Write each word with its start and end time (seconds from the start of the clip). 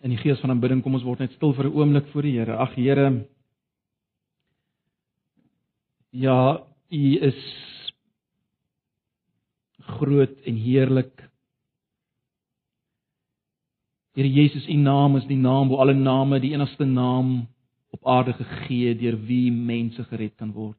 In 0.00 0.12
die 0.14 0.20
gees 0.20 0.38
van 0.38 0.50
aanbidding 0.54 0.82
kom 0.82 0.94
ons 0.94 1.06
word 1.06 1.24
net 1.24 1.32
stil 1.34 1.52
vir 1.56 1.66
'n 1.66 1.74
oomblik 1.74 2.06
voor 2.12 2.22
die 2.22 2.38
Here. 2.38 2.56
Ag 2.56 2.74
Here. 2.74 3.26
Ja, 6.10 6.64
U 6.90 7.18
is 7.20 7.40
groot 9.98 10.36
en 10.46 10.56
heerlik. 10.56 11.28
Here 14.14 14.28
Jesus, 14.32 14.68
U 14.68 14.74
naam 14.74 15.16
is 15.16 15.26
die 15.26 15.36
naam 15.36 15.68
bo 15.68 15.76
alle 15.76 15.94
name, 15.94 16.40
die 16.40 16.52
enigste 16.52 16.84
naam 16.84 17.46
op 17.90 18.06
aarde 18.06 18.32
gegee 18.32 18.94
deur 18.94 19.16
wie 19.26 19.50
mense 19.52 20.04
gered 20.04 20.36
kan 20.36 20.52
word. 20.52 20.78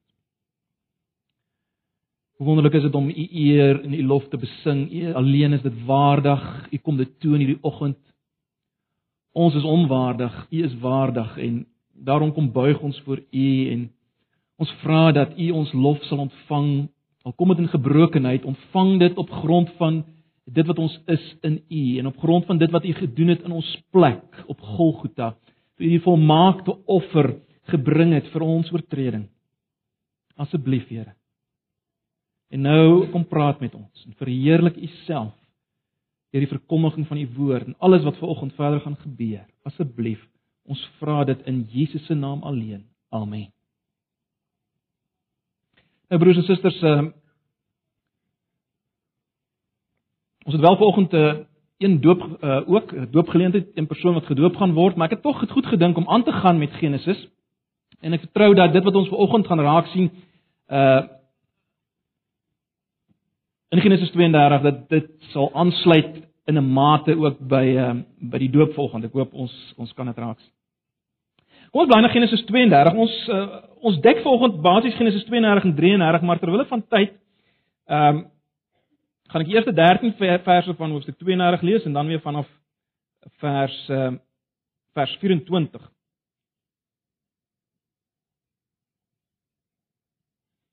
Hoe 2.37 2.47
wonderlik 2.47 2.73
is 2.73 2.83
dit 2.83 2.95
om 2.95 3.09
U 3.09 3.27
eer 3.31 3.81
en 3.83 3.93
U 3.93 4.03
lof 4.03 4.27
te 4.29 4.37
besing. 4.37 4.91
U 4.91 5.13
alleen 5.13 5.53
is 5.53 5.61
dit 5.61 5.85
waardig. 5.85 6.67
U 6.71 6.77
kom 6.77 6.97
dit 6.97 7.19
toe 7.19 7.33
in 7.33 7.43
hierdie 7.43 7.63
oggend. 7.63 8.08
Ons 9.33 9.55
is 9.55 9.63
onwaardig, 9.63 10.47
U 10.49 10.63
is 10.63 10.75
waardig 10.81 11.37
en 11.37 11.65
daarom 11.93 12.33
kom 12.33 12.51
buig 12.51 12.79
ons 12.79 13.01
voor 13.05 13.19
U 13.31 13.49
en 13.71 13.89
ons 14.57 14.71
vra 14.83 15.11
dat 15.11 15.37
U 15.37 15.49
ons 15.51 15.73
lof 15.73 16.03
sal 16.03 16.25
ontvang. 16.25 16.89
Al 17.23 17.33
kom 17.33 17.53
dit 17.53 17.61
in 17.63 17.71
gebrokenheid, 17.71 18.45
ontvang 18.45 18.99
dit 18.99 19.17
op 19.17 19.29
grond 19.29 19.69
van 19.77 20.03
dit 20.49 20.65
wat 20.65 20.79
ons 20.79 20.95
is 21.05 21.25
in 21.45 21.61
U 21.69 21.83
en 21.99 22.09
op 22.09 22.17
grond 22.17 22.45
van 22.45 22.57
dit 22.57 22.71
wat 22.71 22.85
U 22.85 22.93
gedoen 22.93 23.27
het 23.35 23.45
in 23.45 23.51
ons 23.51 23.69
plek 23.91 24.43
op 24.47 24.61
Golgotha. 24.61 25.35
Toe 25.77 25.85
U 25.85 25.89
die 25.89 26.03
volmaakte 26.03 26.77
offer 26.85 27.35
gebring 27.69 28.15
het 28.17 28.27
vir 28.33 28.41
ons 28.41 28.71
oortreding. 28.73 29.27
Asseblief, 30.39 30.87
Here. 30.89 31.13
En 32.49 32.65
nou 32.65 33.09
kom 33.13 33.27
praat 33.29 33.59
met 33.61 33.75
ons 33.77 34.05
en 34.07 34.15
verheerlik 34.17 34.79
U 34.79 34.87
self 35.05 35.38
deur 36.29 36.45
die 36.45 36.51
verkondiging 36.51 37.07
van 37.07 37.17
u 37.17 37.27
woord 37.35 37.65
en 37.65 37.77
alles 37.77 38.03
wat 38.03 38.17
vanoggend 38.17 38.53
verder 38.53 38.81
gaan 38.81 38.97
gebeur. 39.01 39.45
Asseblief, 39.63 40.21
ons 40.69 40.81
vra 40.99 41.23
dit 41.25 41.41
in 41.49 41.63
Jesus 41.71 42.05
se 42.05 42.13
naam 42.13 42.43
alleen. 42.43 42.85
Amen. 43.09 43.49
Nou 46.09 46.21
broers 46.21 46.37
en 46.37 46.43
susters, 46.43 46.81
uh, 46.81 47.01
ons 50.45 50.55
het 50.55 50.61
wel 50.61 50.77
vanoggend 50.77 51.11
'n 51.11 51.15
uh, 51.15 51.29
eh, 51.29 51.45
een 51.77 52.01
doop 52.01 52.21
uh, 52.43 52.69
ook 52.69 52.91
'n 52.91 53.07
doopgeleentheid, 53.11 53.75
'n 53.75 53.85
persoon 53.85 54.13
wat 54.13 54.25
gedoop 54.25 54.55
gaan 54.55 54.73
word, 54.73 54.95
maar 54.95 55.05
ek 55.05 55.13
het 55.13 55.21
tog 55.21 55.49
goed 55.49 55.65
gedink 55.65 55.97
om 55.97 56.09
aan 56.09 56.23
te 56.23 56.31
gaan 56.31 56.57
met 56.57 56.73
Genesis. 56.73 57.27
En 57.99 58.13
ek 58.13 58.19
vertrou 58.19 58.53
dat 58.55 58.73
dit 58.73 58.83
wat 58.83 58.95
ons 58.95 59.07
vanoggend 59.07 59.47
gaan 59.47 59.59
raak 59.59 59.85
sien, 59.85 60.11
uh 60.67 61.18
in 63.69 63.81
Genesis 63.81 64.11
32 64.11 64.61
dat 64.61 64.89
dit 64.89 65.09
sal 65.33 65.51
aansluit 65.53 66.15
in 66.45 66.57
'n 66.57 66.73
mate 66.73 67.15
ook 67.17 67.37
by 67.39 67.65
uh, 67.77 67.95
by 68.19 68.37
die 68.37 68.49
doop 68.49 68.73
volgende. 68.73 69.07
Ek 69.07 69.13
hoop 69.13 69.33
ons 69.33 69.73
ons 69.77 69.93
kan 69.93 70.05
dit 70.05 70.17
raaks. 70.17 70.51
Kom 71.71 71.81
ons 71.81 71.89
bly 71.89 72.01
na 72.01 72.09
Genesis 72.09 72.45
32. 72.45 72.93
Ons 72.93 73.27
uh, 73.29 73.61
ons 73.85 73.99
dek 74.01 74.23
volgende 74.25 74.57
basies 74.61 74.95
Genesis 74.95 75.25
32 75.25 75.63
en 75.63 75.75
33, 75.75 76.21
maar 76.21 76.39
terwyl 76.39 76.65
van 76.65 76.87
tyd 76.87 77.13
ehm 77.85 78.17
um, 78.17 78.27
gaan 79.29 79.41
ek 79.41 79.51
eers 79.53 79.65
die 79.65 79.73
13 79.77 80.13
verse 80.43 80.73
van 80.73 80.91
hoofstuk 80.91 81.17
32 81.17 81.61
lees 81.61 81.85
en 81.85 81.93
dan 81.93 82.07
weer 82.07 82.21
vanaf 82.21 82.47
vers 83.37 83.89
ehm 83.89 84.13
uh, 84.13 84.19
vers 84.93 85.17
24. 85.21 85.81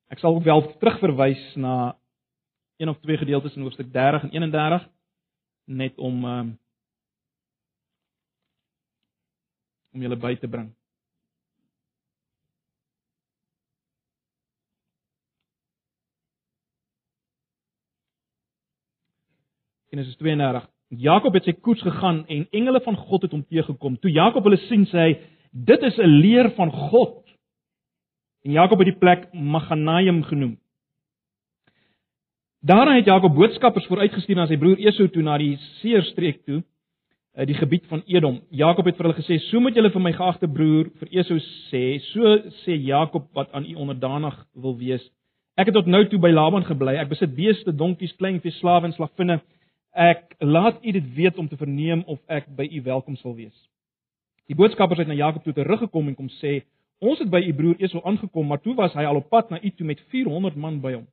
Ek 0.09 0.19
sal 0.19 0.43
wel 0.43 0.63
terugverwys 0.81 1.43
na 1.61 1.97
een 2.77 2.89
of 2.89 2.99
twee 3.01 3.17
gedeeltes 3.17 3.55
in 3.55 3.63
hoofstuk 3.63 3.93
30 3.93 4.23
en 4.23 4.31
31 4.31 4.89
net 5.65 5.99
om 5.99 6.25
um, 6.25 6.59
om 9.93 10.01
julle 10.01 10.17
by 10.17 10.35
te 10.37 10.49
bring. 10.49 10.75
Genesis 19.89 20.17
32. 20.17 20.67
Jakob 20.89 21.35
het 21.35 21.47
sy 21.49 21.55
koets 21.65 21.81
gegaan 21.83 22.27
en 22.29 22.45
engele 22.51 22.81
van 22.85 22.97
God 22.97 23.25
het 23.25 23.33
hom 23.33 23.47
teëgekom. 23.49 23.97
Toe 24.03 24.13
Jakob 24.13 24.45
hulle 24.45 24.59
sien, 24.67 24.85
sê 24.87 24.99
hy: 25.07 25.13
"Dit 25.51 25.83
is 25.83 25.97
'n 25.97 26.21
leer 26.21 26.51
van 26.55 26.71
God." 26.71 27.25
En 28.45 28.53
Jakob 28.53 28.79
het 28.79 28.93
die 28.93 28.99
plek 28.99 29.33
Maganaim 29.33 30.23
genoem. 30.23 30.59
Daarna 32.67 32.97
het 32.97 33.05
Jakob 33.05 33.35
boodskappers 33.35 33.85
vooruitgestuur 33.87 34.35
na 34.41 34.45
sy 34.51 34.57
broer 34.59 34.81
Esau 34.83 35.05
toe 35.15 35.23
na 35.23 35.37
die 35.39 35.53
Seerstreek 35.79 36.41
toe, 36.49 36.65
eh, 37.37 37.45
die 37.47 37.55
gebied 37.55 37.85
van 37.87 38.01
Edom. 38.11 38.41
Jakob 38.51 38.89
het 38.91 38.97
vir 38.97 39.07
hulle 39.07 39.19
gesê: 39.21 39.39
"So 39.39 39.61
moet 39.61 39.77
julle 39.77 39.91
vir 39.91 40.03
my 40.03 40.13
geagte 40.13 40.49
broer 40.49 40.91
vir 40.99 41.09
Esau 41.13 41.39
sê, 41.71 42.01
so 42.01 42.39
sê 42.65 42.75
Jakob 42.75 43.29
wat 43.35 43.53
aan 43.53 43.65
u 43.71 43.75
onderdanig 43.75 44.47
wil 44.55 44.77
wees. 44.77 45.11
Ek 45.57 45.67
het 45.67 45.75
tot 45.75 45.87
nou 45.87 46.05
toe 46.09 46.19
by 46.19 46.31
Laban 46.31 46.65
gebly. 46.65 46.97
Ek 46.97 47.09
besit 47.09 47.37
beeste, 47.37 47.73
donkies, 47.73 48.17
kleinvee, 48.17 48.51
slawe 48.51 48.85
en 48.85 48.93
slavinne. 48.93 49.41
Ek 49.95 50.35
laat 50.41 50.85
u 50.85 50.93
dit 50.93 51.15
weet 51.15 51.39
om 51.39 51.49
te 51.49 51.57
verneem 51.57 52.03
of 52.07 52.19
ek 52.27 52.47
by 52.57 52.69
u 52.73 52.83
welkom 52.83 53.17
sal 53.17 53.35
wees." 53.35 53.69
Die 54.49 54.57
boodskappers 54.57 54.99
het 54.99 55.09
na 55.09 55.15
Jakob 55.15 55.45
toe 55.45 55.53
teruggekom 55.53 56.09
en 56.09 56.15
kom 56.15 56.29
sê: 56.29 56.65
"Ons 56.99 57.19
het 57.19 57.31
by 57.31 57.39
u 57.47 57.55
broer 57.55 57.77
Esau 57.79 58.03
aangekom, 58.05 58.47
maar 58.47 58.61
toe 58.61 58.75
was 58.75 58.93
hy 58.93 59.05
al 59.05 59.17
op 59.17 59.29
pad 59.29 59.51
na 59.51 59.63
u 59.63 59.71
toe 59.71 59.87
met 59.87 60.01
400 60.09 60.57
man 60.57 60.81
by 60.81 60.93
hom." 60.93 61.07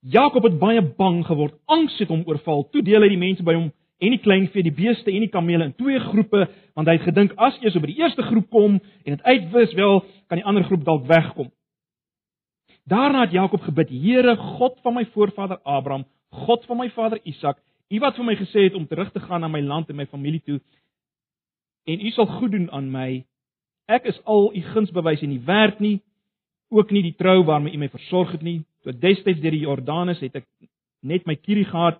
Jakob 0.00 0.42
het 0.42 0.58
baie 0.58 0.82
bang 0.82 1.24
geword. 1.26 1.54
Angs 1.66 1.98
het 1.98 2.08
hom 2.08 2.22
oorval. 2.26 2.68
Toe 2.70 2.82
deel 2.82 3.02
hy 3.02 3.08
die 3.08 3.20
mense 3.20 3.44
by 3.46 3.54
hom 3.54 3.72
en 3.98 4.12
die 4.12 4.20
kleinvee, 4.20 4.62
die 4.62 4.74
beeste 4.74 5.10
en 5.10 5.24
die 5.24 5.32
kamele 5.32 5.70
in 5.70 5.74
twee 5.76 6.00
groepe, 6.10 6.46
want 6.76 6.88
hy 6.88 6.98
het 6.98 7.06
gedink 7.08 7.32
as 7.40 7.56
eers 7.62 7.78
by 7.80 7.88
die 7.88 8.00
eerste 8.02 8.24
groep 8.26 8.50
kom 8.52 8.76
en 8.76 9.14
dit 9.14 9.22
uitwis, 9.24 9.72
wel 9.78 10.02
kan 10.28 10.40
die 10.40 10.44
ander 10.44 10.66
groep 10.68 10.84
dalk 10.84 11.06
wegkom. 11.08 11.48
Daarna 12.86 13.24
het 13.24 13.32
Jakob 13.32 13.64
gebid: 13.64 13.90
Here, 13.90 14.36
God 14.36 14.78
van 14.82 14.94
my 14.94 15.06
voorvader 15.14 15.58
Abraham, 15.64 16.04
God 16.30 16.66
van 16.66 16.76
my 16.76 16.90
vader 16.90 17.20
Isak, 17.24 17.58
U 17.88 17.98
wat 18.02 18.16
vir 18.18 18.26
my 18.26 18.34
gesê 18.34 18.66
het 18.66 18.74
om 18.74 18.86
terug 18.86 19.12
te 19.14 19.20
gaan 19.22 19.40
na 19.40 19.48
my 19.48 19.60
land 19.62 19.88
en 19.90 19.96
my 19.96 20.06
familie 20.10 20.42
toe, 20.42 20.60
en 21.86 22.00
U 22.02 22.10
sal 22.10 22.26
goed 22.26 22.50
doen 22.50 22.70
aan 22.70 22.90
my. 22.90 23.24
Ek 23.86 24.04
is 24.10 24.18
al 24.24 24.50
U 24.54 24.62
guns 24.72 24.90
bewys 24.90 25.22
en 25.22 25.30
nie 25.30 25.42
werd 25.46 25.80
nie, 25.80 26.00
ook 26.70 26.90
nie 26.90 27.02
die 27.06 27.14
trou 27.14 27.44
waarmee 27.46 27.74
U 27.74 27.78
my 27.78 27.88
versorg 27.88 28.32
het 28.34 28.42
nie. 28.42 28.64
Toe 28.86 28.94
destyds 29.02 29.40
deur 29.42 29.50
die 29.50 29.64
Jordanus 29.64 30.20
het 30.22 30.36
ek 30.38 30.44
net 31.02 31.24
my 31.26 31.34
kierie 31.34 31.66
gehad 31.66 31.98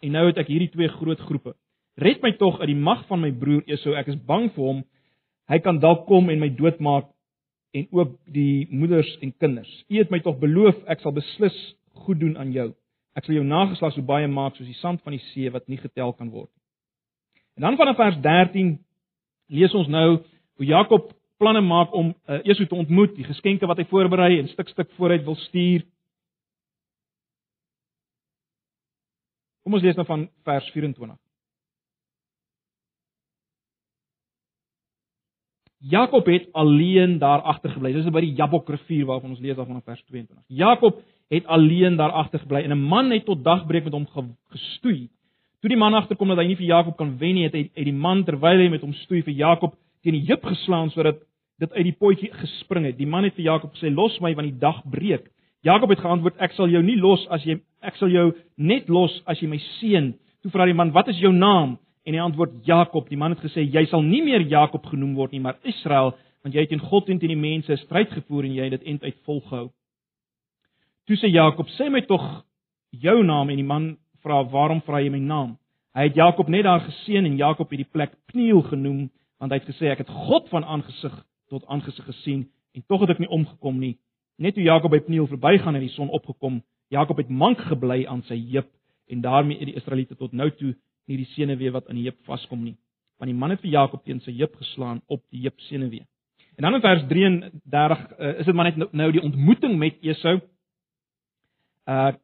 en 0.00 0.14
nou 0.16 0.22
het 0.30 0.38
ek 0.40 0.48
hierdie 0.48 0.70
twee 0.72 0.88
groot 0.88 1.20
groepe. 1.20 1.52
Red 2.00 2.22
my 2.24 2.30
tog 2.40 2.62
uit 2.62 2.70
die 2.70 2.78
mag 2.78 3.02
van 3.10 3.20
my 3.20 3.28
broer 3.36 3.60
Esau. 3.68 3.92
Ek 3.98 4.08
is 4.08 4.16
bang 4.24 4.46
vir 4.54 4.64
hom. 4.64 4.80
Hy 5.52 5.58
kan 5.64 5.80
dalk 5.82 6.06
kom 6.08 6.30
en 6.32 6.40
my 6.40 6.48
doodmaak 6.56 7.10
en 7.76 7.88
ook 7.92 8.14
die 8.32 8.68
moeders 8.70 9.10
en 9.20 9.34
kinders. 9.36 9.68
U 9.92 9.98
het 9.98 10.12
my 10.14 10.22
tog 10.24 10.38
beloof 10.40 10.78
ek 10.88 11.04
sal 11.04 11.12
beslis 11.12 11.56
goed 12.06 12.22
doen 12.22 12.38
aan 12.40 12.54
jou. 12.56 12.70
Ek 13.12 13.26
sal 13.26 13.36
jou 13.36 13.44
nageslag 13.44 13.92
so 13.92 14.06
baie 14.06 14.30
maak 14.32 14.56
soos 14.56 14.70
die 14.70 14.78
sand 14.80 15.04
van 15.04 15.16
die 15.16 15.24
see 15.34 15.52
wat 15.52 15.68
nie 15.68 15.80
getel 15.82 16.14
kan 16.16 16.32
word 16.32 16.48
nie. 16.48 16.64
En 17.58 17.66
dan 17.66 17.76
vanaf 17.76 18.00
vers 18.00 18.16
13 18.24 18.76
lees 19.52 19.74
ons 19.74 19.92
nou 19.92 20.08
hoe 20.22 20.66
Jakob 20.66 21.12
planne 21.38 21.60
maak 21.60 21.92
om 21.94 22.12
uh, 22.14 22.40
Esau 22.44 22.66
te 22.66 22.78
ontmoet, 22.78 23.16
die 23.18 23.26
geskenke 23.26 23.66
wat 23.66 23.78
hy 23.82 23.86
voorberei 23.90 24.38
en 24.38 24.48
stuk 24.52 24.70
stuk 24.72 24.90
vooruit 24.96 25.24
wil 25.26 25.36
stuur. 25.48 25.84
Kom 29.68 29.76
ons 29.76 29.82
lees 29.84 29.98
nou 30.00 30.06
van 30.08 30.22
vers 30.48 30.68
24. 30.72 31.16
Jakob 35.92 36.30
het 36.32 36.46
alleen 36.56 37.18
daar 37.20 37.42
agtergebly. 37.52 37.90
Dis 37.92 38.08
by 38.08 38.22
die 38.24 38.32
Jabok 38.38 38.70
rivier 38.72 39.04
waarvan 39.10 39.34
ons 39.34 39.42
lees 39.44 39.58
daarvan 39.58 39.76
in 39.76 39.84
vers 39.84 40.00
22. 40.06 40.40
Jakob 40.56 41.02
het 41.28 41.52
alleen 41.52 42.00
daar 42.00 42.16
agtergebly 42.16 42.62
en 42.64 42.72
'n 42.72 42.80
man 42.80 43.12
het 43.12 43.26
tot 43.28 43.44
dagbreek 43.44 43.84
met 43.84 43.92
hom 43.92 44.08
gestoei. 44.48 45.10
Toe 45.60 45.68
die 45.68 45.76
man 45.76 45.94
agterkom 45.94 46.28
dat 46.28 46.38
hy 46.38 46.46
nie 46.46 46.56
vir 46.56 46.66
Jakob 46.66 46.96
kan 46.96 47.18
wen 47.18 47.34
nie, 47.34 47.44
het 47.44 47.52
hy 47.52 47.70
uit 47.76 47.84
die 47.84 47.92
man 47.92 48.24
terwyl 48.24 48.58
hy 48.58 48.68
met 48.68 48.80
hom 48.80 48.92
stoei 48.92 49.22
vir 49.22 49.34
Jakob 49.34 49.76
teen 50.02 50.14
die 50.14 50.26
heup 50.26 50.44
geslaan 50.44 50.90
sodat 50.90 51.20
dit 51.58 51.72
uit 51.72 51.84
die 51.84 51.98
potjie 51.98 52.32
gespring 52.32 52.86
het. 52.86 52.96
Die 52.96 53.06
man 53.06 53.24
het 53.24 53.34
vir 53.34 53.44
Jakob 53.44 53.74
gesê: 53.74 53.94
"Los 53.94 54.18
my 54.20 54.34
want 54.34 54.48
die 54.48 54.58
dag 54.58 54.82
breek." 54.90 55.30
Jakob 55.60 55.90
het 55.90 56.00
geantwoord: 56.00 56.38
"Ek 56.38 56.52
sal 56.52 56.68
jou 56.68 56.82
nie 56.82 56.96
los 56.96 57.28
as 57.28 57.44
jy 57.44 57.60
ek 57.82 57.96
sal 57.96 58.08
jou 58.08 58.32
net 58.56 58.88
los 58.88 59.22
as 59.26 59.40
jy 59.40 59.48
my 59.48 59.58
seën." 59.80 60.14
Toe 60.42 60.50
vra 60.50 60.66
die 60.66 60.74
man: 60.74 60.92
"Wat 60.92 61.08
is 61.08 61.18
jou 61.18 61.32
naam?" 61.32 61.78
En 62.04 62.14
hy 62.14 62.20
antwoord: 62.20 62.64
"Jakob." 62.64 63.08
Die 63.08 63.16
man 63.16 63.30
het 63.30 63.40
gesê: 63.40 63.60
"Jy 63.72 63.86
sal 63.86 64.02
nie 64.02 64.22
meer 64.22 64.40
Jakob 64.40 64.86
genoem 64.86 65.14
word 65.14 65.32
nie, 65.32 65.40
maar 65.40 65.58
Israel, 65.62 66.14
want 66.42 66.54
jy 66.54 66.60
het 66.60 66.68
teen 66.68 66.80
God 66.80 67.08
en 67.08 67.18
teen 67.18 67.28
die 67.28 67.36
mense 67.36 67.76
stryd 67.76 68.10
gevoer 68.10 68.44
en 68.44 68.54
jy 68.54 68.62
het 68.62 68.80
dit 68.80 68.82
end 68.82 69.02
uit 69.02 69.16
volgehou." 69.24 69.70
Toe 71.06 71.16
sê 71.16 71.28
Jakob: 71.30 71.66
"Sê 71.68 71.90
my 71.90 72.00
tog 72.00 72.44
jou 72.90 73.24
naam." 73.24 73.50
En 73.50 73.56
die 73.56 73.64
man 73.64 73.96
vra: 74.22 74.44
"Waarom 74.44 74.80
vra 74.82 75.00
jy 75.00 75.10
my 75.10 75.18
naam?" 75.18 75.58
Hy 75.94 76.02
het 76.02 76.14
Jakob 76.14 76.48
net 76.48 76.62
daar 76.62 76.80
geseën 76.80 77.24
en 77.24 77.36
Jakob 77.36 77.70
het 77.70 77.78
die 77.78 77.92
plek 77.92 78.12
Pniel 78.26 78.62
genoem, 78.62 79.10
want 79.38 79.52
hy 79.52 79.58
het 79.58 79.66
gesê: 79.66 79.90
"Ek 79.90 79.98
het 79.98 80.08
God 80.08 80.48
van 80.48 80.64
aangesig 80.64 81.24
tot 81.48 81.66
aangesig 81.66 82.04
gesien 82.04 82.48
en 82.74 82.84
tog 82.86 83.00
het 83.00 83.10
ek 83.10 83.18
nie 83.18 83.28
omgekom 83.28 83.78
nie." 83.78 83.98
Net 84.38 84.54
toe 84.54 84.62
Jakob 84.62 84.92
by 84.94 85.00
Pniel 85.02 85.26
verbygaan 85.26 85.74
en 85.74 85.82
die 85.82 85.94
son 85.94 86.12
opgekom, 86.14 86.60
Jakob 86.94 87.18
het 87.18 87.28
mank 87.28 87.60
gebly 87.68 88.04
aan 88.06 88.22
sy 88.28 88.38
heup 88.52 88.68
en 89.10 89.22
daarmee 89.24 89.58
het 89.58 89.70
die 89.72 89.76
Israeliete 89.80 90.16
tot 90.16 90.32
nou 90.32 90.50
toe 90.54 90.76
nie 91.08 91.16
die 91.18 91.30
senuwee 91.34 91.72
wat 91.74 91.88
aan 91.88 91.98
die 91.98 92.06
heup 92.06 92.20
vaskom 92.28 92.62
nie. 92.64 92.76
want 93.18 93.32
die 93.32 93.38
man 93.38 93.50
het 93.50 93.60
vir 93.60 93.72
Jakob 93.72 94.04
teen 94.06 94.20
sy 94.22 94.30
heup 94.38 94.54
geslaan 94.60 95.00
op 95.10 95.24
die 95.34 95.42
heup 95.42 95.58
senuwee. 95.66 96.06
En 96.56 96.62
dan 96.62 96.74
in 96.74 96.80
vers 96.80 97.02
33 97.10 98.04
uh, 98.18 98.38
is 98.38 98.46
dit 98.46 98.54
maar 98.54 98.68
net 98.70 98.76
nou, 98.76 98.88
nou 98.92 99.10
die 99.12 99.22
ontmoeting 99.22 99.78
met 99.78 99.98
Esau. 100.02 100.38
Uh 101.86 102.14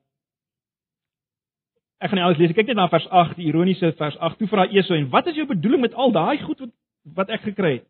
Ek 2.05 2.11
gaan 2.11 2.19
nie 2.19 2.25
alles 2.27 2.37
lees. 2.37 2.53
Kyk 2.53 2.69
net 2.69 2.77
na 2.77 2.85
vers 2.93 3.07
8, 3.09 3.39
die 3.39 3.47
ironiese 3.49 3.89
vers 3.97 4.17
8. 4.21 4.37
Toe 4.37 4.49
vra 4.51 4.67
Esau 4.69 4.97
en 4.99 5.07
wat 5.09 5.31
is 5.31 5.39
jou 5.39 5.47
bedoeling 5.49 5.81
met 5.87 5.95
al 5.95 6.13
daai 6.13 6.39
goed 6.43 6.61
wat 6.61 6.73
wat 7.17 7.31
ek 7.33 7.45
gekry 7.47 7.71
het? 7.79 7.87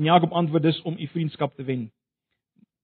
En 0.00 0.08
Jakob 0.08 0.32
antwoord 0.32 0.62
dis 0.62 0.80
om 0.82 0.96
u 0.98 1.06
vriendskap 1.12 1.54
te 1.56 1.64
wen. 1.66 1.86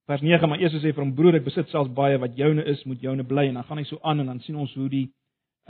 Vers 0.05 0.21
9, 0.21 0.49
maar 0.49 0.59
Esau 0.59 0.81
sê 0.83 0.91
vir 0.91 0.99
hom 0.99 1.13
broer, 1.15 1.37
ek 1.39 1.45
besit 1.45 1.69
selfs 1.71 1.91
baie 1.95 2.17
wat 2.19 2.35
joune 2.35 2.63
is, 2.67 2.81
moet 2.89 2.99
joune 3.01 3.23
bly 3.23 3.45
en 3.47 3.59
dan 3.59 3.63
gaan 3.67 3.79
hy 3.79 3.85
so 3.87 4.01
aan 4.03 4.19
en 4.19 4.33
dan 4.33 4.41
sien 4.43 4.57
ons 4.59 4.73
hoe 4.75 4.89
die 4.91 5.07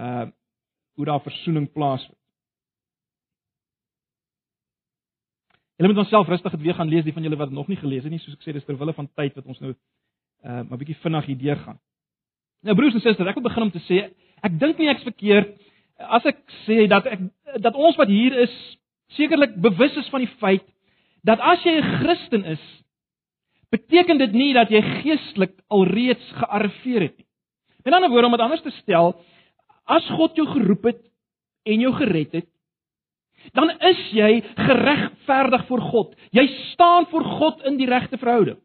uh 0.01 0.29
hoe 0.93 1.05
daar 1.09 1.23
versoening 1.25 1.65
plaasvind. 1.73 2.17
Julle 5.81 5.89
moet 5.89 6.03
onsself 6.03 6.27
rustig 6.29 6.53
weer 6.61 6.75
gaan 6.77 6.89
lees 6.89 7.05
die 7.05 7.13
van 7.13 7.25
julle 7.25 7.37
wat 7.37 7.49
nog 7.51 7.67
nie 7.67 7.77
gelees 7.77 8.03
het 8.05 8.13
nie, 8.13 8.19
soos 8.21 8.35
ek 8.37 8.45
sê 8.45 8.53
dis 8.53 8.65
ter 8.65 8.77
wille 8.77 8.93
van 8.93 9.09
tyd 9.17 9.33
wat 9.37 9.49
ons 9.49 9.61
nou 9.61 9.73
uh 9.73 10.61
maar 10.69 10.81
bietjie 10.81 10.99
vinnig 11.01 11.29
hier 11.29 11.39
deurgaan. 11.41 11.79
Nou 12.61 12.75
broers 12.77 12.97
en 12.97 13.01
susters, 13.01 13.29
ek 13.29 13.37
wil 13.37 13.49
begin 13.49 13.67
om 13.67 13.73
te 13.73 13.81
sê 13.85 14.03
ek 14.45 14.59
dink 14.61 14.81
nie 14.81 14.89
ek's 14.93 15.05
verkeerd 15.05 15.53
as 15.97 16.25
ek 16.29 16.41
sê 16.65 16.85
dat 16.89 17.09
ek 17.09 17.25
dat 17.61 17.77
ons 17.77 17.97
wat 18.01 18.09
hier 18.09 18.37
is 18.45 18.53
sekerlik 19.17 19.57
bewus 19.61 19.97
is 20.01 20.09
van 20.13 20.25
die 20.25 20.33
feit 20.41 20.65
dat 21.23 21.41
as 21.41 21.61
jy 21.65 21.77
'n 21.79 21.99
Christen 22.01 22.45
is, 22.45 22.63
beteken 23.73 24.21
dit 24.21 24.33
nie 24.37 24.51
dat 24.55 24.71
jy 24.71 24.81
geestelik 25.01 25.55
alreeds 25.73 26.31
gearriveer 26.37 27.07
het 27.07 27.17
nie. 27.17 27.29
Met 27.83 27.95
ander 27.97 28.11
woorde 28.13 28.29
om 28.29 28.35
dit 28.37 28.45
anders 28.45 28.63
te 28.63 28.73
stel, 28.79 29.13
as 29.89 30.05
God 30.15 30.37
jou 30.39 30.45
geroep 30.47 30.85
het 30.91 31.01
en 31.67 31.81
jou 31.83 31.91
gered 31.97 32.37
het, 32.39 32.49
dan 33.51 33.73
is 33.83 34.03
jy 34.15 34.39
geregverdig 34.55 35.65
voor 35.67 35.81
God. 35.91 36.13
Jy 36.31 36.45
staan 36.71 37.09
voor 37.11 37.25
God 37.39 37.65
in 37.67 37.79
die 37.79 37.89
regte 37.89 38.17
verhouding. 38.17 38.59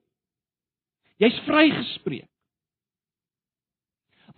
Jy's 1.19 1.39
vrygespreek. 1.49 2.29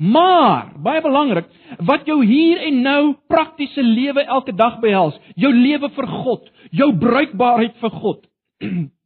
Maar, 0.01 0.71
baie 0.81 1.03
belangrik, 1.05 1.51
wat 1.85 2.07
jou 2.09 2.23
hier 2.25 2.63
en 2.65 2.79
nou 2.81 3.01
praktiese 3.29 3.83
lewe 3.85 4.23
elke 4.25 4.55
dag 4.57 4.79
behels, 4.81 5.19
jou 5.37 5.51
lewe 5.53 5.91
vir 5.93 6.09
God, 6.09 6.47
jou 6.73 6.89
bruikbaarheid 6.97 7.77
vir 7.83 7.93
God. 8.01 8.25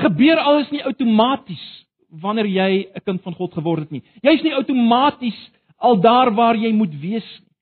gebeur 0.00 0.38
alles 0.38 0.70
nie 0.70 0.84
outomaties 0.84 1.86
wanneer 2.08 2.46
jy 2.46 2.88
'n 2.94 3.04
kind 3.04 3.22
van 3.22 3.34
God 3.34 3.52
geword 3.54 3.80
het 3.80 3.90
nie. 3.90 4.02
Jy's 4.22 4.42
nie 4.42 4.54
outomaties 4.54 5.50
al 5.78 6.00
daar 6.00 6.34
waar 6.34 6.56
jy 6.56 6.72
moet 6.72 7.00
wees 7.00 7.40
nie. 7.40 7.52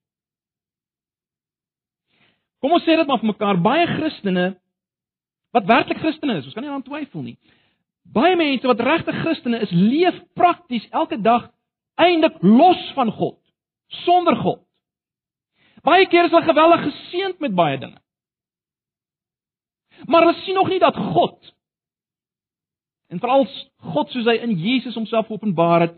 Kom 2.61 2.75
ons 2.77 2.85
sê 2.85 2.97
dit 2.97 3.09
maar 3.09 3.21
vir 3.23 3.33
mekaar, 3.33 3.61
baie 3.65 3.87
Christene 3.89 4.51
wat 5.57 5.67
werklik 5.67 5.99
Christene 5.99 6.37
is, 6.39 6.45
ons 6.47 6.55
kan 6.55 6.63
nie 6.63 6.71
aan 6.71 6.85
twyfel 6.87 7.25
nie. 7.25 7.39
Baie 8.07 8.37
mense 8.39 8.69
wat 8.69 8.83
regtig 8.85 9.17
Christene 9.25 9.63
is, 9.65 9.73
leef 9.73 10.19
prakties 10.39 10.85
elke 10.95 11.19
dag 11.19 11.49
eintlik 12.01 12.37
los 12.45 12.83
van 12.95 13.11
God, 13.17 13.39
sonder 14.05 14.37
God. 14.37 14.61
Baie 15.83 16.07
keer 16.13 16.29
is 16.29 16.35
hulle 16.35 16.47
geweldig 16.47 16.85
geseënd 16.85 17.41
met 17.41 17.57
baie 17.57 17.81
dinge. 17.81 17.99
Maar 20.07 20.27
hulle 20.27 20.45
sien 20.45 20.57
nog 20.61 20.69
nie 20.71 20.81
dat 20.81 20.97
God 20.97 21.51
en 23.11 23.19
veral 23.19 23.47
God 23.93 24.13
soos 24.13 24.29
hy 24.31 24.37
in 24.45 24.55
Jesus 24.59 24.95
homself 24.95 25.31
openbaar 25.31 25.89
het, 25.89 25.97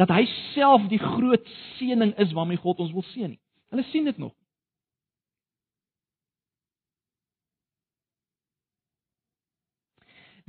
dat 0.00 0.12
hy 0.14 0.22
self 0.54 0.86
die 0.90 1.00
groot 1.02 1.48
seëning 1.78 2.14
is 2.22 2.32
waarmee 2.36 2.60
God 2.62 2.80
ons 2.80 2.94
wil 2.94 3.04
seën. 3.12 3.34
Hulle 3.72 3.84
sien 3.90 4.06
dit 4.08 4.18
nog. 4.18 4.32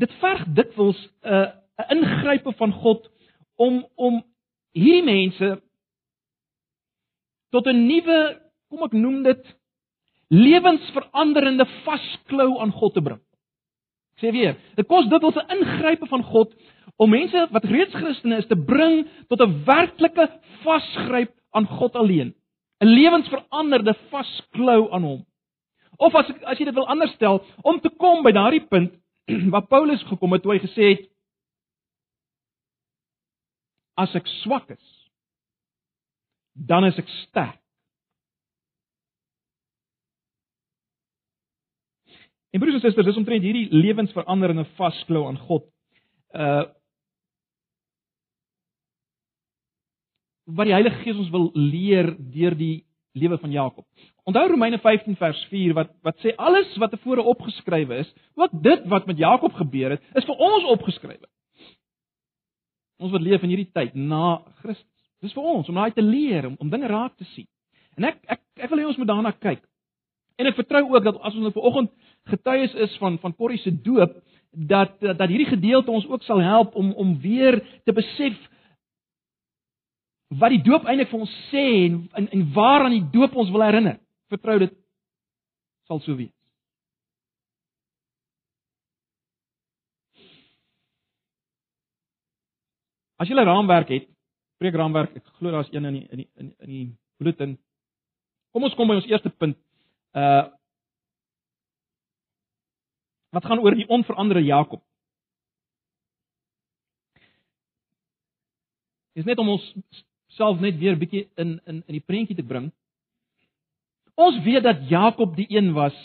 Dit 0.02 0.14
verg 0.22 0.46
dikwels 0.58 1.00
'n 1.24 1.34
uh, 1.34 1.50
'n 1.90 1.98
ingrype 1.98 2.54
van 2.58 2.72
God 2.72 3.10
om 3.56 3.86
om 3.96 4.24
hierdie 4.74 5.04
mense 5.06 5.62
tot 7.50 7.68
'n 7.68 7.86
nuwe, 7.88 8.42
kom 8.70 8.84
ek 8.84 8.96
noem 8.98 9.24
dit, 9.24 9.44
lewensveranderende 10.28 11.66
vasklou 11.86 12.60
aan 12.60 12.72
God 12.72 12.94
te 12.94 13.02
bring. 13.02 13.22
Ek 14.24 14.30
sê 14.30 14.38
weer, 14.40 14.54
dit 14.80 14.88
kos 14.88 15.10
dikwels 15.12 15.36
'n 15.36 15.52
ingrype 15.52 16.08
van 16.08 16.22
God 16.24 16.54
om 16.96 17.10
mense 17.10 17.48
wat 17.52 17.66
reeds 17.68 17.92
Christene 17.92 18.38
is 18.38 18.48
te 18.48 18.56
bring 18.56 19.04
tot 19.28 19.42
'n 19.42 19.66
werklike 19.66 20.30
vasgryp 20.64 21.34
aan 21.52 21.68
God 21.68 21.96
alleen. 21.96 22.34
'n 22.80 22.88
Lewensveranderde 22.88 23.94
vasklou 24.10 24.92
aan 24.92 25.04
hom. 25.04 25.26
Of 25.98 26.16
as 26.16 26.32
as 26.44 26.58
jy 26.58 26.66
dit 26.66 26.74
wil 26.74 26.88
anders 26.88 27.12
stel, 27.12 27.44
om 27.64 27.80
te 27.80 27.90
kom 27.90 28.24
by 28.24 28.32
daardie 28.32 28.66
punt 28.68 28.94
waar 29.52 29.68
Paulus 29.68 30.04
gekom 30.04 30.32
het 30.32 30.42
toe 30.42 30.54
hy 30.54 30.60
gesê 30.60 30.84
het 30.96 31.10
as 33.96 34.16
ek 34.16 34.28
swak 34.28 34.70
is, 34.70 35.10
dan 36.54 36.86
is 36.86 36.98
ek 36.98 37.10
sterk. 37.28 37.63
En 42.54 42.62
broers 42.62 42.76
en 42.78 42.84
susters, 42.84 43.08
dis 43.10 43.18
omtrent 43.18 43.42
hierdie 43.42 43.66
lewensveranderende 43.74 44.68
vasklou 44.78 45.26
aan 45.28 45.42
God. 45.50 45.68
Uh 46.38 46.64
wat 50.44 50.68
die 50.68 50.74
Heilige 50.76 51.00
Gees 51.06 51.16
ons 51.22 51.30
wil 51.32 51.46
leer 51.56 52.10
deur 52.34 52.52
die 52.60 52.84
lewe 53.16 53.38
van 53.40 53.52
Jakob. 53.52 53.86
Onthou 54.28 54.44
Romeine 54.52 54.78
15 54.84 55.16
vers 55.16 55.40
4 55.50 55.74
wat 55.78 55.94
wat 56.04 56.20
sê 56.20 56.34
alles 56.36 56.76
wat 56.84 56.92
tevore 56.92 57.24
opgeskrywe 57.32 58.02
is, 58.04 58.12
ook 58.36 58.52
dit 58.66 58.84
wat 58.92 59.08
met 59.08 59.18
Jakob 59.24 59.56
gebeur 59.56 59.96
het, 59.96 60.04
is 60.20 60.28
vir 60.28 60.44
ons 60.44 60.68
opgeskrywe. 60.76 61.30
Ons 63.00 63.16
wat 63.16 63.24
leef 63.24 63.44
in 63.48 63.54
hierdie 63.56 63.72
tyd 63.72 63.96
na 63.96 64.42
Christus. 64.60 64.90
Dis 65.24 65.34
vir 65.34 65.48
ons 65.48 65.70
om 65.72 65.80
daai 65.80 65.96
te 65.96 66.04
leer, 66.04 66.50
om, 66.52 66.60
om 66.60 66.70
dinge 66.70 66.92
raak 66.92 67.16
te 67.16 67.26
sien. 67.32 67.48
En 67.96 68.12
ek 68.12 68.20
ek 68.28 68.44
ek 68.68 68.74
wil 68.74 68.84
hê 68.84 68.90
ons 68.92 69.00
moet 69.00 69.10
daarna 69.10 69.32
kyk. 69.32 69.64
En 70.38 70.50
ek 70.50 70.60
vertrou 70.60 70.84
ook 70.92 71.06
dat 71.08 71.22
as 71.22 71.36
ons 71.38 71.46
nou 71.48 71.56
vanoggend 71.56 71.94
getuies 72.30 72.74
is 72.74 72.98
van 72.98 73.20
van 73.20 73.36
Corrie 73.36 73.60
se 73.60 73.82
doop, 73.82 74.16
dat 74.52 75.00
dat 75.00 75.28
hierdie 75.28 75.50
gedeelte 75.50 75.92
ons 75.92 76.08
ook 76.08 76.24
sal 76.24 76.42
help 76.42 76.76
om 76.76 76.92
om 76.94 77.20
weer 77.20 77.60
te 77.84 77.94
besef 77.94 78.38
wat 80.28 80.50
die 80.50 80.62
doop 80.62 80.86
eintlik 80.86 81.10
vir 81.10 81.20
ons 81.26 81.34
sê 81.50 81.66
en 81.88 82.00
en, 82.14 82.30
en 82.30 82.46
waaraan 82.54 82.96
die 82.96 83.10
doop 83.12 83.36
ons 83.36 83.52
wil 83.54 83.66
herinner. 83.66 84.00
Vertrou 84.30 84.60
dit 84.60 84.74
sal 85.88 86.00
so 86.00 86.16
wees. 86.16 86.34
As 93.18 93.30
jy 93.30 93.36
'n 93.36 93.46
raamwerk 93.46 93.90
het, 93.90 94.08
preekraamwerk, 94.60 95.16
ek 95.16 95.26
glo 95.38 95.52
daar's 95.52 95.70
een 95.72 95.86
in 95.86 95.94
die 95.94 96.08
in 96.12 96.18
die, 96.18 96.30
in 96.38 96.70
die 96.70 96.98
bulletin. 97.18 97.58
Kom 98.52 98.64
ons 98.64 98.76
kom 98.76 98.88
by 98.88 98.96
ons 98.96 99.08
eerste 99.08 99.30
punt. 99.30 99.58
Uh 100.14 100.50
wat 103.34 103.46
gaan 103.46 103.60
oor 103.60 103.76
die 103.76 103.88
onveranderde 103.90 104.46
Jakob. 104.46 104.82
Dis 109.14 109.26
net 109.26 109.38
om 109.42 109.50
ons 109.56 109.66
self 110.38 110.62
net 110.62 110.78
weer 110.82 110.98
bietjie 110.98 111.28
in 111.38 111.60
in 111.66 111.82
in 111.86 111.98
die 111.98 112.06
prentjie 112.06 112.38
te 112.38 112.46
bring. 112.46 112.72
Ons 114.16 114.40
weet 114.46 114.64
dat 114.66 114.86
Jakob 114.90 115.36
die 115.36 115.50
een 115.50 115.74
was 115.74 115.98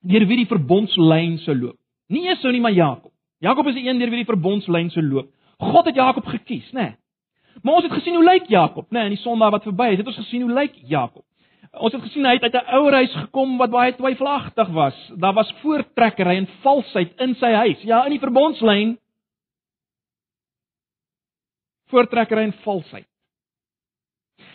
deur 0.00 0.26
wie 0.26 0.42
die 0.42 0.50
verbondslyn 0.50 1.38
sou 1.44 1.54
loop. 1.54 1.78
Nie 2.10 2.30
Esau 2.32 2.50
nie, 2.52 2.62
maar 2.62 2.74
Jakob. 2.74 3.12
Jakob 3.38 3.66
is 3.70 3.76
die 3.78 3.86
een 3.88 3.98
deur 3.98 4.10
wie 4.10 4.24
die 4.24 4.32
verbondslyn 4.32 4.90
sou 4.90 5.04
loop. 5.04 5.30
God 5.60 5.86
het 5.86 5.94
Jakob 5.94 6.26
gekies, 6.26 6.70
né? 6.72 6.90
Nee. 6.90 6.96
Maar 7.62 7.74
ons 7.74 7.84
het 7.84 7.92
gesien 7.92 8.14
hoe 8.14 8.24
lyk 8.24 8.46
Jakob, 8.48 8.86
né, 8.88 8.98
nee, 8.98 9.10
in 9.10 9.16
die 9.16 9.22
Sondag 9.22 9.50
wat 9.50 9.66
verby 9.66 9.90
is. 9.92 9.98
Het 10.00 10.06
ons 10.06 10.16
gesien 10.22 10.42
hoe 10.46 10.54
lyk 10.54 10.74
Jakob? 10.88 11.24
Ons 11.78 11.94
het 11.94 12.02
gesien 12.02 12.26
hy 12.26 12.32
het 12.34 12.42
uit 12.42 12.54
'n 12.54 12.74
ouer 12.76 12.92
huis 12.92 13.12
gekom 13.14 13.58
wat 13.58 13.70
baie 13.70 13.92
twyfelagtig 13.94 14.68
was. 14.74 14.96
Daar 15.16 15.34
was 15.34 15.52
voortrekkery 15.62 16.36
en 16.36 16.48
valsheid 16.62 17.20
in 17.20 17.34
sy 17.34 17.52
huis. 17.52 17.82
Ja, 17.82 18.04
in 18.04 18.10
die 18.10 18.18
verbondslyn. 18.26 18.98
Voortrekkery 21.90 22.42
en 22.42 22.52
valsheid. 22.52 23.06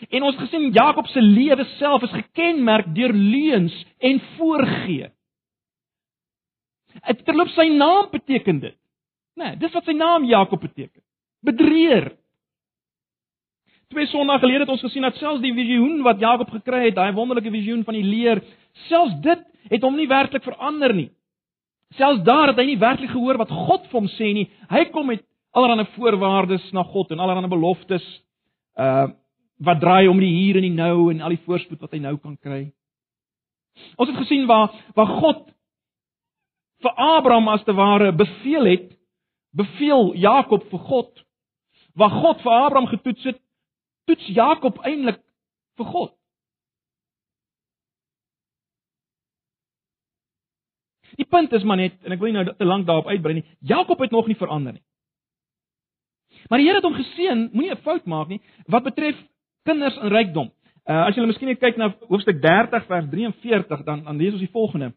En 0.10 0.24
ons 0.24 0.36
gesien 0.36 0.72
Jakob 0.72 1.08
se 1.08 1.22
lewe 1.22 1.64
self 1.78 2.04
is 2.04 2.12
gekenmerk 2.12 2.96
deur 2.96 3.14
leuns 3.14 3.86
en 3.98 4.20
voorgee. 4.38 5.12
Dit 7.06 7.26
terloop 7.26 7.52
sy 7.56 7.68
naam 7.68 8.10
beteken 8.12 8.60
dit. 8.60 8.78
Nee, 9.36 9.56
dis 9.60 9.74
wat 9.76 9.88
sy 9.88 9.96
naam 9.98 10.26
Jakob 10.26 10.62
beteken. 10.64 11.02
Bedrieër. 11.46 12.14
Twee 13.96 14.10
sonnae 14.12 14.42
gelede 14.44 14.66
het 14.66 14.72
ons 14.74 14.82
gesien 14.84 15.06
dat 15.08 15.16
selfs 15.16 15.40
die 15.40 15.54
visioen 15.56 16.02
wat 16.04 16.20
Jakob 16.20 16.50
gekry 16.52 16.82
het, 16.90 16.98
daai 16.98 17.14
wonderlike 17.16 17.52
visioen 17.54 17.86
van 17.88 17.96
die 17.96 18.04
leer, 18.04 18.42
selfs 18.90 19.14
dit 19.24 19.46
het 19.72 19.86
hom 19.88 19.96
nie 19.96 20.08
werklik 20.12 20.44
verander 20.44 20.92
nie. 20.94 21.08
Selfs 21.96 22.26
daar 22.28 22.52
het 22.52 22.60
hy 22.60 22.66
nie 22.68 22.82
werklik 22.82 23.14
gehoor 23.14 23.40
wat 23.40 23.54
God 23.56 23.86
vir 23.88 24.00
hom 24.02 24.10
sê 24.18 24.34
nie. 24.36 24.50
Hy 24.68 24.82
kom 24.92 25.08
met 25.14 25.24
allerlei 25.56 25.86
voorwaardes 25.94 26.66
na 26.76 26.84
God 26.90 27.14
en 27.16 27.24
allerlei 27.24 27.52
beloftes 27.52 28.08
uh 28.76 29.14
wat 29.64 29.80
draai 29.80 30.10
om 30.12 30.18
die 30.20 30.34
hier 30.34 30.58
en 30.60 30.66
die 30.68 30.76
nou 30.76 31.08
en 31.14 31.22
al 31.24 31.32
die 31.32 31.40
voorspoed 31.46 31.80
wat 31.80 31.94
hy 31.96 32.02
nou 32.04 32.18
kan 32.20 32.34
kry. 32.44 32.74
Ons 33.96 34.10
het 34.12 34.18
gesien 34.20 34.44
waar 34.50 34.76
waar 34.98 35.14
God 35.22 35.46
vir 36.84 37.00
Abraham 37.00 37.48
as 37.54 37.64
te 37.64 37.72
ware 37.72 38.12
beveel 38.12 38.68
het, 38.68 38.92
beveel 39.56 40.12
Jakob 40.20 40.68
vir 40.68 40.84
God. 40.92 41.24
Waar 41.96 42.12
God 42.12 42.44
vir 42.44 42.52
Abraham 42.52 42.92
getoets 42.92 43.32
het, 43.32 43.40
toets 44.06 44.28
Jakob 44.34 44.80
eintlik 44.86 45.22
vir 45.78 45.86
God. 45.92 46.14
Die 51.16 51.28
punt 51.30 51.54
is 51.56 51.64
maar 51.64 51.80
net 51.80 51.96
en 52.04 52.16
ek 52.16 52.20
wil 52.20 52.32
nie 52.32 52.42
nou 52.42 52.56
te 52.58 52.68
lank 52.68 52.88
daarop 52.88 53.08
uitbrei 53.08 53.40
nie. 53.40 53.46
Jakob 53.60 54.02
het 54.04 54.12
nog 54.12 54.28
nie 54.28 54.38
verander 54.40 54.76
nie. 54.76 54.84
Maar 56.50 56.62
die 56.62 56.68
Here 56.68 56.82
het 56.82 56.86
hom 56.86 56.98
geseën, 56.98 57.50
moenie 57.54 57.72
'n 57.72 57.82
fout 57.84 58.06
maak 58.06 58.28
nie, 58.28 58.42
wat 58.68 58.84
betref 58.84 59.16
kinders 59.64 59.98
en 59.98 60.10
rykdom. 60.10 60.52
Uh 60.86 61.08
as 61.08 61.16
jy 61.16 61.26
miskien 61.26 61.48
net 61.48 61.60
kyk 61.60 61.78
na 61.78 61.94
hoofstuk 62.10 62.42
30 62.42 62.86
vers 62.86 63.06
43, 63.10 63.84
dan 63.84 64.04
dan 64.04 64.18
lees 64.18 64.34
ons 64.34 64.44
die 64.44 64.52
volgende. 64.52 64.94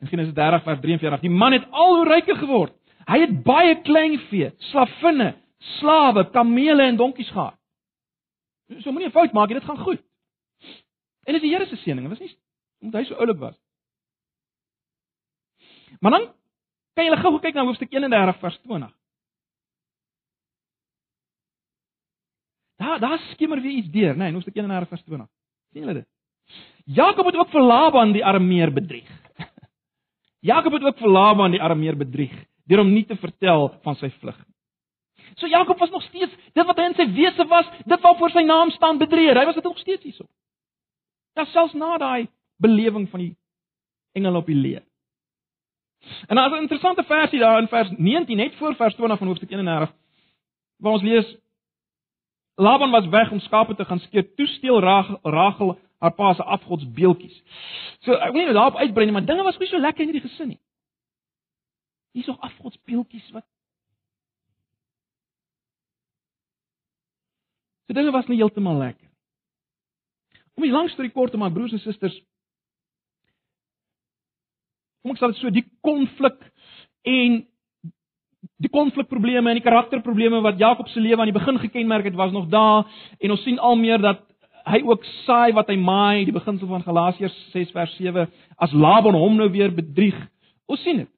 In 0.00 0.06
Genesis 0.06 0.34
30 0.34 0.62
vers 0.62 0.80
43. 0.80 1.20
Die 1.20 1.30
man 1.30 1.52
het 1.52 1.66
al 1.70 1.96
hoe 1.96 2.08
ryker 2.08 2.36
geword. 2.36 2.72
Hy 3.06 3.20
het 3.20 3.42
baie 3.42 3.80
kleinvee, 3.82 4.52
slavinne, 4.70 5.34
slawe, 5.60 6.30
kamele 6.30 6.82
en 6.82 6.96
donkies 6.96 7.30
gehad. 7.30 7.56
So 8.80 8.92
moenie 8.92 9.08
'n 9.08 9.12
fout 9.12 9.32
maak 9.32 9.48
nie, 9.48 9.58
dit 9.58 9.68
gaan 9.68 9.78
goed. 9.78 10.02
En 11.26 11.34
dit 11.34 11.42
is 11.42 11.48
die 11.48 11.50
Here 11.50 11.66
se 11.66 11.76
seëning, 11.76 12.08
dit 12.08 12.18
was 12.18 12.20
nie 12.20 12.36
omdat 12.80 13.00
hy 13.02 13.08
so 13.08 13.18
oulik 13.20 13.38
was. 13.38 13.56
Maar 16.00 16.10
dan 16.10 16.28
kan 16.96 17.04
jy 17.04 17.16
gou 17.20 17.38
kyk 17.40 17.54
na 17.54 17.64
hoofstuk 17.68 17.92
31 17.92 18.38
vers 18.40 18.58
20. 18.62 18.94
Daar 22.80 23.00
daar 23.00 23.18
skimmer 23.18 23.60
weer 23.60 23.72
iets 23.72 23.90
deur, 23.92 24.14
né, 24.14 24.18
nee, 24.18 24.28
in 24.28 24.34
hoofstuk 24.34 24.56
31 24.56 24.88
vers 24.88 25.02
20. 25.02 25.28
sien 25.72 25.82
julle 25.82 25.94
dit? 25.94 26.08
Jakob 26.84 27.26
het 27.26 27.36
ook 27.36 27.50
vir 27.50 27.62
Laban 27.62 28.12
die 28.12 28.24
armeer 28.24 28.72
bedrieg. 28.72 29.10
Jakob 30.50 30.72
het 30.72 30.82
ook 30.82 30.98
vir 30.98 31.10
Laban 31.10 31.50
die 31.50 31.62
armeer 31.62 31.96
bedrieg 31.96 32.32
deur 32.64 32.78
hom 32.78 32.92
nie 32.94 33.04
te 33.04 33.16
vertel 33.16 33.68
van 33.82 33.96
sy 33.98 34.10
vlug 34.20 34.36
nie. 34.46 34.54
So 35.34 35.46
Jakob 35.46 35.78
was 35.78 35.90
nog 35.90 36.02
steeds 36.02 36.32
dit 36.52 36.66
wat 36.66 36.76
hy 36.76 36.84
in 36.90 36.94
sy 36.94 37.06
wese 37.12 37.46
was, 37.46 37.66
dit 37.84 38.00
wat 38.00 38.16
voor 38.18 38.30
sy 38.30 38.42
naam 38.42 38.70
staan 38.70 38.98
bedreig. 38.98 39.38
Hy 39.38 39.44
was 39.44 39.54
dit 39.54 39.64
nog 39.64 39.78
steeds 39.78 40.02
hierso. 40.02 40.26
Ja, 41.34 41.44
selfs 41.44 41.74
na 41.74 41.96
daai 41.98 42.28
belewing 42.60 43.08
van 43.10 43.20
die 43.20 43.36
engel 44.12 44.36
op 44.36 44.46
die 44.46 44.58
leer. 44.58 44.82
En 46.26 46.36
daar's 46.36 46.52
'n 46.52 46.62
interessante 46.62 47.04
versie 47.04 47.38
daar 47.38 47.60
in 47.60 47.68
vers 47.68 47.90
19 47.96 48.36
net 48.36 48.54
voor 48.54 48.74
vers 48.74 48.94
20 48.94 49.18
van 49.18 49.26
hoofstuk 49.26 49.50
31 49.50 49.92
waar 50.76 50.92
ons 50.92 51.02
lees 51.02 51.36
Laban 52.54 52.90
was 52.90 53.06
weg 53.06 53.30
om 53.30 53.40
skape 53.40 53.74
te 53.74 53.84
gaan 53.84 53.98
skeer. 53.98 54.34
Toe 54.34 54.46
steel 54.46 54.80
Rachel 55.22 55.78
haar 55.98 56.12
pa 56.12 56.32
se 56.34 56.42
afgodsbeeldjies. 56.42 57.42
So 58.04 58.16
ek 58.16 58.32
wil 58.32 58.46
nie 58.46 58.56
daarop 58.56 58.76
uitbrei 58.80 59.06
nie, 59.06 59.12
maar 59.12 59.24
dinge 59.24 59.44
was 59.44 59.58
nie 59.60 59.68
so 59.68 59.80
lekker 59.80 60.04
in 60.04 60.12
hierdie 60.12 60.28
gesin 60.28 60.48
nie. 60.54 60.60
Hier's 62.16 62.26
nog 62.26 62.40
afgodsbeeldjies 62.40 63.30
wat 63.36 63.44
So 67.90 67.94
dinge 67.94 68.12
was 68.14 68.28
nie 68.30 68.36
heeltemal 68.38 68.76
lekker. 68.78 69.08
Om 70.54 70.62
die 70.62 70.70
lang 70.70 70.86
storie 70.92 71.10
kort 71.10 71.32
te 71.34 71.38
maak, 71.42 71.56
broers 71.56 71.72
en 71.74 71.80
susters, 71.82 72.14
kom 75.02 75.16
ek 75.16 75.18
sê 75.18 75.30
dit 75.32 75.40
so 75.40 75.50
die 75.50 75.64
konflik 75.82 76.38
en 77.10 77.40
die 78.62 78.70
konflikprobleme 78.70 79.50
en 79.50 79.58
die 79.58 79.64
karakterprobleme 79.66 80.38
wat 80.46 80.62
Jakob 80.62 80.86
se 80.92 81.02
lewe 81.02 81.18
aan 81.18 81.32
die 81.32 81.34
begin 81.34 81.58
gekenmerk 81.58 82.06
het, 82.06 82.14
was 82.14 82.30
nog 82.30 82.46
daar 82.52 82.86
en 83.18 83.34
ons 83.34 83.42
sien 83.42 83.58
al 83.58 83.74
meer 83.82 83.98
dat 83.98 84.22
hy 84.70 84.84
ook 84.86 85.10
saai 85.24 85.50
wat 85.58 85.74
hy 85.74 85.80
maai, 85.82 86.22
die 86.30 86.38
beginsel 86.38 86.70
van 86.70 86.86
Galasiërs 86.86 87.42
6 87.56 87.74
vers 87.74 87.98
7, 87.98 88.28
as 88.54 88.70
Laban 88.86 89.18
hom 89.18 89.34
nou 89.40 89.50
weer 89.50 89.74
bedrieg. 89.74 90.14
Ons 90.70 90.86
sien 90.86 91.02
dit. 91.02 91.14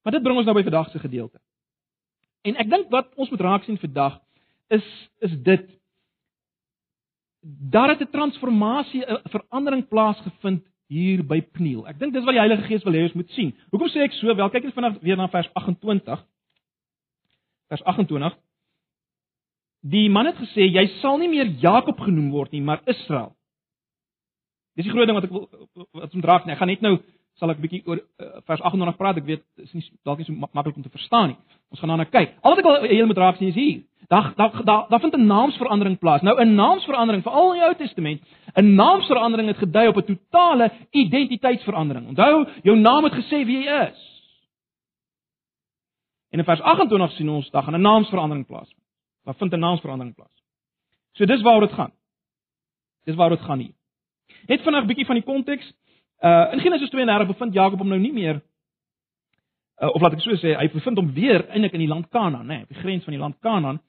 Maar 0.00 0.16
dit 0.16 0.24
bring 0.24 0.40
ons 0.40 0.48
nou 0.48 0.56
by 0.56 0.64
vandag 0.64 0.94
se 0.94 1.02
gedeelte. 1.02 1.36
En 2.42 2.58
ek 2.58 2.70
dink 2.70 2.90
wat 2.90 3.12
ons 3.14 3.30
moet 3.30 3.40
raak 3.40 3.64
sien 3.64 3.78
vandag 3.78 4.18
is 4.72 4.86
is 5.22 5.34
dit 5.46 5.70
daar 7.42 7.88
het 7.88 8.00
'n 8.00 8.10
transformasie, 8.10 9.04
'n 9.06 9.28
verandering 9.28 9.88
plaasgevind 9.88 10.66
hier 10.86 11.24
by 11.26 11.40
Pniel. 11.40 11.86
Ek 11.88 11.98
dink 11.98 12.12
dis 12.12 12.24
wat 12.24 12.34
die 12.36 12.42
Heilige 12.42 12.66
Gees 12.68 12.84
wil 12.84 12.92
hê 12.92 13.02
ons 13.02 13.16
moet 13.16 13.30
sien. 13.30 13.52
Hoekom 13.70 13.88
sê 13.88 14.04
ek 14.04 14.12
so? 14.12 14.34
Wel, 14.34 14.50
kyk 14.50 14.64
net 14.68 14.74
vanaand 14.74 15.00
weer 15.00 15.16
na 15.16 15.28
vers 15.28 15.48
28. 15.54 16.24
Vers 17.68 17.84
28. 17.88 18.36
Die 19.80 20.10
man 20.10 20.26
het 20.26 20.36
gesê 20.36 20.68
jy 20.68 20.86
sal 21.00 21.18
nie 21.18 21.28
meer 21.28 21.46
Jakob 21.46 21.98
genoem 22.00 22.30
word 22.30 22.52
nie, 22.52 22.62
maar 22.62 22.82
Israel. 22.84 23.32
Dis 24.76 24.84
die 24.84 24.92
groot 24.92 25.06
ding 25.06 25.18
wat 25.18 25.24
ek 25.24 25.34
wil 25.34 25.48
wat 25.92 26.14
moet 26.14 26.24
raak 26.24 26.46
nie. 26.46 26.54
Ek 26.54 26.58
gaan 26.58 26.68
net 26.68 26.84
nou 26.84 26.98
sal 27.40 27.50
ek 27.50 27.60
bietjie 27.62 27.82
oor 27.86 27.98
uh, 27.98 28.26
vers 28.46 28.60
28 28.60 28.96
praat. 28.96 29.16
Ek 29.16 29.26
weet 29.26 29.44
is 29.56 29.72
nie 29.72 29.84
dalk 30.04 30.18
nie 30.18 30.26
so 30.26 30.32
maklik 30.32 30.76
om 30.76 30.82
te 30.82 30.92
verstaan 30.92 31.32
nie. 31.32 31.38
Ons 31.72 31.80
gaan 31.80 31.94
daarna 31.94 32.08
kyk. 32.10 32.36
Al 32.42 32.54
wat 32.54 32.62
ek 32.62 32.68
wil 32.68 32.86
julle 32.90 33.10
moet 33.10 33.22
raak 33.22 33.40
sien 33.40 33.48
is 33.48 33.58
hier. 33.58 33.82
Daar 34.12 34.32
daar 34.36 34.64
daar 34.64 34.86
da 34.90 34.98
vind 34.98 35.16
'n 35.16 35.26
naamsverandering 35.26 35.98
plaas. 35.98 36.22
Nou 36.22 36.36
'n 36.40 36.54
naamsverandering 36.54 37.22
veral 37.22 37.52
in 37.52 37.60
die 37.60 37.66
Ou 37.68 37.74
Testament, 37.74 38.20
'n 38.56 38.74
naamsverandering 38.74 39.48
het 39.48 39.58
gedui 39.58 39.86
op 39.88 39.96
'n 39.96 40.04
totale 40.14 40.70
identiteitsverandering. 40.90 42.08
Onthou, 42.08 42.46
jou 42.62 42.76
naam 42.76 43.04
het 43.04 43.12
gesê 43.12 43.44
wie 43.44 43.64
jy 43.64 43.88
is. 43.88 44.00
En 46.30 46.38
in 46.38 46.44
vers 46.44 46.60
28 46.60 47.16
sien 47.16 47.28
ons 47.28 47.50
daar 47.50 47.62
gaan 47.62 47.74
'n 47.74 47.80
naamsverandering 47.80 48.46
plaas. 48.46 48.74
Daar 49.24 49.34
vind 49.34 49.52
'n 49.52 49.58
naamsverandering 49.58 50.14
plaas. 50.14 50.42
So 51.12 51.24
dis 51.24 51.42
waaroor 51.42 51.66
dit 51.66 51.72
gaan. 51.72 51.92
Dis 53.04 53.14
waaroor 53.14 53.36
dit 53.36 53.46
gaan 53.46 53.58
hier. 53.58 53.74
Net 54.46 54.62
vinnig 54.62 54.82
'n 54.82 54.86
bietjie 54.86 55.06
van 55.06 55.14
die 55.14 55.24
konteks. 55.24 55.72
Uh 56.22 56.52
in 56.54 56.60
Genesis 56.60 56.90
32 56.90 57.26
bevind 57.26 57.54
Jakob 57.54 57.80
hom 57.82 57.88
nou 57.90 57.98
nie 57.98 58.12
meer 58.14 58.42
uh, 59.82 59.90
of 59.94 60.02
laat 60.02 60.14
ek 60.14 60.22
so 60.22 60.36
sê, 60.38 60.54
hy 60.58 60.68
bevind 60.70 61.00
hom 61.00 61.10
weer 61.16 61.42
eintlik 61.50 61.74
in 61.74 61.82
die 61.82 61.90
land 61.90 62.06
Kanaan, 62.14 62.46
nê, 62.46 62.60
nee, 62.60 62.66
op 62.68 62.74
die 62.74 62.82
grens 62.82 63.08
van 63.08 63.16
die 63.16 63.22
land 63.22 63.38
Kanaan. 63.42 63.80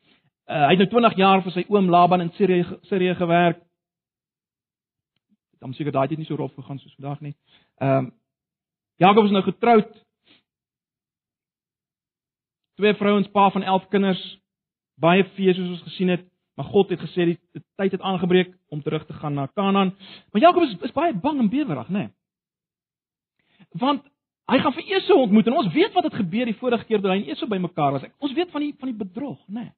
Uh, 0.49 0.65
hy 0.65 0.73
het 0.73 0.81
nou 0.81 0.89
20 0.95 1.19
jaar 1.21 1.43
vir 1.45 1.55
sy 1.55 1.65
oom 1.71 1.91
Laban 1.93 2.25
in 2.25 2.33
Sirië 2.39 2.65
Sirië 2.89 3.13
gewerk. 3.19 3.61
Dan 5.61 5.75
seker 5.77 5.93
daai 5.95 6.09
het 6.09 6.17
nie 6.17 6.27
so 6.27 6.35
rof 6.39 6.55
gegaan 6.57 6.81
soos 6.81 6.95
vandag 6.97 7.21
nie. 7.21 7.35
Ehm 7.81 8.09
um, 8.09 8.11
Jakob 9.01 9.25
is 9.25 9.31
nou 9.33 9.41
getroud. 9.43 9.87
Twee 12.77 12.93
vrouens, 12.95 13.27
pa 13.33 13.47
van 13.51 13.63
11 13.63 13.87
kinders, 13.89 14.21
baie 15.01 15.23
vee 15.35 15.53
soos 15.53 15.71
ons 15.75 15.85
gesien 15.87 16.11
het. 16.13 16.27
Maar 16.55 16.69
God 16.69 16.91
het 16.93 17.01
gesê 17.01 17.25
die, 17.25 17.37
die 17.57 17.63
tyd 17.81 17.95
het 17.97 18.01
aangebreek 18.01 18.53
om 18.69 18.81
terug 18.81 19.05
te 19.05 19.13
gaan 19.13 19.33
na 19.33 19.45
Kanaan. 19.45 19.95
Maar 20.31 20.41
Jakob 20.41 20.63
is, 20.63 20.75
is 20.81 20.93
baie 20.93 21.13
bang 21.13 21.39
en 21.39 21.49
bewerig, 21.49 21.89
nê? 21.89 22.05
Nee. 22.05 22.11
Want 23.79 24.03
hy 24.51 24.59
gaan 24.59 24.75
vir 24.75 24.89
Esau 24.97 25.21
ontmoet 25.23 25.47
en 25.47 25.57
ons 25.57 25.71
weet 25.73 25.93
wat 25.93 26.03
het 26.09 26.19
gebeur 26.19 26.49
die 26.49 26.57
vorige 26.59 26.85
keer 26.85 27.01
toe 27.01 27.11
hy 27.11 27.21
en 27.21 27.31
Esau 27.33 27.49
bymekaar 27.49 27.95
was. 27.95 28.05
Ons 28.19 28.35
weet 28.37 28.51
van 28.51 28.61
die 28.61 28.73
van 28.79 28.91
die 28.91 28.97
bedrog, 28.97 29.39
né? 29.47 29.61
Nee. 29.61 29.71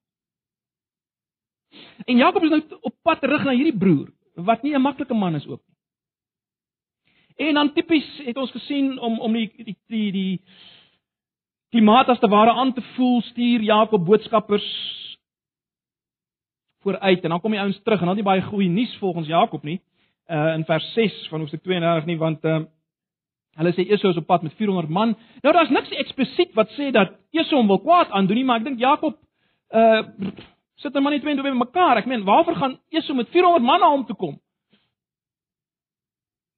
En 2.06 2.18
Jakob 2.18 2.44
is 2.44 2.50
nou 2.50 2.62
op 2.82 2.96
pad 3.04 3.22
terug 3.22 3.44
na 3.44 3.56
hierdie 3.56 3.78
broer 3.78 4.12
wat 4.36 4.64
nie 4.64 4.76
'n 4.76 4.82
maklike 4.82 5.14
man 5.14 5.36
is 5.36 5.48
ook 5.48 5.62
nie. 5.68 5.76
En 7.48 7.54
dan 7.54 7.74
tipies 7.74 8.08
het 8.26 8.38
ons 8.38 8.52
gesien 8.52 9.00
om 9.00 9.20
om 9.20 9.34
die 9.34 9.52
die 9.56 9.78
die 9.88 10.12
die 10.12 10.42
klimaat 11.70 12.10
as 12.10 12.20
te 12.20 12.28
ware 12.28 12.52
aan 12.52 12.74
te 12.74 12.82
voel, 12.96 13.22
stuur 13.22 13.62
Jakob 13.62 14.06
boodskappers 14.06 14.68
vooruit 16.82 17.24
en 17.24 17.30
dan 17.30 17.42
kom 17.42 17.52
die 17.52 17.60
ouens 17.60 17.82
terug 17.84 18.00
en 18.00 18.06
dan 18.06 18.16
nie 18.16 18.24
baie 18.24 18.42
goeie 18.42 18.70
nuus 18.70 18.98
volgens 18.98 19.28
Jakob 19.28 19.64
nie. 19.64 19.82
Uh 20.30 20.54
in 20.54 20.66
vers 20.66 20.94
6 20.94 21.28
van 21.28 21.40
hoofstuk 21.40 21.64
32 21.64 22.06
nie 22.06 22.18
want 22.18 22.44
uh 22.44 22.64
Hulle 23.56 23.72
sê 23.72 23.86
Esau 23.88 24.12
is 24.12 24.18
op 24.20 24.28
pad 24.28 24.44
met 24.44 24.54
400 24.60 24.90
man. 24.92 25.16
Nou 25.44 25.54
daar's 25.56 25.72
niks 25.72 25.94
eksplisiet 25.96 26.56
wat 26.60 26.74
sê 26.76 26.92
dat 26.92 27.14
Esau 27.32 27.62
hom 27.62 27.72
wil 27.72 27.80
kwaad 27.84 28.12
aandoen 28.12 28.42
nie, 28.42 28.48
maar 28.48 28.60
ek 28.60 28.68
dink 28.68 28.80
Jakob 28.84 29.16
uh 29.72 30.04
sit 30.84 30.94
hom 30.94 31.08
net 31.08 31.24
twee 31.24 31.40
by 31.40 31.54
mekaar. 31.56 32.02
Ek 32.02 32.10
meen, 32.12 32.26
waarvoor 32.28 32.56
gaan 32.60 32.76
Esau 32.92 33.16
met 33.16 33.32
400 33.32 33.64
man 33.64 33.80
na 33.80 33.94
hom 33.94 34.04
toe 34.06 34.16
kom? 34.16 34.36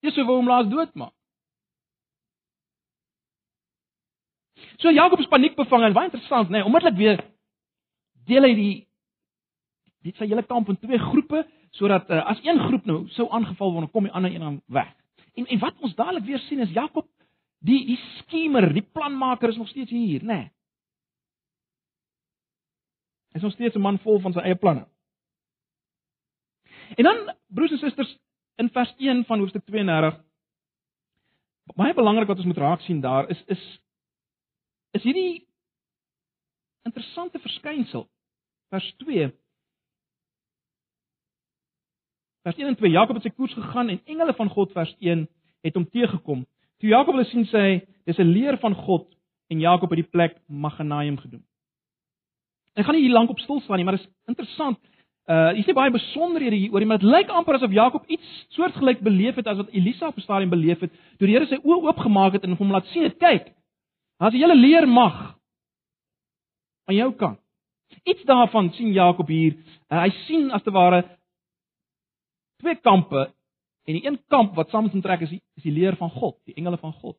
Esau 0.01 0.25
wou 0.25 0.39
hom 0.39 0.50
laat 0.50 0.72
doodmaak. 0.72 1.13
So 4.82 4.89
Jakob 4.94 5.20
is 5.20 5.30
paniekbevange 5.30 5.89
en 5.89 5.94
baie 5.94 6.10
interessant, 6.10 6.50
nê, 6.50 6.60
nee, 6.60 6.66
onmiddellik 6.66 6.98
weer 6.98 7.24
deel 8.30 8.46
hy 8.46 8.54
die 8.58 8.74
dit 10.06 10.18
sy 10.18 10.27
hele 10.30 10.44
kamp 10.46 10.70
in 10.70 10.77
twee 10.80 11.00
groepe 11.01 11.44
sodat 11.77 12.10
uh, 12.13 12.24
as 12.32 12.39
een 12.46 12.60
groep 12.68 12.86
nou 12.89 13.00
sou 13.16 13.27
aangeval 13.34 13.74
word, 13.74 13.88
dan 13.88 13.94
kom 13.94 14.08
die 14.08 14.13
ander 14.16 14.34
een 14.34 14.46
dan 14.46 14.60
weg. 14.74 14.89
En 15.38 15.46
en 15.46 15.60
wat 15.62 15.79
ons 15.86 15.96
dadelik 15.96 16.25
weer 16.25 16.44
sien 16.48 16.60
is 16.65 16.74
Jakob, 16.74 17.08
die 17.60 17.86
die 17.86 18.00
skemer, 18.17 18.70
die 18.74 18.86
planmaker 18.86 19.53
is 19.53 19.58
nog 19.58 19.70
steeds 19.70 19.94
hier, 19.94 20.22
nê? 20.22 20.41
Nee. 20.41 20.51
Hy 23.32 23.41
is 23.41 23.46
nog 23.46 23.53
steeds 23.53 23.75
'n 23.75 23.82
man 23.82 24.00
vol 24.00 24.20
van 24.20 24.34
sy 24.34 24.39
eie 24.39 24.56
planne. 24.56 24.88
En 26.96 27.03
dan 27.03 27.36
broers 27.48 27.72
en 27.72 27.77
susters 27.77 28.17
in 28.56 28.70
vers 28.70 28.94
1 28.98 29.25
van 29.25 29.39
hoofstuk 29.39 29.65
32 29.65 30.24
baie 31.75 31.94
belangrik 31.94 32.27
wat 32.27 32.38
ons 32.38 32.48
moet 32.48 32.62
raak 32.63 32.82
sien 32.86 33.01
daar 33.01 33.29
is 33.29 33.41
is 33.46 33.63
is 34.98 35.03
hierdie 35.03 35.48
interessante 36.88 37.39
verskynsel 37.44 38.08
vers 38.74 38.88
2 39.03 39.27
Vers 42.48 42.58
1 42.58 42.68
en 42.68 42.75
2 42.75 42.92
Jakob 42.92 43.18
het 43.18 43.25
sy 43.27 43.34
koers 43.36 43.54
gegaan 43.54 43.89
en 43.92 43.98
engele 44.08 44.34
van 44.34 44.50
God 44.50 44.72
vers 44.72 44.94
1 45.04 45.25
het 45.68 45.75
hom 45.75 45.84
teëgekom. 45.92 46.46
Toe 46.80 46.89
Jakob 46.89 47.18
hulle 47.18 47.25
sien 47.27 47.44
sê 47.51 47.63
hy, 47.63 47.74
dis 48.08 48.20
'n 48.24 48.32
leer 48.32 48.56
van 48.62 48.74
God 48.74 49.10
en 49.51 49.60
Jakob 49.60 49.89
het 49.92 50.00
die 50.00 50.12
plek 50.16 50.38
Maganaim 50.48 51.18
genoem. 51.18 51.44
Ek 52.75 52.86
gaan 52.86 52.96
nie 52.96 53.01
hier 53.01 53.12
lank 53.12 53.30
op 53.30 53.39
stil 53.39 53.60
staan 53.60 53.75
nie, 53.77 53.84
maar 53.84 53.98
dit 53.98 54.06
is 54.06 54.13
interessant. 54.27 54.80
Uh 55.27 55.51
jy 55.58 55.63
sien 55.63 55.75
baie 55.75 55.92
besonderhede 55.92 56.56
hier 56.56 56.72
oor, 56.72 56.86
maar 56.86 57.00
dit 57.00 57.10
lyk 57.10 57.27
amper 57.30 57.56
asof 57.56 57.72
Jakob 57.72 58.06
iets 58.08 58.48
soortgelyk 58.56 59.00
beleef 59.01 59.36
het 59.36 59.48
as 59.48 59.58
wat 59.58 59.74
Elisa 59.74 60.08
op 60.08 60.16
'n 60.16 60.22
stadium 60.22 60.50
beleef 60.50 60.80
het, 60.80 60.92
toe 61.18 61.27
die 61.27 61.36
Here 61.36 61.48
sy 61.48 61.60
oë 61.60 61.84
oopgemaak 61.84 62.34
het 62.34 62.44
en 62.44 62.56
hom 62.56 62.72
laat 62.72 62.86
sien 62.86 63.12
kyk. 63.18 63.51
Daar's 64.20 64.34
'n 64.34 64.39
hele 64.39 64.56
leer 64.56 64.88
mag 64.88 65.36
aan 66.88 66.96
jou 66.96 67.12
kant. 67.12 67.39
Iets 68.04 68.24
daarvan 68.24 68.72
sien 68.74 68.94
Jakob 68.94 69.27
hier. 69.27 69.54
Uh, 69.92 70.01
hy 70.01 70.10
sien 70.10 70.51
as 70.51 70.63
te 70.63 70.72
ware 70.72 71.16
twee 72.62 72.76
kampe 72.76 73.28
en 73.88 73.96
die 73.96 74.06
een 74.06 74.20
kamp 74.28 74.56
wat 74.56 74.70
saam 74.70 74.90
hom 74.90 75.02
trek 75.02 75.24
is 75.26 75.30
die, 75.30 75.42
is 75.56 75.64
die 75.64 75.72
leer 75.72 75.96
van 75.96 76.10
God, 76.10 76.38
die 76.46 76.56
engele 76.60 76.78
van 76.78 76.94
God. 76.94 77.18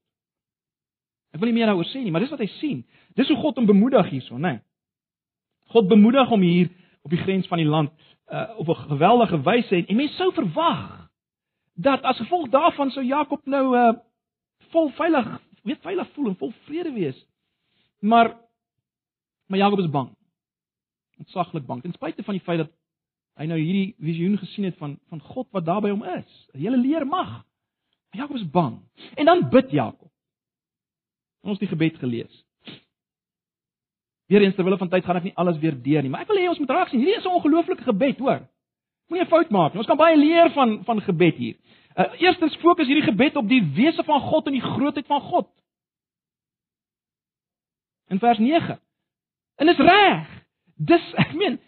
Ek 1.33 1.41
wil 1.41 1.51
nie 1.51 1.59
meer 1.59 1.71
daaroor 1.71 1.89
sê 1.89 2.03
nie, 2.03 2.13
maar 2.13 2.25
dis 2.25 2.33
wat 2.33 2.43
hy 2.43 2.49
sien. 2.59 2.85
Dis 3.17 3.29
hoe 3.29 3.39
God 3.41 3.61
hom 3.61 3.69
bemoedig 3.69 4.11
hierso, 4.11 4.39
né? 4.39 4.59
Nee. 4.59 4.65
God 5.73 5.89
bemoedig 5.89 6.29
hom 6.29 6.45
hier 6.45 6.71
op 7.05 7.13
die 7.13 7.21
grens 7.21 7.49
van 7.49 7.61
die 7.61 7.69
land 7.69 7.93
uh, 8.33 8.59
op 8.61 8.69
'n 8.69 8.89
geweldige 8.89 9.41
wyse 9.43 9.75
en, 9.77 9.87
en 9.87 9.97
mense 9.97 10.17
sou 10.17 10.33
verwag 10.33 11.09
dat 11.75 12.03
as 12.03 12.17
gevolg 12.17 12.49
daarvan 12.49 12.91
sou 12.91 13.05
Jakob 13.05 13.45
nou 13.47 13.77
uh 13.77 13.93
vol 14.69 14.91
veilig, 14.91 15.41
weet 15.63 15.81
veilig 15.81 16.09
voel 16.13 16.29
en 16.29 16.37
vol 16.37 16.53
vrede 16.67 16.93
wees. 16.93 17.27
Maar 18.01 18.37
maar 19.47 19.59
Jakob 19.59 19.79
is 19.79 19.91
bang. 19.91 20.17
Ontsaglik 21.19 21.67
bang 21.67 21.83
ten 21.83 21.93
spyte 21.93 22.23
van 22.23 22.35
die 22.35 22.43
feit 22.43 22.59
dat 22.59 22.71
hy 23.39 23.47
nou 23.47 23.59
hierdie 23.59 23.95
visioen 24.03 24.37
gesien 24.41 24.67
het 24.69 24.77
van 24.81 24.99
van 25.09 25.21
God 25.21 25.49
wat 25.55 25.67
daar 25.67 25.83
by 25.85 25.93
hom 25.95 26.05
is. 26.17 26.49
Hele 26.53 26.79
leer 26.81 27.07
mag. 27.07 27.45
Jakob 28.17 28.37
is 28.37 28.51
bang. 28.51 28.81
En 29.15 29.29
dan 29.29 29.49
bid 29.51 29.71
Jakob. 29.71 30.11
Ons 31.47 31.59
het 31.59 31.69
die 31.69 31.73
gebed 31.73 31.99
gelees. 32.03 32.45
Weereens 34.29 34.55
terwyl 34.55 34.77
van 34.77 34.91
tyd 34.93 35.05
gaan 35.05 35.21
ek 35.21 35.29
nie 35.31 35.37
alles 35.41 35.59
weer 35.63 35.77
deur 35.83 36.05
nie, 36.05 36.11
maar 36.13 36.27
ek 36.27 36.33
wil 36.33 36.41
hê 36.41 36.49
ons 36.51 36.59
moet 36.61 36.73
raak 36.75 36.91
sien. 36.91 37.01
Hierdie 37.01 37.17
is 37.17 37.25
'n 37.25 37.37
ongelooflike 37.39 37.85
gebed, 37.85 38.19
hoor. 38.19 38.43
Moenie 39.09 39.25
'n 39.25 39.31
fout 39.31 39.51
maak 39.51 39.73
nie. 39.73 39.81
Ons 39.81 39.87
kan 39.87 39.97
baie 39.97 40.17
leer 40.17 40.51
van 40.53 40.85
van 40.85 41.01
gebed 41.01 41.37
hier. 41.37 41.57
Uh, 41.97 42.21
eerstens 42.21 42.57
fokus 42.57 42.87
hierdie 42.87 43.09
gebed 43.09 43.37
op 43.37 43.49
die 43.49 43.63
wese 43.75 44.05
van 44.05 44.21
God 44.21 44.47
en 44.47 44.53
die 44.53 44.63
grootheid 44.63 45.07
van 45.07 45.21
God. 45.21 45.49
In 48.09 48.19
vers 48.19 48.39
9. 48.39 48.81
En 49.57 49.67
dis 49.67 49.77
reg. 49.77 50.29
Dis 50.77 51.15
ek 51.15 51.33
meen, 51.35 51.59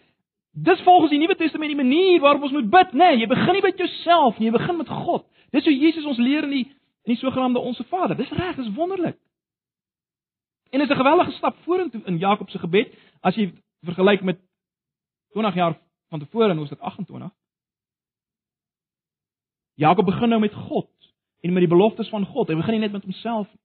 dis 0.51 0.81
volgens 0.81 1.11
die 1.11 1.19
Nuwe 1.19 1.35
Testament 1.35 1.71
die 1.71 1.83
manier 1.83 2.19
waarop 2.19 2.41
ons 2.41 2.51
moet 2.51 2.69
bid, 2.69 2.93
nê? 2.93 2.97
Nee, 2.97 3.17
jy 3.23 3.27
begin 3.27 3.53
nie 3.53 3.61
met 3.61 3.77
jouself 3.77 4.37
nie, 4.39 4.49
jy 4.49 4.55
begin 4.57 4.77
met 4.77 4.89
God. 4.89 5.25
Dis 5.51 5.67
hoe 5.67 5.75
Jesus 5.77 6.05
ons 6.05 6.19
leer 6.19 6.43
in 6.43 6.55
die 6.57 6.65
in 7.01 7.15
die 7.15 7.17
sogenaamde 7.17 7.59
Onse 7.59 7.83
Vader. 7.89 8.15
Dis 8.17 8.29
reg, 8.29 8.55
dis 8.55 8.73
wonderlik. 8.75 9.17
En 10.71 10.79
dit 10.79 10.89
is 10.89 10.95
'n 10.95 11.01
geweldige 11.01 11.31
stap 11.31 11.55
vorentoe 11.63 12.01
in 12.05 12.17
Jakob 12.17 12.49
se 12.49 12.59
gebed 12.59 12.93
as 13.21 13.35
jy 13.35 13.53
vergelyk 13.81 14.21
met 14.21 14.39
20 15.33 15.55
jaar 15.55 15.77
van 16.09 16.19
tevore 16.19 16.49
in 16.49 16.57
Hoofstuk 16.57 16.79
28. 16.79 17.29
Jakob 19.73 20.05
begin 20.05 20.29
nou 20.29 20.41
met 20.41 20.53
God 20.53 20.89
en 21.41 21.53
met 21.53 21.61
die 21.61 21.75
beloftes 21.75 22.09
van 22.09 22.25
God. 22.25 22.47
Hy 22.47 22.55
begin 22.55 22.71
nie 22.71 22.79
net 22.79 22.91
met 22.91 23.03
homself 23.03 23.47
nie. 23.47 23.61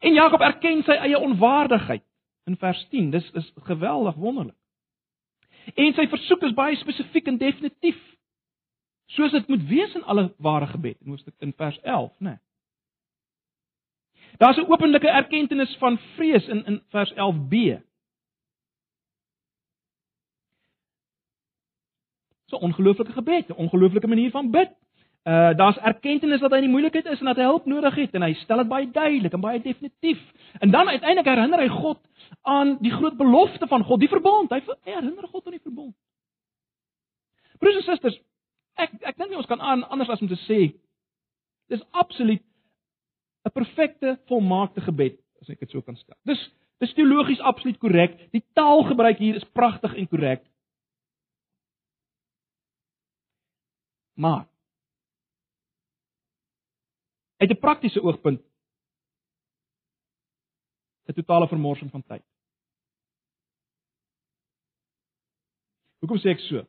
En 0.00 0.12
Jakob 0.12 0.40
erken 0.40 0.82
sy 0.82 0.92
eie 0.92 1.18
onwaardigheid 1.18 2.04
in 2.44 2.56
vers 2.56 2.86
10. 2.88 3.10
Dis 3.10 3.30
is 3.30 3.52
geweldig 3.54 4.14
wonderlik. 4.14 4.56
En 5.74 5.94
sy 5.94 6.06
versoek 6.08 6.42
is 6.42 6.54
baie 6.54 6.76
spesifiek 6.76 7.26
en 7.26 7.38
definitief. 7.38 7.98
Soos 9.06 9.30
dit 9.30 9.48
moet 9.48 9.62
wees 9.68 9.94
in 9.94 10.04
alle 10.04 10.34
ware 10.38 10.66
gebed 10.66 11.00
in 11.00 11.08
Hoofstuk 11.10 11.34
in 11.38 11.52
vers 11.56 11.80
11, 11.82 12.12
né? 12.18 12.30
Nee. 12.30 12.38
Daar's 14.38 14.56
'n 14.56 14.70
openlike 14.70 15.08
erkenning 15.08 15.68
van 15.78 15.98
vrees 15.98 16.46
in 16.46 16.64
in 16.64 16.82
vers 16.88 17.12
11b. 17.12 17.82
So 22.46 22.56
ongelooflike 22.56 23.12
gebed, 23.12 23.48
'n 23.48 23.52
ongelooflike 23.52 24.06
manier 24.06 24.30
van 24.30 24.50
bid. 24.50 24.70
Uh 25.26 25.56
daar's 25.58 25.78
erkenning 25.82 26.38
dat 26.38 26.52
hy 26.54 26.58
in 26.60 26.68
die 26.68 26.70
moeilikheid 26.70 27.06
is 27.10 27.18
en 27.18 27.26
dat 27.32 27.40
hy 27.40 27.48
hulp 27.48 27.64
nodig 27.66 27.94
het 27.98 28.12
en 28.14 28.22
hy 28.22 28.34
stel 28.44 28.60
dit 28.62 28.68
baie 28.70 28.86
duidelik 28.86 29.32
en 29.34 29.42
baie 29.42 29.58
definitief. 29.62 30.20
En 30.62 30.70
dan 30.70 30.88
uiteindelik 30.88 31.26
herinner 31.26 31.64
hy 31.64 31.68
God 31.68 31.98
aan 32.42 32.76
die 32.78 32.92
groot 32.94 33.16
belofte 33.18 33.66
van 33.66 33.82
God, 33.82 34.00
die 34.00 34.12
verbond. 34.12 34.54
Hy, 34.54 34.60
hy 34.86 34.94
herinner 34.94 35.26
God 35.26 35.46
aan 35.46 35.58
die 35.58 35.64
verbond. 35.64 35.94
Broers 37.58 37.80
en 37.82 37.86
susters, 37.88 38.20
ek 38.78 38.94
ek 39.02 39.18
dink 39.18 39.32
nie 39.32 39.42
ons 39.42 39.50
kan 39.50 39.60
aan 39.60 39.82
anders 39.90 40.14
as 40.14 40.22
om 40.22 40.30
te 40.30 40.38
sê 40.46 40.60
dis 41.74 41.82
absoluut 41.90 42.46
'n 43.46 43.50
perfekte, 43.50 44.18
volmaakte 44.30 44.80
gebed, 44.80 45.18
as 45.42 45.50
ek 45.50 45.58
dit 45.58 45.70
so 45.70 45.82
kan 45.82 45.96
stel. 45.96 46.16
Dis 46.22 46.50
dis 46.78 46.92
teologies 46.94 47.40
absoluut 47.40 47.78
korrek. 47.78 48.30
Die 48.30 48.44
taalgebruik 48.54 49.18
hier 49.18 49.34
is 49.34 49.44
pragtig 49.52 49.94
en 49.94 50.08
korrek. 50.08 50.42
Maar 54.14 54.46
uit 57.36 57.50
'n 57.50 57.60
praktiese 57.60 58.02
oogpunt 58.02 58.40
'n 61.08 61.12
totale 61.12 61.48
vermorsing 61.48 61.90
van 61.90 62.02
tyd. 62.02 62.24
Hoekom 66.00 66.18
sê 66.18 66.30
ek 66.30 66.40
so? 66.40 66.66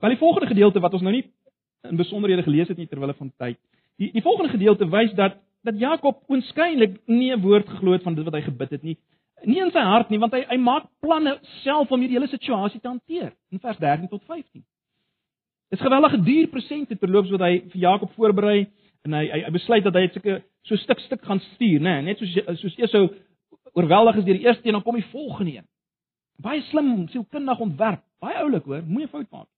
Want 0.00 0.12
die 0.12 0.22
volgende 0.24 0.46
gedeelte 0.46 0.80
wat 0.80 0.92
ons 0.92 1.02
nou 1.02 1.12
nie 1.12 1.32
in 1.82 1.96
besonderhede 1.96 2.42
gelees 2.42 2.68
het 2.68 2.76
nie 2.76 2.86
terwyl 2.86 3.14
van 3.14 3.32
tyd 3.36 3.58
Die 3.98 4.12
die 4.12 4.22
volgende 4.22 4.50
gedeelte 4.50 4.86
wys 4.88 5.12
dat 5.18 5.40
dat 5.66 5.78
Jakob 5.78 6.22
oënskynlik 6.30 7.00
nie 7.06 7.32
'n 7.34 7.40
woord 7.42 7.68
geglo 7.68 7.92
het 7.92 8.02
van 8.02 8.14
dit 8.14 8.24
wat 8.24 8.34
hy 8.34 8.40
gebid 8.40 8.70
het 8.70 8.82
nie. 8.82 8.96
Nie 9.42 9.60
in 9.60 9.70
sy 9.70 9.82
hart 9.82 10.10
nie, 10.10 10.18
want 10.18 10.32
hy 10.32 10.44
hy 10.48 10.56
maak 10.56 10.86
planne 11.00 11.38
self 11.64 11.90
om 11.90 12.00
hierdie 12.00 12.18
hele 12.18 12.28
situasie 12.28 12.80
te 12.80 12.88
hanteer 12.88 13.32
in 13.50 13.58
vers 13.58 13.76
13 13.78 14.08
tot 14.08 14.22
15. 14.24 14.64
Dis 15.70 15.80
geweldige 15.80 16.22
duur 16.22 16.46
presente 16.46 16.96
terloops 16.96 17.30
wat 17.30 17.40
hy 17.40 17.58
vir 17.58 17.80
Jakob 17.80 18.12
voorberei 18.14 18.70
en 19.08 19.16
hy 19.16 19.24
hy, 19.32 19.40
besluit 19.56 19.86
dat 19.86 19.96
hy 19.96 20.04
dit 20.06 20.18
seker 20.18 20.42
so 20.68 20.78
stuk 20.84 21.00
stuk 21.06 21.24
gaan 21.24 21.40
stuur, 21.54 21.80
nê, 21.84 21.96
net 22.06 22.20
soos 22.20 22.60
soos 22.60 22.76
eers 22.78 22.92
sou 22.92 23.06
oorweldig 23.74 24.20
is 24.20 24.26
deur 24.28 24.38
die 24.38 24.46
eerste 24.46 24.68
een 24.68 24.76
dan 24.76 24.84
kom 24.84 24.98
die 24.98 25.08
volgende 25.12 25.58
een. 25.58 25.68
Baie 26.42 26.60
slim, 26.68 27.08
sielkundig 27.12 27.60
ontwerp, 27.64 28.04
baie 28.22 28.36
oulik 28.44 28.68
hoor, 28.68 28.84
moenie 28.86 29.10
fout 29.10 29.26
maak. 29.34 29.48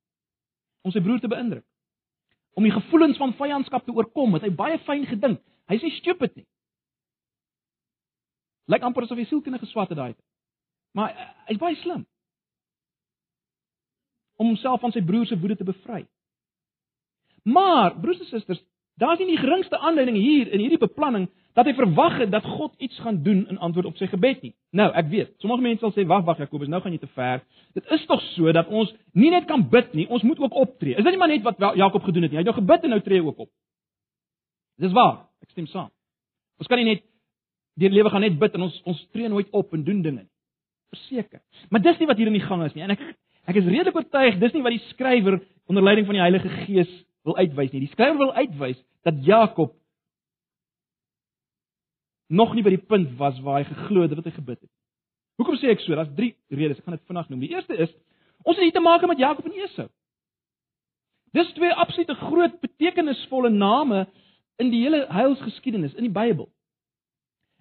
Om 0.87 0.95
sy 0.95 1.03
broer 1.05 1.21
te 1.21 1.29
beïndruk 1.29 1.67
om 2.61 2.67
die 2.67 2.75
gevoelens 2.75 3.17
van 3.17 3.35
vyandskap 3.39 3.85
te 3.85 3.95
oorkom, 3.95 4.35
het 4.37 4.45
hy 4.45 4.51
baie 4.55 4.79
fyn 4.85 5.07
gedink. 5.09 5.41
Hy 5.71 5.79
sê 5.81 5.91
stupid 6.01 6.35
nie. 6.37 6.47
Lyk 8.71 8.85
amper 8.87 9.07
asof 9.07 9.19
hy 9.19 9.27
sielkundige 9.29 9.69
swat 9.71 9.93
het 9.93 9.99
daai 9.99 10.13
tyd. 10.13 10.27
Maar 10.99 11.15
uh, 11.15 11.29
hy's 11.49 11.61
baie 11.63 11.79
slim. 11.81 12.03
Om 14.41 14.53
homself 14.53 14.83
van 14.83 14.95
sy 14.95 15.03
broer 15.07 15.29
se 15.31 15.39
woede 15.39 15.59
te 15.61 15.67
bevry. 15.69 16.03
Maar 17.49 17.95
broers 18.03 18.21
en 18.25 18.29
susters, 18.29 18.61
daar's 19.01 19.21
nie 19.21 19.33
die 19.33 19.41
geringste 19.41 19.79
aanleiding 19.79 20.17
hier 20.21 20.51
in 20.53 20.63
hierdie 20.63 20.81
beplanning 20.81 21.29
dat 21.59 21.67
hy 21.67 21.75
verwag 21.75 22.19
het 22.23 22.31
dat 22.31 22.47
God 22.47 22.75
iets 22.79 22.99
gaan 23.03 23.23
doen 23.25 23.43
in 23.51 23.59
antwoord 23.59 23.89
op 23.91 23.97
sy 23.99 24.07
gebed 24.11 24.43
nie. 24.45 24.53
Nou, 24.77 24.87
ek 24.97 25.09
weet, 25.11 25.33
sommige 25.43 25.65
mense 25.65 25.83
sal 25.83 25.95
sê 25.97 26.05
wag, 26.07 26.23
wag 26.29 26.39
Jakobus, 26.39 26.71
nou 26.71 26.81
gaan 26.83 26.95
jy 26.95 27.01
te 27.03 27.11
ver. 27.17 27.43
Dit 27.75 27.89
is 27.97 28.05
tog 28.07 28.23
so 28.37 28.53
dat 28.55 28.69
ons 28.69 28.93
nie 29.19 29.33
net 29.35 29.49
kan 29.51 29.65
bid 29.73 29.95
nie, 29.99 30.07
ons 30.09 30.23
moet 30.27 30.39
ook 30.39 30.55
optree. 30.63 30.95
Is 30.95 31.07
dit 31.07 31.17
nie 31.17 31.21
maar 31.21 31.33
net 31.33 31.43
wat 31.47 31.59
Jakob 31.81 32.07
gedoen 32.07 32.29
het 32.29 32.35
nie? 32.35 32.39
Hy 32.39 32.45
het 32.45 32.53
nou 32.53 32.59
gebid 32.61 32.87
en 32.87 32.95
nou 32.95 33.01
tree 33.05 33.25
ook 33.25 33.47
op. 33.47 33.51
Dis 34.81 34.95
waar, 34.97 35.25
ek 35.43 35.51
stem 35.57 35.67
saam. 35.73 35.91
Ons 36.61 36.71
kan 36.71 36.79
nie 36.81 36.89
net 36.93 37.05
deur 37.81 37.95
lewe 37.95 38.13
gaan 38.13 38.25
net 38.25 38.39
bid 38.39 38.57
en 38.57 38.69
ons 38.69 38.79
ons 38.93 39.03
tree 39.15 39.29
nooit 39.33 39.49
op 39.57 39.75
en 39.75 39.85
doen 39.85 40.03
dinge 40.05 40.23
nie. 40.23 40.31
Verseker. 40.95 41.41
Maar 41.71 41.83
dis 41.85 42.01
nie 42.01 42.09
wat 42.11 42.19
hier 42.19 42.31
in 42.31 42.37
die 42.37 42.47
gang 42.47 42.65
is 42.67 42.75
nie. 42.77 42.85
En 42.87 42.95
ek 42.95 43.03
ek 43.51 43.57
is 43.57 43.67
redelik 43.67 43.97
oortuig 43.97 44.39
dis 44.39 44.53
nie 44.55 44.63
wat 44.63 44.75
die 44.77 44.83
skrywer 44.91 45.41
onder 45.71 45.85
leiding 45.87 46.07
van 46.07 46.19
die 46.19 46.23
Heilige 46.23 46.51
Gees 46.65 46.91
wil 47.27 47.37
uitwys 47.37 47.73
nie. 47.73 47.85
Die 47.85 47.93
skrywer 47.93 48.19
wil 48.19 48.33
uitwys 48.33 48.81
dat 49.07 49.21
Jakob 49.25 49.75
nog 52.31 52.55
nie 52.55 52.63
by 52.63 52.75
die 52.75 52.87
punt 52.87 53.17
was 53.19 53.41
waar 53.45 53.61
hy 53.61 53.67
geglo 53.69 54.05
het 54.05 54.15
wat 54.15 54.29
hy 54.29 54.35
gebid 54.37 54.61
het. 54.61 54.71
Hoekom 55.41 55.57
sê 55.59 55.73
ek 55.73 55.83
so? 55.83 55.97
Daar's 55.97 56.13
drie 56.17 56.35
redes. 56.53 56.79
Ek 56.79 56.87
gaan 56.87 56.99
dit 56.99 57.09
vinnig 57.09 57.29
noem. 57.31 57.43
Die 57.43 57.55
eerste 57.55 57.77
is 57.77 57.93
ons 58.45 58.57
het 58.57 58.65
hier 58.65 58.77
te 58.77 58.85
maak 58.85 59.05
met 59.09 59.21
Jakob 59.21 59.49
en 59.49 59.57
Esau. 59.57 59.89
Dis 61.37 61.53
twee 61.55 61.73
absolute 61.73 62.15
groot 62.15 62.57
betekenisvolle 62.63 63.51
name 63.51 64.07
in 64.61 64.71
die 64.73 64.83
hele 64.85 65.05
heilsgeskiedenis 65.13 65.95
in 65.95 66.09
die 66.09 66.15
Bybel. 66.15 66.49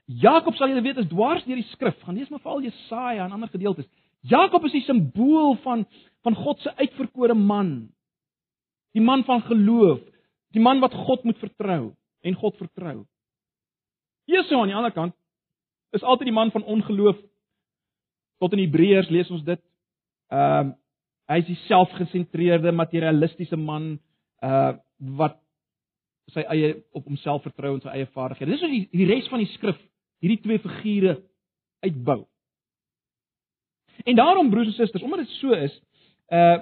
Jakob 0.09 0.57
sal 0.57 0.71
julle 0.71 0.81
weet 0.81 0.97
is 1.03 1.09
dwars 1.11 1.45
deur 1.45 1.59
die 1.59 1.69
skrif. 1.69 1.97
Gaan 2.03 2.17
lees 2.17 2.31
maar 2.33 2.41
veral 2.41 2.63
Jesaja 2.65 3.25
en 3.25 3.35
ander 3.35 3.51
gedeeltes. 3.51 3.87
Jakob 4.25 4.65
is 4.65 4.75
die 4.75 4.85
simbool 4.87 5.55
van 5.63 5.85
van 6.25 6.35
God 6.35 6.59
se 6.59 6.73
uitverkore 6.75 7.33
man. 7.37 7.91
Die 8.97 9.03
man 9.03 9.23
van 9.23 9.41
geloof, 9.45 10.01
die 10.55 10.61
man 10.61 10.81
wat 10.81 10.93
God 10.93 11.23
moet 11.23 11.37
vertrou 11.37 11.93
en 12.25 12.35
God 12.35 12.57
vertrou. 12.57 13.03
Esau 14.29 14.61
aan 14.61 14.71
die 14.71 14.77
ander 14.77 14.93
kant 14.93 15.15
is 15.93 16.03
altyd 16.03 16.29
die 16.29 16.35
man 16.35 16.51
van 16.51 16.63
ongeloof. 16.63 17.17
Tot 18.39 18.53
in 18.53 18.63
Hebreërs 18.63 19.09
lees 19.09 19.29
ons 19.33 19.45
dit. 19.45 19.61
Ehm 20.33 20.73
uh, 20.73 20.77
Hy 21.29 21.43
is 21.43 21.49
die 21.51 21.59
selfgesentreerde, 21.67 22.71
materialistiese 22.73 23.57
man 23.59 23.97
uh 24.45 24.77
wat 25.15 25.37
sy 26.33 26.43
eie 26.51 26.73
op 26.93 27.05
homself 27.07 27.45
vertrou 27.45 27.71
en 27.77 27.79
sy 27.81 27.93
eie 27.93 28.07
vaardighede. 28.11 28.51
Dis 28.51 28.63
hoe 28.65 28.69
die, 28.69 28.81
die 28.91 29.05
res 29.07 29.29
van 29.31 29.39
die 29.39 29.47
skrif 29.53 29.77
hierdie 30.19 30.41
twee 30.43 30.59
figure 30.59 31.13
uitbou. 31.85 32.17
En 34.03 34.17
daarom 34.19 34.51
broers 34.51 34.73
en 34.73 34.75
susters, 34.75 35.05
omdat 35.05 35.23
dit 35.23 35.31
so 35.37 35.55
is, 35.55 35.77
uh 36.35 36.59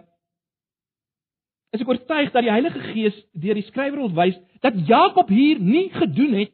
is 1.75 1.81
ek 1.83 1.89
oortuig 1.89 2.31
dat 2.31 2.45
die 2.45 2.53
Heilige 2.53 2.83
Gees 2.93 3.17
deur 3.35 3.57
die 3.57 3.65
skrywer 3.67 3.99
wil 3.99 4.13
wys 4.15 4.37
dat 4.63 4.77
Jakob 4.87 5.31
hier 5.31 5.59
nie 5.59 5.89
gedoen 5.95 6.37
het 6.39 6.53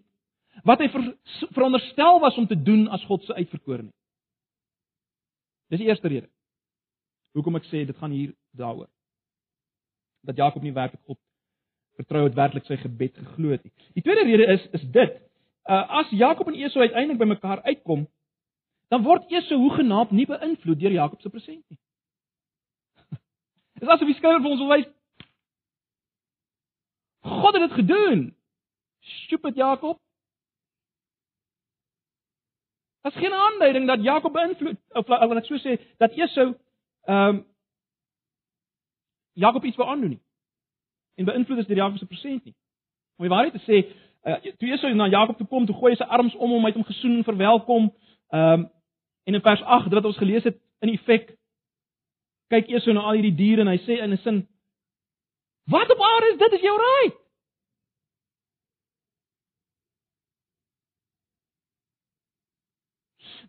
wat 0.68 0.82
hy 0.82 0.88
ver, 0.94 1.10
veronderstel 1.54 2.22
was 2.24 2.38
om 2.40 2.48
te 2.48 2.58
doen 2.58 2.88
as 2.94 3.04
God 3.10 3.26
se 3.26 3.36
uitverkorene. 3.36 3.92
Dis 5.70 5.82
die 5.82 5.90
eerste 5.90 6.08
rede. 6.08 6.30
Hoekom 7.34 7.58
ek 7.60 7.68
sê 7.68 7.84
dit 7.86 7.98
gaan 7.98 8.14
hier 8.14 8.34
daaroor. 8.58 8.90
Dat 10.24 10.40
Jakob 10.40 10.64
nie 10.64 10.74
werklik 10.74 11.02
God 11.10 11.20
vertrou 11.98 12.24
het 12.26 12.38
werklik 12.38 12.66
sy 12.66 12.78
gebed 12.82 13.18
geglo 13.20 13.54
het 13.54 13.64
nie. 13.66 13.74
Die 13.98 14.06
tweede 14.06 14.26
rede 14.26 14.50
is 14.56 14.66
is 14.80 14.86
dit. 14.96 15.20
Uh, 15.70 15.84
as 16.02 16.10
Jakob 16.12 16.50
en 16.50 16.58
Esau 16.58 16.82
uiteindelik 16.82 17.22
by 17.22 17.28
mekaar 17.30 17.62
uitkom, 17.64 18.08
dan 18.92 19.04
word 19.06 19.30
Esau 19.32 19.60
hoegenaamd 19.62 20.12
nie 20.12 20.26
beïnvloed 20.28 20.80
deur 20.82 20.96
Jakob 20.96 21.22
se 21.22 21.30
present 21.30 21.62
nie. 21.70 21.80
Dis 23.80 23.90
asof 23.90 24.10
die 24.10 24.18
skrywer 24.18 24.42
vir 24.42 24.56
ons 24.56 24.64
wil 24.64 24.74
wys 24.74 24.90
God 27.24 27.54
het 27.54 27.70
dit 27.70 27.72
gedoen. 27.72 28.36
Stupid 29.00 29.56
Jakob. 29.56 30.00
Daar's 33.02 33.18
geen 33.18 33.34
aanduiding 33.34 33.88
dat 33.88 34.04
Jakob 34.04 34.34
beïnvloed 34.34 34.78
of 34.90 35.08
wat 35.08 35.38
ek 35.38 35.46
so 35.46 35.60
sê 35.60 35.80
dat 35.98 36.12
Esau 36.12 36.54
ehm 37.04 37.36
um, 37.36 37.46
Jakob 39.34 39.64
iets 39.64 39.76
wou 39.76 39.90
aandoen 39.90 40.10
nie. 40.10 40.22
En 41.16 41.26
beïnvloed 41.26 41.58
is 41.58 41.68
deur 41.68 41.78
Jakob 41.78 41.98
se 41.98 42.06
present 42.06 42.44
nie. 42.46 42.56
Om 43.18 43.26
die 43.26 43.34
waarheid 43.34 43.54
te 43.54 43.64
sê, 43.66 43.80
uh, 44.24 44.54
toe 44.58 44.70
Esau 44.72 44.94
na 44.94 45.08
Jakob 45.08 45.38
toe 45.38 45.48
kom, 45.48 45.66
toe 45.66 45.76
gooi 45.76 45.92
hy 45.92 45.98
sy 45.98 46.08
arms 46.08 46.36
om 46.36 46.52
hom, 46.52 46.64
hy 46.64 46.72
het 46.72 46.80
hom 46.80 46.88
gesoen 46.88 47.18
en 47.18 47.28
verwelkom. 47.28 47.92
Ehm 48.30 48.54
um, 48.54 48.70
en 49.24 49.34
in 49.34 49.42
vers 49.42 49.62
8 49.62 49.94
wat 49.94 50.06
ons 50.06 50.18
gelees 50.18 50.44
het 50.44 50.58
in 50.84 50.90
effek 50.92 51.30
kyk 52.52 52.68
Esau 52.68 52.94
na 52.94 53.06
al 53.08 53.20
hierdie 53.20 53.36
diere 53.36 53.64
en 53.64 53.72
hy 53.72 53.78
sê 53.86 54.00
in 54.04 54.12
'n 54.12 54.20
sin 54.24 54.48
Wat 55.64 55.92
op 55.92 56.02
aarde 56.02 56.32
is 56.32 56.38
dit? 56.38 56.52
Is 56.52 56.62
jy 56.62 56.74
reg? 56.78 57.14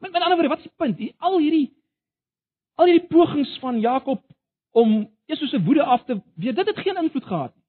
Met 0.00 0.12
met 0.12 0.22
ander 0.22 0.36
woorde, 0.36 0.48
wat 0.48 0.58
is 0.58 0.64
die 0.64 0.76
punt? 0.76 0.96
Die, 0.96 1.14
al 1.18 1.38
hierdie 1.38 1.72
al 2.74 2.90
hierdie 2.90 3.08
pogings 3.08 3.58
van 3.58 3.80
Jakob 3.80 4.22
om 4.70 5.10
Jesus 5.30 5.50
se 5.50 5.62
woede 5.62 5.82
af 5.82 6.04
te 6.04 6.20
weer, 6.34 6.54
dit 6.54 6.66
het 6.66 6.78
geen 6.78 6.96
invloed 6.96 7.24
gehad 7.24 7.54
nie. 7.54 7.62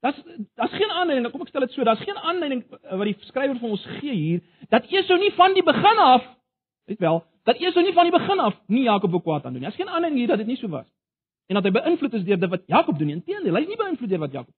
Daar's 0.00 0.22
daar's 0.54 0.72
geen 0.72 0.90
aanleiding, 0.90 1.30
kom 1.30 1.44
ek 1.44 1.48
stel 1.48 1.64
dit 1.64 1.72
so, 1.72 1.84
daar's 1.84 2.04
geen 2.04 2.16
aanleiding 2.16 2.64
wat 2.70 3.06
die 3.08 3.16
skrywer 3.28 3.58
vir 3.60 3.70
ons 3.76 3.84
gee 4.00 4.14
hier 4.14 4.42
dat 4.72 4.88
Esau 4.92 5.18
nie 5.20 5.32
van 5.36 5.54
die 5.54 5.64
begin 5.64 6.00
af, 6.02 6.24
weet 6.88 7.00
wel, 7.04 7.22
dat 7.44 7.60
Esau 7.60 7.84
nie 7.84 7.94
van 7.96 8.08
die 8.08 8.16
begin 8.18 8.40
af 8.40 8.56
nie 8.66 8.86
Jakob 8.88 9.12
wou 9.12 9.22
kwaad 9.22 9.44
aan 9.44 9.52
doen 9.52 9.62
nie. 9.62 9.68
Daar's 9.68 9.80
geen 9.80 9.92
aanleiding 9.92 10.20
hier 10.20 10.32
dat 10.32 10.38
dit 10.44 10.46
nie 10.46 10.60
so 10.60 10.68
was 10.72 10.88
en 11.46 11.58
dat 11.58 11.64
hy 11.64 11.70
beïnvloed 11.70 12.14
is 12.18 12.24
deur 12.24 12.40
dit 12.40 12.50
wat 12.50 12.64
Jakob 12.66 12.98
doen. 12.98 13.10
Inteendeel, 13.10 13.54
hy 13.54 13.62
is 13.62 13.68
nie 13.68 13.80
beïnvloed 13.80 14.10
deur 14.10 14.24
wat 14.24 14.32
Jakob. 14.32 14.54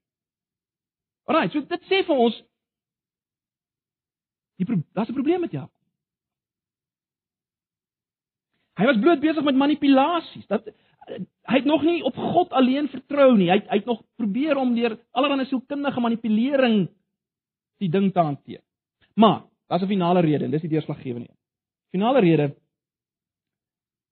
Alraai, 1.29 1.51
so 1.53 1.61
dit 1.61 1.91
sê 1.91 2.05
vir 2.07 2.23
ons 2.27 2.39
die 4.59 4.67
daar's 4.93 5.09
'n 5.09 5.15
probleem 5.15 5.41
met 5.41 5.53
Jakob. 5.53 5.75
Hy 8.79 8.87
was 8.87 9.01
bloot 9.03 9.21
besig 9.21 9.45
met 9.45 9.59
manipulasies. 9.59 10.47
Dat 10.47 10.67
hy 11.49 11.57
het 11.57 11.65
nog 11.65 11.83
nie 11.83 12.03
op 12.05 12.15
God 12.15 12.53
alleen 12.53 12.89
vertrou 12.89 13.37
nie. 13.37 13.51
Hy 13.51 13.59
het, 13.59 13.69
hy 13.69 13.77
het 13.81 13.87
nog 13.87 14.03
probeer 14.17 14.57
om 14.57 14.75
deur 14.75 14.99
allerlei 15.11 15.47
sielkundige 15.47 16.01
manipulering 16.01 16.89
die 17.79 17.89
ding 17.89 18.13
te 18.13 18.21
hanteer. 18.21 18.63
Maar, 19.15 19.43
daar's 19.67 19.83
'n 19.83 19.87
finale 19.87 20.21
rede 20.21 20.45
en 20.45 20.51
dis 20.51 20.61
die 20.61 20.71
deurslaggewende 20.71 21.29
een. 21.29 21.37
Finale 21.91 22.21
rede 22.21 22.57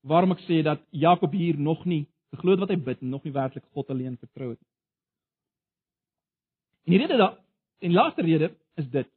waarom 0.02 0.32
ek 0.32 0.40
sê 0.40 0.62
dat 0.62 0.80
Jakob 0.90 1.32
hier 1.32 1.58
nog 1.58 1.84
nie 1.84 2.08
geglo 2.36 2.54
het 2.54 2.62
wat 2.62 2.72
hy 2.72 2.78
bid 2.88 3.02
en 3.02 3.12
nog 3.12 3.24
nie 3.24 3.34
werklik 3.34 3.64
God 3.74 3.90
alleen 3.90 4.16
vertrou 4.20 4.52
het 4.52 4.60
nie. 4.60 4.72
En 6.86 6.92
die 6.94 7.00
rede 7.02 7.16
daar 7.18 7.36
en 7.78 7.88
die 7.90 7.98
laaste 7.98 8.22
rede 8.22 8.54
is 8.74 8.88
dit. 8.90 9.08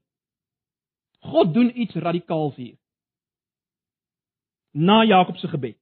God 1.20 1.54
doen 1.54 1.80
iets 1.80 1.96
radikaals 1.96 2.56
hier. 2.56 2.78
Na 4.72 5.04
Jakob 5.04 5.38
se 5.38 5.48
gebed. 5.48 5.78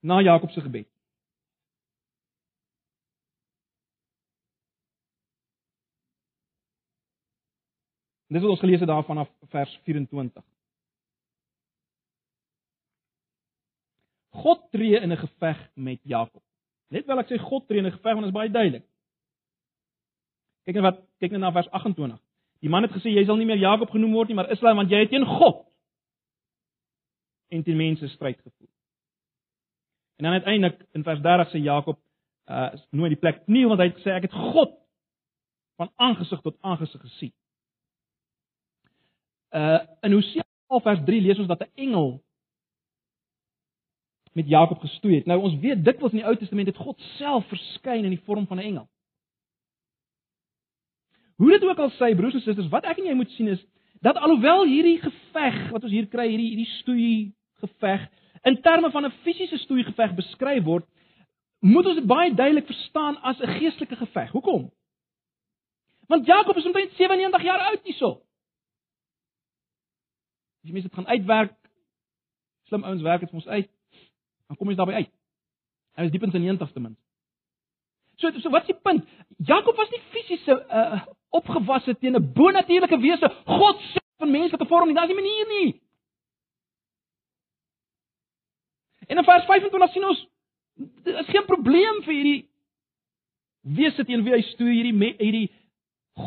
Na 0.00 0.20
Jakob 0.20 0.50
se 0.50 0.60
gebed. 0.60 0.88
Dis 8.32 8.40
wat 8.40 8.50
ons 8.50 8.60
gelees 8.60 8.80
het 8.80 8.88
daarvan 8.88 9.18
af 9.18 9.30
vers 9.52 9.80
24. 9.84 10.44
God 14.42 14.70
tree 14.70 15.00
in 15.00 15.12
'n 15.12 15.16
geveg 15.16 15.58
met 15.74 16.00
Jakob. 16.02 16.42
Net 16.88 17.06
wel 17.06 17.18
ek 17.18 17.30
sê 17.30 17.38
God 17.38 17.66
tree 17.66 17.78
in 17.78 17.86
'n 17.86 17.96
geveg 17.98 18.14
want 18.14 18.26
dit 18.26 18.34
is 18.34 18.40
baie 18.40 18.50
duidelik. 18.50 18.86
Kyk 20.64 20.74
net 20.74 20.82
wat 20.82 20.98
kyk 21.18 21.30
net 21.30 21.40
na 21.40 21.52
vers 21.52 21.70
28. 21.70 22.20
Die 22.60 22.70
man 22.70 22.82
het 22.82 22.92
gesê 22.92 23.10
jy 23.10 23.24
sal 23.24 23.36
nie 23.36 23.46
meer 23.46 23.58
Jakob 23.58 23.90
genoem 23.90 24.12
word 24.12 24.28
nie, 24.28 24.36
maar 24.36 24.50
Israel 24.50 24.76
want 24.76 24.90
jy 24.90 24.98
het 25.02 25.10
teen 25.10 25.26
God 25.26 25.66
en 27.48 27.62
teen 27.62 27.76
mense 27.76 28.08
stryd 28.08 28.38
gevoer. 28.40 28.70
En 30.16 30.24
dan 30.24 30.32
uiteindelik 30.32 30.86
in 30.92 31.02
vers 31.02 31.20
30 31.20 31.50
sê 31.50 31.58
Jakob 31.62 31.98
uh 32.50 32.70
nooit 32.90 33.14
die 33.14 33.20
plek 33.20 33.46
nie 33.46 33.66
want 33.66 33.80
hy 33.80 33.86
het 33.86 33.98
gesê 33.98 34.14
ek 34.16 34.28
het 34.28 34.32
God 34.34 34.74
van 35.80 35.90
aangesig 35.96 36.40
tot 36.40 36.56
aangesig 36.60 37.00
gesien. 37.00 37.32
Uh 39.50 39.80
in 40.02 40.12
Hosea 40.12 40.46
11 40.68 40.82
vers 40.82 41.04
3 41.06 41.20
lees 41.20 41.38
ons 41.38 41.48
dat 41.48 41.62
'n 41.66 41.72
engel 41.74 42.22
met 44.32 44.48
Jakob 44.48 44.80
gestoei 44.80 45.14
het. 45.14 45.26
Nou 45.26 45.40
ons 45.40 45.58
weet 45.60 45.84
dikwels 45.84 46.12
in 46.12 46.22
die 46.22 46.26
Ou 46.26 46.36
Testament 46.36 46.70
het 46.70 46.80
God 46.80 47.00
self 47.18 47.46
verskyn 47.50 48.04
in 48.04 48.14
die 48.14 48.24
vorm 48.24 48.46
van 48.46 48.58
'n 48.58 48.68
engel. 48.70 48.88
Hoe 51.36 51.50
dit 51.50 51.64
ook 51.64 51.78
al 51.78 51.90
sê 51.90 52.14
broers 52.16 52.34
en 52.34 52.40
susters, 52.40 52.68
wat 52.68 52.84
ek 52.84 52.98
en 52.98 53.04
jy 53.04 53.14
moet 53.14 53.30
sien 53.30 53.48
is 53.48 53.64
dat 54.00 54.16
alhoewel 54.16 54.64
hierdie 54.66 55.00
geveg 55.00 55.70
wat 55.70 55.82
ons 55.82 55.92
hier 55.92 56.06
kry, 56.06 56.28
hierdie 56.28 56.48
hierdie 56.48 56.72
stoei 56.80 57.34
geveg 57.62 58.08
in 58.42 58.60
terme 58.62 58.90
van 58.90 59.04
'n 59.06 59.14
fisiese 59.22 59.58
stoei 59.58 59.84
geveg 59.84 60.14
beskryf 60.14 60.64
word, 60.64 60.86
moet 61.60 61.86
ons 61.86 61.94
dit 61.94 62.06
baie 62.06 62.34
duidelik 62.34 62.66
verstaan 62.66 63.16
as 63.22 63.40
'n 63.40 63.58
geestelike 63.58 63.96
geveg. 63.96 64.30
Hoekom? 64.30 64.70
Want 66.06 66.26
Jakob 66.26 66.56
is 66.56 66.66
omtrent 66.66 66.92
97 66.92 67.42
jaar 67.42 67.60
oud 67.60 67.80
hierso. 67.82 68.10
As 70.62 70.68
jy 70.68 70.72
mense 70.72 70.88
dit 70.88 70.96
gaan 70.96 71.06
uitwerk, 71.06 71.54
slim 72.64 72.84
ouens 72.84 73.02
werk 73.02 73.20
dit 73.20 73.30
vir 73.30 73.38
ons 73.38 73.48
uit 73.48 73.70
dan 74.52 74.60
kom 74.60 74.68
jy 74.68 74.76
daarby 74.76 74.98
uit. 75.00 75.12
Hy 75.96 76.04
is 76.04 76.12
diep 76.12 76.26
in 76.26 76.32
sy 76.34 76.40
90ste 76.44 76.80
min. 76.84 76.92
So 78.20 78.28
so 78.44 78.52
wat 78.52 78.66
is 78.66 78.74
die 78.74 78.82
punt? 78.84 79.08
Jakob 79.48 79.78
was 79.80 79.90
nie 79.92 80.02
fisiese 80.12 80.58
uh 80.68 81.00
opgewasse 81.32 81.94
teen 81.96 82.12
'n 82.16 82.32
bonatuurlike 82.36 82.98
wese. 83.00 83.28
God 83.48 83.80
sê 83.80 84.00
van 84.20 84.30
menslike 84.30 84.66
vorm 84.68 84.86
nie, 84.86 84.94
daar's 84.94 85.08
nie 85.08 85.16
manier 85.16 85.46
nie. 85.48 85.80
En 89.08 89.16
in 89.16 89.24
vers 89.24 89.44
25 89.44 89.92
sien 89.92 90.04
ons 90.04 90.26
dit 90.76 91.14
is 91.14 91.32
geen 91.32 91.46
probleem 91.46 92.02
vir 92.04 92.14
hierdie 92.14 92.48
wese 93.62 94.04
teen 94.04 94.24
wie 94.24 94.34
hy 94.34 94.42
stoei 94.52 94.74
hierdie 94.74 95.14
hierdie 95.18 95.48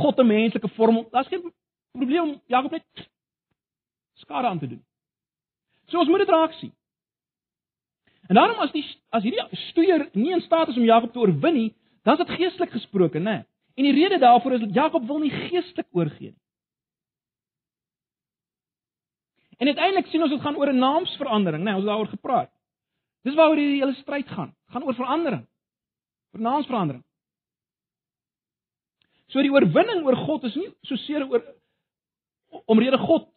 God 0.02 0.20
'n 0.20 0.28
menslike 0.28 0.68
vorm. 0.74 1.06
Daar's 1.12 1.28
geen 1.28 1.54
probleem 1.92 2.24
om 2.24 2.42
Jakob 2.48 2.72
net 2.72 3.10
skade 4.14 4.48
aan 4.48 4.60
te 4.60 4.68
doen. 4.68 4.84
So 5.86 6.00
ons 6.00 6.10
moet 6.10 6.26
dit 6.26 6.30
raak 6.30 6.54
sien. 6.54 6.74
En 8.28 8.36
daarom 8.36 8.60
as 8.60 8.72
die 8.74 8.86
as 9.10 9.24
hierdie 9.24 9.60
stoeier 9.70 10.10
nie 10.14 10.32
in 10.34 10.42
staat 10.42 10.72
is 10.72 10.78
om 10.78 10.88
Jakob 10.88 11.12
te 11.14 11.20
oorwin 11.20 11.54
nie, 11.54 11.74
dan 12.04 12.18
is 12.18 12.26
dit 12.26 12.38
geestelik 12.40 12.72
gesproke, 12.72 13.20
né? 13.20 13.44
En 13.76 13.84
die 13.84 13.94
rede 13.94 14.18
daarvoor 14.20 14.58
is 14.58 14.66
dat 14.66 14.74
Jakob 14.74 15.06
wil 15.08 15.20
nie 15.20 15.32
geestelik 15.32 15.88
oorgee 15.92 16.32
nie. 16.32 16.42
En 19.58 19.68
uiteindelik 19.68 20.08
sien 20.12 20.22
ons 20.22 20.32
dit 20.32 20.42
gaan 20.42 20.56
oor 20.56 20.74
'n 20.74 20.80
naamsverandering, 20.80 21.64
né? 21.64 21.74
Ons 21.76 21.84
het 21.84 21.92
daaroor 21.92 22.08
gepraat. 22.08 22.52
Dis 23.24 23.36
waaroor 23.36 23.58
hierdie 23.58 23.82
hele 23.82 23.94
stryd 23.94 24.28
gaan. 24.28 24.56
Gaan 24.68 24.84
oor 24.84 24.94
verandering. 24.94 25.48
Oor 26.34 26.42
naamsverandering. 26.42 27.04
So 29.28 29.42
die 29.42 29.52
oorwinning 29.52 30.06
oor 30.06 30.16
God 30.16 30.44
is 30.44 30.56
nie 30.56 30.70
so 30.82 30.96
seer 30.96 31.26
oor 31.30 31.44
omrede 32.66 32.98
God 32.98 33.30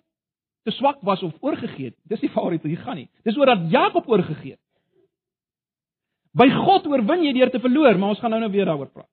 te 0.64 0.70
swak 0.70 1.00
was 1.00 1.22
of 1.22 1.32
oorgegee 1.40 1.84
het. 1.84 1.96
Dis 2.02 2.20
nie 2.20 2.30
waaroor 2.34 2.50
dit 2.50 2.62
hier 2.62 2.82
gaan 2.84 2.96
nie. 2.96 3.08
Dis 3.24 3.36
oor 3.36 3.46
dat 3.46 3.70
Jakob 3.70 4.08
oorgegee 4.08 4.50
het. 4.50 4.60
By 6.36 6.48
God 6.52 6.86
oorwin 6.86 7.24
jy 7.24 7.32
deur 7.32 7.50
te 7.50 7.60
verloor, 7.60 7.98
maar 7.98 8.14
ons 8.14 8.20
gaan 8.20 8.30
nou 8.30 8.40
nou 8.40 8.50
weer 8.52 8.68
daaroor 8.68 8.90
praat. 8.92 9.10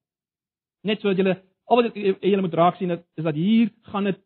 Net 0.83 1.01
sodat 1.01 1.17
julle 1.17 1.35
al 1.65 1.81
wat 1.81 1.95
julle 1.95 2.41
moet 2.41 2.53
raak 2.53 2.77
sien 2.77 2.91
is 2.93 3.23
dat 3.23 3.35
hier 3.35 3.71
gaan 3.91 4.03
dit 4.03 4.19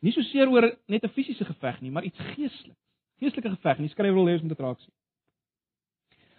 nie 0.00 0.12
so 0.14 0.22
seer 0.22 0.48
oor 0.48 0.70
net 0.86 1.04
'n 1.04 1.14
fisiese 1.14 1.44
geveg 1.44 1.80
nie, 1.80 1.90
maar 1.90 2.04
iets 2.04 2.18
geestelik. 2.18 2.76
Geestelike 3.18 3.50
geveg. 3.50 3.76
En 3.76 3.82
die 3.82 3.90
skrywer 3.90 4.14
wil 4.14 4.26
hê 4.26 4.32
ons 4.32 4.42
moet 4.42 4.56
dit 4.56 4.60
raak 4.60 4.80
sien. 4.80 4.94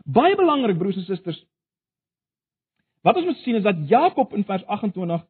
Baie 0.05 0.35
belangrik 0.35 0.77
broers 0.77 0.95
en 0.95 1.03
susters. 1.03 1.45
Wat 3.03 3.15
ons 3.15 3.25
moet 3.25 3.37
sien 3.43 3.55
is 3.55 3.63
dat 3.63 3.87
Jakob 3.87 4.33
in 4.33 4.43
vers 4.43 4.65
28 4.65 5.25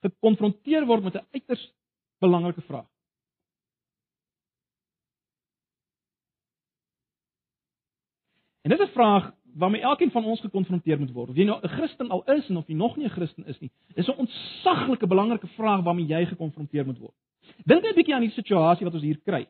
gekonfronteer 0.00 0.86
word 0.86 1.04
met 1.04 1.14
'n 1.14 1.26
uiters 1.32 1.72
belangrike 2.20 2.60
vraag. 2.60 2.88
En 8.64 8.70
dit 8.70 8.80
is 8.80 8.88
'n 8.88 8.92
vraag 8.92 9.32
waarmee 9.56 9.80
elkeen 9.80 10.10
van 10.10 10.24
ons 10.24 10.40
gekonfronteer 10.40 10.98
moet 10.98 11.12
word. 11.12 11.30
Of 11.30 11.36
jy 11.36 11.44
nou 11.44 11.58
'n 11.62 11.68
Christen 11.68 12.10
al 12.10 12.22
is 12.24 12.48
en 12.48 12.56
of 12.56 12.66
jy 12.66 12.74
nog 12.74 12.96
nie 12.96 13.06
'n 13.06 13.10
Christen 13.10 13.46
is 13.46 13.60
nie, 13.60 13.70
dis 13.94 14.08
'n 14.08 14.18
ontsaglike 14.18 15.06
belangrike 15.06 15.46
vraag 15.46 15.82
waarmee 15.82 16.06
jy 16.06 16.26
gekonfronteer 16.26 16.86
moet 16.86 16.98
word. 16.98 17.14
Dink 17.64 17.82
net 17.82 17.92
'n 17.92 17.96
bietjie 17.96 18.14
aan 18.14 18.26
die 18.26 18.30
situasie 18.30 18.84
wat 18.84 18.94
ons 18.94 19.02
hier 19.02 19.20
kry. 19.24 19.46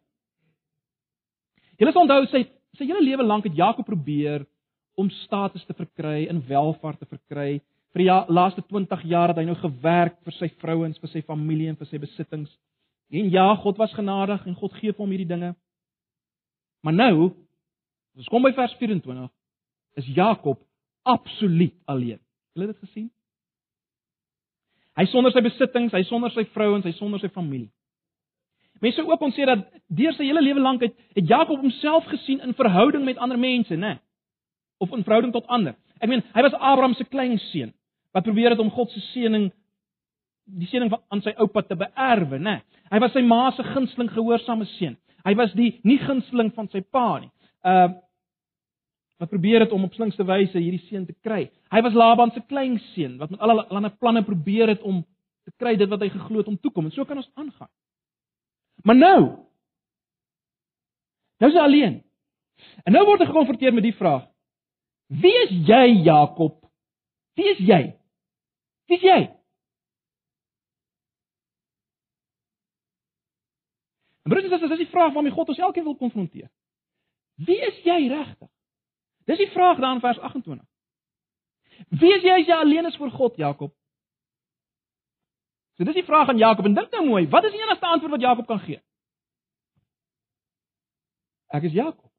Julle 1.78 1.92
sal 1.92 2.02
onthou 2.02 2.26
sy 2.26 2.46
sy 2.78 2.86
hele 2.86 3.02
lewe 3.02 3.22
lank 3.22 3.44
het 3.44 3.54
Jakob 3.54 3.86
probeer 3.86 4.46
om 4.94 5.10
status 5.10 5.64
te 5.64 5.74
verkry 5.74 6.26
en 6.30 6.42
welvaart 6.46 6.98
te 6.98 7.06
verkry. 7.06 7.60
Vir 7.94 8.02
die 8.02 8.08
ja, 8.08 8.24
laaste 8.28 8.62
20 8.62 9.02
jaar 9.06 9.28
het 9.28 9.36
hy 9.36 9.44
nou 9.44 9.54
gewerk 9.54 10.16
vir 10.26 10.32
sy 10.32 10.48
vrouens, 10.58 10.98
vir 10.98 11.08
sy 11.08 11.22
familie 11.22 11.68
en 11.68 11.76
vir 11.76 11.86
sy 11.86 11.98
besittings. 11.98 12.50
En 13.14 13.30
ja, 13.30 13.46
God 13.62 13.78
was 13.78 13.94
genadig 13.94 14.46
en 14.46 14.56
God 14.58 14.74
gee 14.80 14.92
vir 14.92 15.04
hom 15.04 15.10
hierdie 15.14 15.30
dinge. 15.30 15.54
Maar 16.82 16.92
nou, 16.92 17.30
ons 18.18 18.28
kom 18.28 18.42
by 18.42 18.52
vers 18.56 18.74
24, 18.80 19.28
is 20.00 20.06
Jakob 20.14 20.60
absoluut 21.02 21.74
alleen. 21.84 22.18
Het 22.18 22.60
julle 22.60 22.72
dit 22.72 22.82
gesien? 22.88 23.10
Hy 24.94 25.06
sonder 25.10 25.32
sy 25.34 25.42
besittings, 25.42 25.94
hy 25.94 26.04
sonder 26.06 26.30
sy 26.30 26.44
vrouens, 26.54 26.86
hy 26.86 26.92
sonder 26.94 27.22
sy 27.22 27.30
familie. 27.34 27.70
Mense 28.82 29.02
ook 29.02 29.18
kon 29.18 29.32
sê 29.34 29.46
dat 29.48 29.64
deur 29.88 30.14
sy 30.14 30.26
hele 30.28 30.42
lewe 30.42 30.62
lank 30.62 30.82
het, 30.84 30.94
het 31.16 31.28
Jakob 31.30 31.62
homself 31.62 32.06
gesien 32.10 32.42
in 32.44 32.54
verhouding 32.54 33.04
met 33.06 33.18
ander 33.22 33.38
mense, 33.38 33.76
né? 33.76 33.96
Of 34.82 34.92
in 34.94 35.04
verhouding 35.06 35.32
tot 35.34 35.46
ander. 35.46 35.76
Ek 36.02 36.10
meen, 36.10 36.22
hy 36.34 36.44
was 36.46 36.54
Abraham 36.58 36.94
se 36.98 37.06
kleinseun 37.08 37.72
wat 38.14 38.26
probeer 38.26 38.54
het 38.54 38.60
om 38.62 38.70
God 38.70 38.92
se 38.94 39.00
seëning 39.10 39.48
die 40.44 40.68
seëning 40.68 40.92
van 40.92 41.00
aan 41.10 41.22
sy 41.24 41.32
oupa 41.40 41.64
te 41.64 41.76
beerwe, 41.78 42.38
né? 42.38 42.60
Hy 42.92 43.00
was 43.02 43.14
sy 43.16 43.24
ma 43.26 43.48
se 43.56 43.64
gunsteling 43.66 44.10
gehoorsame 44.12 44.66
seun. 44.76 44.98
Hy 45.24 45.32
was 45.40 45.54
die 45.56 45.72
nie 45.88 45.96
gunsteling 46.02 46.52
van 46.54 46.68
sy 46.70 46.84
pa 46.84 47.18
nie. 47.22 47.32
Uh 47.64 48.00
wat 49.24 49.32
probeer 49.32 49.64
het 49.64 49.72
om 49.72 49.84
op 49.86 49.94
slinkste 49.96 50.24
wyse 50.28 50.58
hierdie 50.58 50.82
seun 50.84 51.06
te 51.08 51.14
kry. 51.24 51.46
Hy 51.72 51.80
was 51.86 51.96
Laban 51.96 52.32
se 52.34 52.42
kleinseun 52.44 53.16
wat 53.18 53.32
met 53.32 53.40
allerlei 53.40 53.92
planne 53.98 54.24
probeer 54.24 54.74
het 54.74 54.82
om 54.82 55.00
te 55.44 55.52
kry 55.56 55.76
dit 55.80 55.88
wat 55.88 56.04
hy 56.04 56.10
geglo 56.12 56.42
het 56.42 56.50
om 56.52 56.58
toe 56.60 56.72
kom 56.72 56.84
en 56.84 56.92
so 56.92 57.08
kan 57.08 57.20
ons 57.20 57.30
aangaan. 57.34 57.70
Maar 58.84 58.96
nou 58.96 59.20
nou 61.40 61.50
is 61.50 61.56
hy 61.56 61.64
alleen. 61.64 61.96
En 62.84 62.92
nou 62.92 63.04
word 63.08 63.24
hy 63.24 63.30
gekonfronteer 63.30 63.74
met 63.74 63.84
die 63.84 63.96
vraag: 63.96 64.28
Wie 65.08 65.34
is 65.44 65.54
jy, 65.68 66.04
Jakob? 66.06 66.60
Wie 67.34 67.48
is 67.50 67.60
jy? 67.64 67.82
Wie 68.88 68.98
is 69.00 69.04
jy? 69.04 69.20
En 74.24 74.32
broers 74.32 74.46
en 74.46 74.54
susters, 74.54 74.76
dis 74.76 74.86
die 74.86 74.92
vraag 74.92 75.12
waarmee 75.12 75.34
God 75.34 75.50
ons 75.52 75.60
elkeen 75.60 75.84
wil 75.84 75.98
konfronteer. 76.00 76.48
Wie 77.44 77.58
is 77.60 77.80
jy 77.84 78.06
regtig? 78.08 78.53
Dis 79.24 79.40
die 79.40 79.50
vraag 79.50 79.80
daar 79.80 79.94
in 79.94 80.00
vers 80.00 80.18
28. 80.18 80.66
Wie 81.88 82.12
is 82.14 82.22
jy 82.22 82.34
as 82.40 82.46
jy 82.46 82.56
alleen 82.60 82.86
is 82.86 82.96
voor 82.96 83.10
God, 83.10 83.36
Jakob? 83.36 83.72
So 85.74 85.84
dis 85.84 85.96
die 85.98 86.06
vraag 86.06 86.28
aan 86.28 86.38
Jakob 86.38 86.64
en 86.68 86.74
dink 86.74 86.92
nou 86.94 87.06
mooi, 87.06 87.24
wat 87.28 87.44
is 87.44 87.54
die 87.54 87.62
enigste 87.62 87.86
antwoord 87.86 88.14
wat 88.14 88.26
Jakob 88.26 88.46
kan 88.46 88.60
gee? 88.62 88.82
Ek 91.54 91.66
is 91.66 91.74
Jakob. 91.74 92.10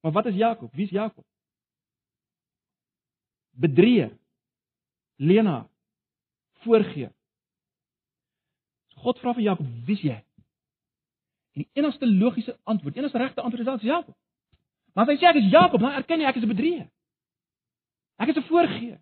Maar 0.00 0.12
wat 0.12 0.26
is 0.26 0.34
Jakob? 0.34 0.72
Wie 0.72 0.84
is 0.84 0.90
Jakob? 0.90 1.24
Bedrieger. 3.50 4.16
Lena. 5.16 5.68
Voorgee. 6.64 7.10
So 8.88 9.00
God 9.00 9.20
vra 9.20 9.34
vir 9.36 9.42
Jakob, 9.50 9.68
wie 9.84 9.96
is 9.96 10.04
jy? 10.04 10.16
En 11.56 11.64
die 11.64 11.70
enigste 11.80 12.08
logiese 12.08 12.56
antwoord, 12.64 12.96
enigste 12.96 13.18
regte 13.18 13.40
antwoord 13.40 13.66
is 13.66 13.72
dat 13.72 13.84
Jakob. 13.84 14.16
Maar 14.94 15.06
as 15.06 15.12
hy 15.14 15.18
sê 15.20 15.28
ek 15.30 15.40
is 15.42 15.52
Jakob, 15.52 15.80
dan 15.80 15.94
erken 15.98 16.20
hy 16.20 16.26
ek 16.26 16.36
is 16.36 16.44
'n 16.44 16.54
bedrieger. 16.54 16.88
Ek 18.18 18.28
is 18.28 18.36
'n 18.36 18.48
voorgee. 18.48 18.98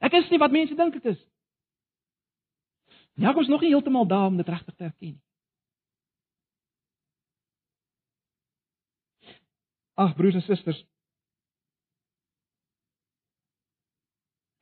Ek 0.00 0.12
is 0.12 0.30
nie 0.30 0.38
wat 0.38 0.52
mense 0.52 0.74
dink 0.74 0.96
ek 0.96 1.04
is. 1.04 1.22
Jakob 3.14 3.42
is 3.42 3.48
nog 3.48 3.60
nie 3.60 3.70
heeltemal 3.70 4.06
daar 4.06 4.26
om 4.26 4.36
dit 4.36 4.48
regtig 4.48 4.74
te 4.74 4.84
erken 4.84 5.06
nie. 5.06 5.20
Ag 9.94 10.14
broers 10.14 10.34
en 10.34 10.42
susters. 10.42 10.84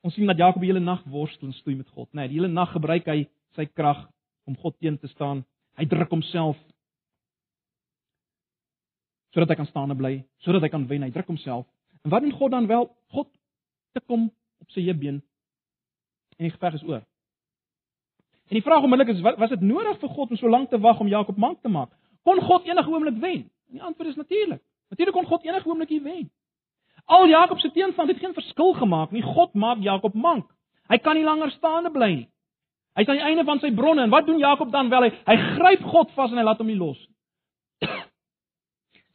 Ons 0.00 0.14
sien 0.14 0.26
dat 0.26 0.38
Jakob 0.38 0.62
die 0.62 0.70
hele 0.70 0.80
nag 0.80 1.02
worstel 1.04 1.50
en 1.50 1.52
stoei 1.52 1.74
met 1.76 1.88
God, 1.88 2.08
né? 2.12 2.22
Nee, 2.22 2.28
die 2.28 2.38
hele 2.38 2.48
nag 2.48 2.72
gebruik 2.72 3.08
hy 3.10 3.26
sy 3.58 3.66
krag 3.66 4.06
om 4.46 4.56
God 4.56 4.78
teen 4.78 4.96
te 4.98 5.10
staan. 5.12 5.44
Hy 5.76 5.84
druk 5.90 6.14
homself 6.14 6.56
sodat 9.36 9.52
hy 9.52 9.54
kan 9.54 9.68
staan 9.68 9.90
en 9.92 9.98
bly, 10.00 10.14
sodat 10.40 10.64
hy 10.64 10.70
kan 10.72 10.86
wen. 10.88 11.02
Hy 11.04 11.12
druk 11.12 11.28
homself. 11.28 11.66
En 12.04 12.10
wat 12.10 12.24
doen 12.24 12.32
God 12.32 12.54
dan 12.54 12.66
wel? 12.66 12.86
God 13.12 13.28
tik 13.92 14.06
hom 14.08 14.30
op 14.64 14.72
sy 14.72 14.86
heupbeen 14.86 15.20
en 16.36 16.46
die 16.46 16.52
geveg 16.52 16.78
is 16.78 16.84
oor. 16.88 17.02
En 18.48 18.56
die 18.56 18.62
vraag 18.64 18.84
onmiddellik 18.86 19.12
is 19.12 19.20
was 19.24 19.52
dit 19.52 19.60
nodig 19.60 19.98
vir 20.00 20.12
God 20.14 20.32
om 20.32 20.40
so 20.40 20.48
lank 20.48 20.70
te 20.72 20.80
wag 20.80 21.00
om 21.00 21.10
Jakob 21.12 21.36
mank 21.36 21.60
te 21.60 21.68
maak? 21.72 21.92
Kon 22.24 22.40
God 22.40 22.64
enige 22.68 22.92
oomblik 22.92 23.18
wen? 23.20 23.44
En 23.68 23.76
die 23.76 23.82
antwoord 23.82 24.08
is 24.08 24.16
natuurlik. 24.16 24.62
Natuurlik 24.88 25.16
kon 25.16 25.28
God 25.28 25.44
enige 25.44 25.68
oomblik 25.68 25.92
hier 25.92 26.02
wen. 26.04 26.30
Al 27.04 27.28
Jakob 27.28 27.60
se 27.60 27.70
teenstand 27.70 28.08
het 28.08 28.22
geen 28.22 28.34
verskil 28.34 28.72
gemaak 28.80 29.12
nie. 29.12 29.22
God 29.22 29.52
maak 29.54 29.84
Jakob 29.84 30.14
mank. 30.14 30.48
Hy 30.88 30.96
kan 31.02 31.18
nie 31.18 31.24
langer 31.26 31.52
staande 31.58 31.92
bly 31.92 32.12
nie. 32.14 32.28
Hy 32.96 33.04
is 33.04 33.08
aan 33.12 33.20
die 33.20 33.28
einde 33.28 33.44
van 33.44 33.60
sy 33.60 33.74
bronne 33.76 34.06
en 34.06 34.12
wat 34.14 34.26
doen 34.26 34.40
Jakob 34.40 34.72
dan 34.72 34.88
wel? 34.88 35.10
Hy, 35.10 35.12
hy 35.28 35.36
gryp 35.58 35.84
God 35.92 36.14
vas 36.16 36.32
en 36.32 36.40
hy 36.40 36.46
laat 36.46 36.62
hom 36.62 36.72
nie 36.72 36.78
los 36.80 36.96
nie. 37.04 37.12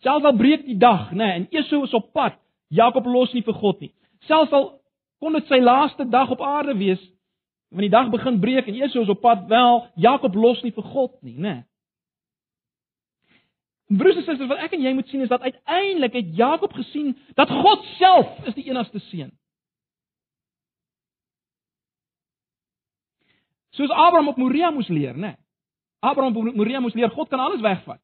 Selfs 0.01 0.25
al 0.25 0.37
breek 0.37 0.65
die 0.65 0.77
dag, 0.81 1.11
nê, 1.11 1.17
nee, 1.17 1.39
en 1.39 1.47
Esau 1.61 1.83
is 1.85 1.93
op 1.93 2.11
pad, 2.15 2.37
Jakob 2.73 3.05
los 3.05 3.33
nie 3.35 3.43
vir 3.45 3.57
God 3.61 3.81
nie. 3.83 3.91
Selfs 4.25 4.53
al 4.55 4.71
kon 5.21 5.35
dit 5.37 5.49
sy 5.49 5.59
laaste 5.61 6.07
dag 6.09 6.31
op 6.33 6.41
aarde 6.41 6.73
wees, 6.79 7.01
wanneer 7.69 7.91
die 7.91 7.97
dag 7.97 8.09
begin 8.13 8.39
breek 8.41 8.69
en 8.69 8.79
Esau 8.81 9.03
is 9.05 9.11
op 9.13 9.21
pad, 9.21 9.45
wel, 9.51 9.83
Jakob 10.01 10.35
los 10.35 10.63
nie 10.65 10.73
vir 10.73 10.87
God 10.93 11.13
nie, 11.21 11.37
nê. 11.37 11.59
Nee. 11.59 11.59
Broers 13.91 14.15
en 14.15 14.23
susters, 14.23 14.47
wat 14.47 14.61
ek 14.63 14.73
en 14.77 14.85
jy 14.85 14.93
moet 14.95 15.09
sien 15.11 15.23
is 15.25 15.31
dat 15.31 15.43
uiteindelik 15.43 16.13
het 16.15 16.35
Jakob 16.37 16.73
gesien 16.73 17.11
dat 17.35 17.49
God 17.51 17.83
self 17.97 18.47
is 18.47 18.55
die 18.55 18.69
enigste 18.69 19.01
seun. 19.09 19.33
Soos 23.75 23.91
Abraham 23.91 24.31
op 24.31 24.39
Moria 24.39 24.71
moes 24.71 24.87
leer, 24.87 25.17
né? 25.17 25.33
Nee. 25.33 25.35
Abraham 25.99 26.37
op 26.37 26.55
Moria 26.55 26.79
moes 26.79 26.95
leer 26.95 27.11
God 27.11 27.27
kan 27.29 27.39
alles 27.39 27.61
wegvat. 27.61 27.99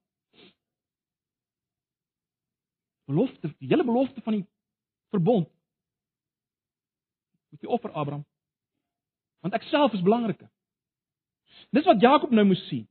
Belofte, 3.08 3.54
die 3.60 3.70
hele 3.72 3.86
belofte 3.88 4.22
van 4.22 4.34
die 4.34 4.46
verbond. 5.14 5.48
Moet 7.50 7.64
jy 7.64 7.72
offer 7.72 7.92
Abraham? 7.92 8.26
Want 9.46 9.56
ek 9.56 9.68
self 9.72 9.96
is 9.96 10.04
belangriker. 10.04 10.50
Dis 11.76 11.88
wat 11.88 12.04
Jakob 12.04 12.34
nou 12.36 12.46
moes 12.48 12.64
sien. 12.68 12.86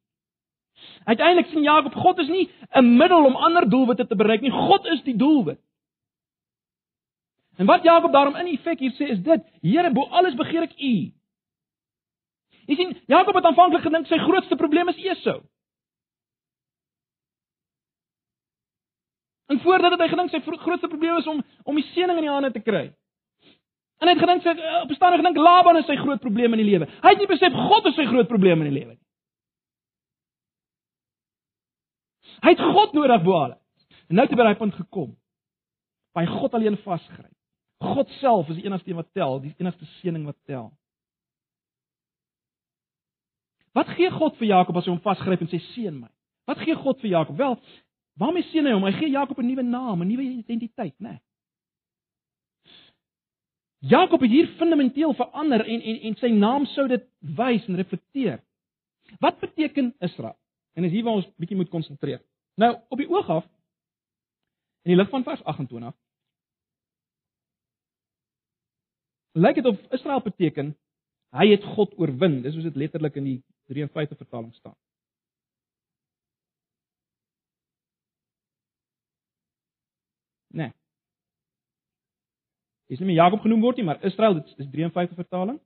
Uiteindelik 1.05 1.51
sien 1.53 1.65
Jakob 1.65 1.95
God 1.95 2.19
is 2.25 2.29
nie 2.29 2.49
'n 2.73 2.97
middel 2.97 3.25
om 3.25 3.37
ander 3.37 3.69
doelwitte 3.69 4.07
te 4.07 4.17
bereik 4.17 4.41
nie. 4.41 4.51
God 4.51 4.87
is 4.87 5.03
die 5.03 5.17
doelwit. 5.17 5.61
En 7.57 7.67
wat 7.67 7.83
Jakob 7.83 8.13
daarom 8.13 8.37
in 8.37 8.47
effek 8.47 8.79
hier 8.79 8.93
sê 8.93 9.09
is 9.11 9.23
dit: 9.23 9.43
Here, 9.63 9.93
bo 9.93 10.05
alles 10.05 10.35
begeer 10.35 10.63
ek 10.63 10.77
U. 10.77 11.13
Jy 12.67 12.75
sien, 12.75 12.97
Jakob 13.07 13.35
het 13.35 13.45
aanvanklik 13.45 13.83
gedink 13.83 14.07
sy 14.07 14.19
grootste 14.19 14.57
probleem 14.57 14.89
is 14.89 14.97
Esau. 14.97 15.43
En 19.47 19.61
voordat 19.63 19.95
het 19.95 20.01
hy 20.01 20.09
gedink 20.11 20.31
sy 20.31 20.41
grootste 20.43 20.89
probleem 20.91 21.17
is 21.21 21.27
om 21.31 21.43
om 21.63 21.77
die 21.79 21.87
seëning 21.93 22.19
in 22.19 22.27
die 22.27 22.33
hande 22.33 22.51
te 22.55 22.63
kry. 22.63 22.89
En 24.01 24.09
hy 24.09 24.15
het 24.15 24.23
gedink 24.23 24.45
sy 24.45 24.55
eh, 24.55 24.81
op 24.83 24.91
bestaan 24.91 25.17
gedink 25.17 25.39
Laban 25.41 25.79
is 25.81 25.87
sy 25.89 25.97
groot 26.01 26.21
probleem 26.21 26.57
in 26.57 26.63
die 26.65 26.71
lewe. 26.71 26.89
Hy 27.03 27.13
het 27.15 27.23
nie 27.23 27.31
besef 27.31 27.55
God 27.69 27.87
is 27.91 27.97
sy 27.97 28.07
groot 28.11 28.29
probleem 28.29 28.65
in 28.65 28.71
die 28.71 28.79
lewe 28.81 28.95
nie. 28.95 29.03
Hy 32.45 32.53
het 32.53 32.61
God 32.61 32.93
nodig 32.97 33.23
bo 33.25 33.39
alles. 33.39 33.63
En 34.11 34.19
nou 34.19 34.27
het 34.27 34.35
hy 34.35 34.39
by 34.39 34.49
daai 34.51 34.59
punt 34.61 34.75
gekom. 34.77 35.15
By 36.17 36.27
God 36.29 36.55
alleen 36.55 36.77
vasgryp. 36.85 37.33
God 37.83 38.11
self 38.21 38.51
is 38.53 38.61
die 38.61 38.67
enigste 38.69 38.91
een 38.91 38.99
wat 38.99 39.09
tel, 39.17 39.41
die 39.43 39.55
enigste 39.61 39.89
seëning 39.99 40.27
wat 40.29 40.37
tel. 40.49 40.71
Wat 43.77 43.91
gee 43.97 44.09
God 44.11 44.37
vir 44.41 44.49
Jakob 44.49 44.79
as 44.79 44.87
hy 44.89 44.95
hom 44.95 45.03
vasgryp 45.05 45.43
en 45.45 45.51
sê 45.53 45.61
seën 45.73 45.97
my? 45.97 46.09
Wat 46.49 46.63
gee 46.65 46.77
God 46.79 47.03
vir 47.03 47.11
Jakob? 47.13 47.37
Wel, 47.37 47.59
Waarmee 48.17 48.47
seën 48.51 48.67
hy 48.67 48.73
hom? 48.73 48.87
Hy 48.89 48.93
gee 48.97 49.11
Jakob 49.11 49.39
'n 49.39 49.47
nuwe 49.47 49.63
naam, 49.63 50.03
'n 50.03 50.09
nuwe 50.09 50.23
identiteit, 50.23 50.95
né? 50.99 51.09
Nee. 51.09 51.21
Jakob 53.79 54.21
het 54.21 54.31
hier 54.31 54.49
fundamenteel 54.57 55.15
verander 55.15 55.67
en 55.67 55.81
en 55.81 56.01
en 56.01 56.17
sy 56.17 56.29
naam 56.29 56.65
sou 56.67 56.89
dit 56.89 57.05
wys 57.21 57.67
en 57.67 57.77
reflekteer. 57.77 58.43
Wat 59.21 59.41
beteken 59.41 59.95
Israel? 59.99 60.37
En 60.75 60.83
dis 60.83 60.93
hier 60.93 61.05
waar 61.05 61.13
ons 61.13 61.29
bietjie 61.37 61.57
moet 61.57 61.69
konsentreer. 61.69 62.23
Nou, 62.55 62.77
op 62.89 62.99
die 62.99 63.09
oog 63.09 63.29
af 63.29 63.45
In 64.87 64.93
die 64.93 64.97
lig 64.97 65.09
van 65.11 65.23
vers 65.23 65.43
28 65.43 65.95
lyk 69.37 69.55
dit 69.55 69.67
of 69.67 69.81
Israel 69.91 70.23
beteken 70.23 70.77
hy 71.37 71.49
het 71.51 71.65
God 71.75 71.93
oorwin. 71.99 72.41
Dis 72.43 72.55
hoe 72.55 72.63
dit 72.63 72.77
letterlik 72.77 73.19
in 73.21 73.25
die 73.25 73.39
53 73.69 74.17
vertaling 74.17 74.55
staan. 74.55 74.77
Nee. 80.49 80.73
Dis 82.91 83.01
nie 83.03 83.11
meer 83.11 83.23
Jakob 83.25 83.43
genoem 83.43 83.65
word 83.65 83.81
nie, 83.81 83.87
maar 83.89 84.03
Israel, 84.07 84.39
dit 84.39 84.53
is 84.63 84.71
53 84.73 85.19
vertaling. 85.19 85.59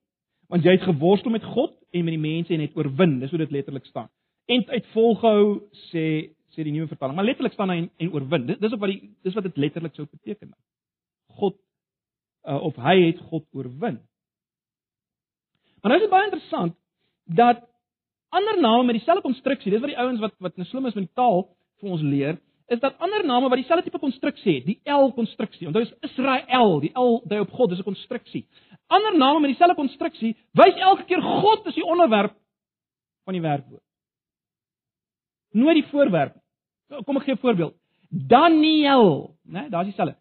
Want 0.51 0.65
jy 0.67 0.75
het 0.75 0.87
geworstel 0.89 1.31
met 1.31 1.45
God 1.47 1.77
en 1.95 2.05
met 2.07 2.17
die 2.17 2.23
mense 2.23 2.55
en 2.55 2.65
het 2.65 2.77
oorwin. 2.79 3.19
Dis 3.21 3.31
hoe 3.31 3.39
dit 3.39 3.53
letterlik 3.55 3.87
staan. 3.87 4.09
En 4.51 4.65
uit 4.67 4.87
volgehou 4.95 5.61
sê 5.91 6.05
sê 6.51 6.65
die 6.67 6.73
nuwe 6.75 6.89
vertaling, 6.91 7.15
maar 7.15 7.29
letterlik 7.29 7.55
staan 7.55 7.71
hy 7.71 7.77
en, 7.85 7.91
en 8.03 8.09
oorwin. 8.11 8.49
Dis 8.49 8.59
dis 8.59 8.73
wat 8.75 8.91
die 8.91 9.01
dis 9.23 9.37
wat 9.37 9.47
dit 9.47 9.59
letterlik 9.63 9.95
sou 9.95 10.07
beteken. 10.11 10.51
God 11.39 11.55
uh, 12.43 12.59
of 12.67 12.79
hy 12.83 12.97
het 13.05 13.21
God 13.31 13.47
oorwin. 13.55 14.01
Maar 15.81 15.93
nou 15.93 16.01
is 16.01 16.07
dit 16.09 16.13
baie 16.13 16.27
interessant 16.27 16.75
dat 17.31 17.63
ander 18.35 18.59
name 18.61 18.89
met 18.89 18.99
dieselfde 18.99 19.23
konstruksie, 19.23 19.71
dis 19.71 19.83
wat 19.83 19.93
die 19.93 20.01
ouens 20.03 20.19
wat 20.23 20.35
wat 20.43 20.59
nou 20.59 20.67
slim 20.67 20.91
is 20.91 20.99
met 20.99 21.07
taal 21.15 21.47
vir 21.81 21.95
ons 21.95 22.03
leer, 22.03 22.41
is 22.71 22.81
dat 22.81 22.99
ander 22.99 23.25
name 23.27 23.49
wat 23.49 23.59
dieselfde 23.59 23.85
tipe 23.85 23.99
konstruksie 23.99 24.55
het, 24.55 24.67
die 24.67 24.81
L 24.85 25.11
konstruksie. 25.13 25.67
Onthou 25.67 25.83
is 25.83 25.93
Israel, 26.07 26.77
die 26.81 26.93
L 26.95 27.19
dui 27.27 27.41
op 27.43 27.51
God, 27.51 27.73
dis 27.73 27.79
'n 27.79 27.89
konstruksie. 27.89 28.47
Ander 28.87 29.19
name 29.19 29.41
met 29.41 29.51
dieselfde 29.51 29.75
konstruksie 29.75 30.37
wys 30.53 30.75
elke 30.75 31.05
keer 31.05 31.23
God 31.23 31.67
is 31.67 31.75
die 31.75 31.85
onderwerp 31.85 32.35
van 33.25 33.33
die 33.33 33.43
werkwoord. 33.43 33.83
Nooit 35.51 35.75
die 35.75 35.91
voorwerp. 35.91 36.35
Kom 37.05 37.17
ek 37.17 37.23
gee 37.23 37.35
'n 37.35 37.39
voorbeeld. 37.39 37.75
Daniel, 38.09 39.37
né? 39.43 39.69
Daar's 39.69 39.87
dieselfde. 39.87 40.17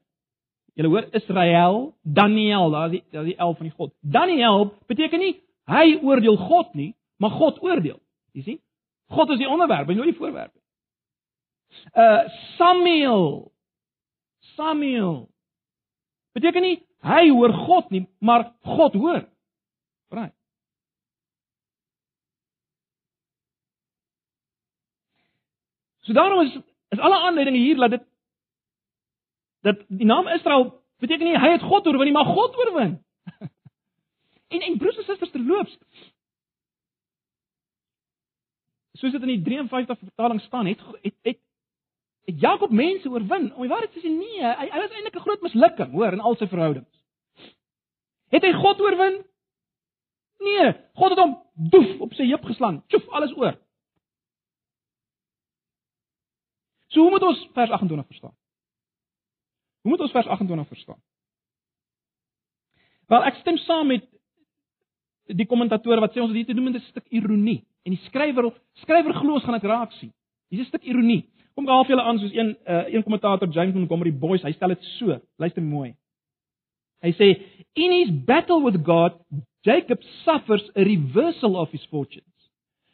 Jy 0.73 0.85
hoor 0.85 1.07
Israel, 1.11 1.95
Daniel, 2.03 2.69
daar's 2.69 2.91
die 2.91 3.03
daar's 3.11 3.25
die 3.25 3.41
L 3.41 3.53
van 3.53 3.65
die 3.65 3.75
God. 3.75 3.93
Daniel 4.01 4.73
beteken 4.87 5.19
nie 5.19 5.41
hy 5.65 5.99
oordeel 6.01 6.37
God 6.37 6.73
nie, 6.73 6.95
maar 7.17 7.29
God 7.29 7.61
oordeel. 7.61 7.99
Jy 8.31 8.41
sien? 8.41 8.59
God 9.07 9.29
is 9.29 9.37
die 9.37 9.49
onderwerp, 9.49 9.87
hy 9.87 9.93
nooit 9.93 10.11
die 10.13 10.17
voorwerp. 10.17 10.58
Uh 11.93 12.27
Samuel. 12.57 13.51
Samuel. 14.55 15.29
Beteken 16.31 16.61
nie 16.61 16.77
hy 16.99 17.29
hoor 17.29 17.53
God 17.53 17.89
nie, 17.89 18.07
maar 18.19 18.51
God 18.61 18.93
hoor. 18.93 19.23
Right. 20.09 20.35
So 26.09 26.13
daarom 26.13 26.41
is 26.41 26.57
is 26.89 26.99
alle 26.99 27.15
aanleidinge 27.15 27.57
hier 27.57 27.75
dat 27.75 27.89
dit 27.89 28.05
dat 29.61 29.83
die 29.87 30.05
naam 30.05 30.27
Israel 30.27 30.83
beteken 30.97 31.27
nie 31.27 31.39
hy 31.39 31.51
het 31.51 31.61
God 31.61 31.87
oorwin 31.87 32.09
nie, 32.09 32.15
maar 32.15 32.25
God 32.25 32.55
oorwin. 32.57 32.95
en 34.53 34.61
en 34.61 34.77
broers 34.77 34.97
en 34.97 35.03
susters 35.03 35.31
terloops. 35.31 35.77
Soos 38.99 39.11
dit 39.11 39.21
in 39.21 39.35
die 39.35 39.43
53 39.43 39.99
vertaling 39.99 40.41
staan, 40.41 40.65
het 40.65 40.81
het, 41.01 41.15
het 41.21 41.39
het 42.29 42.41
Jakob 42.41 42.71
mense 42.71 43.09
oorwin. 43.09 43.49
Om 43.53 43.65
die 43.65 43.71
waarheid 43.71 43.93
te 43.93 44.03
sê 44.03 44.11
nee, 44.13 44.43
hy 44.43 44.67
hy 44.69 44.81
was 44.83 44.93
eintlik 44.93 45.15
'n 45.15 45.25
groot 45.25 45.41
mislukking, 45.41 45.91
hoor, 45.91 46.13
in 46.13 46.19
al 46.19 46.35
sy 46.37 46.47
verhoudings. 46.47 46.95
Het 48.29 48.43
hy 48.45 48.53
God 48.53 48.81
oorwin? 48.81 49.23
Nee, 50.39 50.73
God 50.93 51.09
het 51.09 51.19
hom 51.19 51.33
doef 51.53 51.99
op 51.99 52.13
sy 52.13 52.27
heup 52.29 52.45
geslaan. 52.45 52.83
Tjoef, 52.87 53.07
alles 53.09 53.33
oor. 53.37 53.57
So 56.89 57.01
hoe 57.01 57.09
moet 57.09 57.23
ons 57.23 57.49
vers 57.53 57.71
28 57.71 58.07
verstaan? 58.07 58.35
Hoe 59.81 59.91
moet 59.91 60.01
ons 60.01 60.11
vers 60.11 60.27
28 60.27 60.67
verstaan? 60.67 61.01
Wel, 63.07 63.23
ek 63.23 63.41
stem 63.41 63.57
saam 63.57 63.87
met 63.87 64.05
die 65.25 65.45
kommentatore 65.45 66.01
wat 66.01 66.13
sê 66.13 66.21
ons 66.21 66.29
het 66.29 66.41
hier 66.41 66.49
te 66.49 66.53
doen 66.53 66.71
met 66.71 66.75
'n 66.75 66.89
stuk 66.89 67.05
ironie 67.09 67.65
en 67.85 67.93
die 67.93 68.05
skrywer 68.05 68.53
skrywer 68.81 69.13
glo 69.13 69.33
ons 69.33 69.43
gaan 69.43 69.59
dit 69.59 69.69
raak 69.69 69.91
sien. 69.91 70.13
Hier's 70.49 70.65
'n 70.65 70.69
stuk 70.69 70.83
ironie. 70.83 71.29
Kom 71.55 71.67
ek 71.67 71.73
half 71.73 71.89
julle 71.91 72.05
aan 72.05 72.19
soos 72.21 72.35
een 72.35 72.55
uh, 72.65 72.85
een 72.93 73.03
kommentator 73.03 73.49
James 73.51 73.75
Montgomery 73.75 74.13
Boyce, 74.13 74.45
hy 74.47 74.53
stel 74.55 74.75
dit 74.75 74.89
so. 74.97 75.19
Luister 75.41 75.63
mooi. 75.63 75.93
Hy 77.03 77.13
sê 77.15 77.29
in 77.75 77.93
his 77.95 78.11
battle 78.27 78.61
with 78.63 78.81
God, 78.83 79.15
Jacob 79.65 80.03
suffers 80.23 80.63
a 80.75 80.83
reversal 80.83 81.55
of 81.59 81.71
his 81.71 81.83
fortunes, 81.91 82.25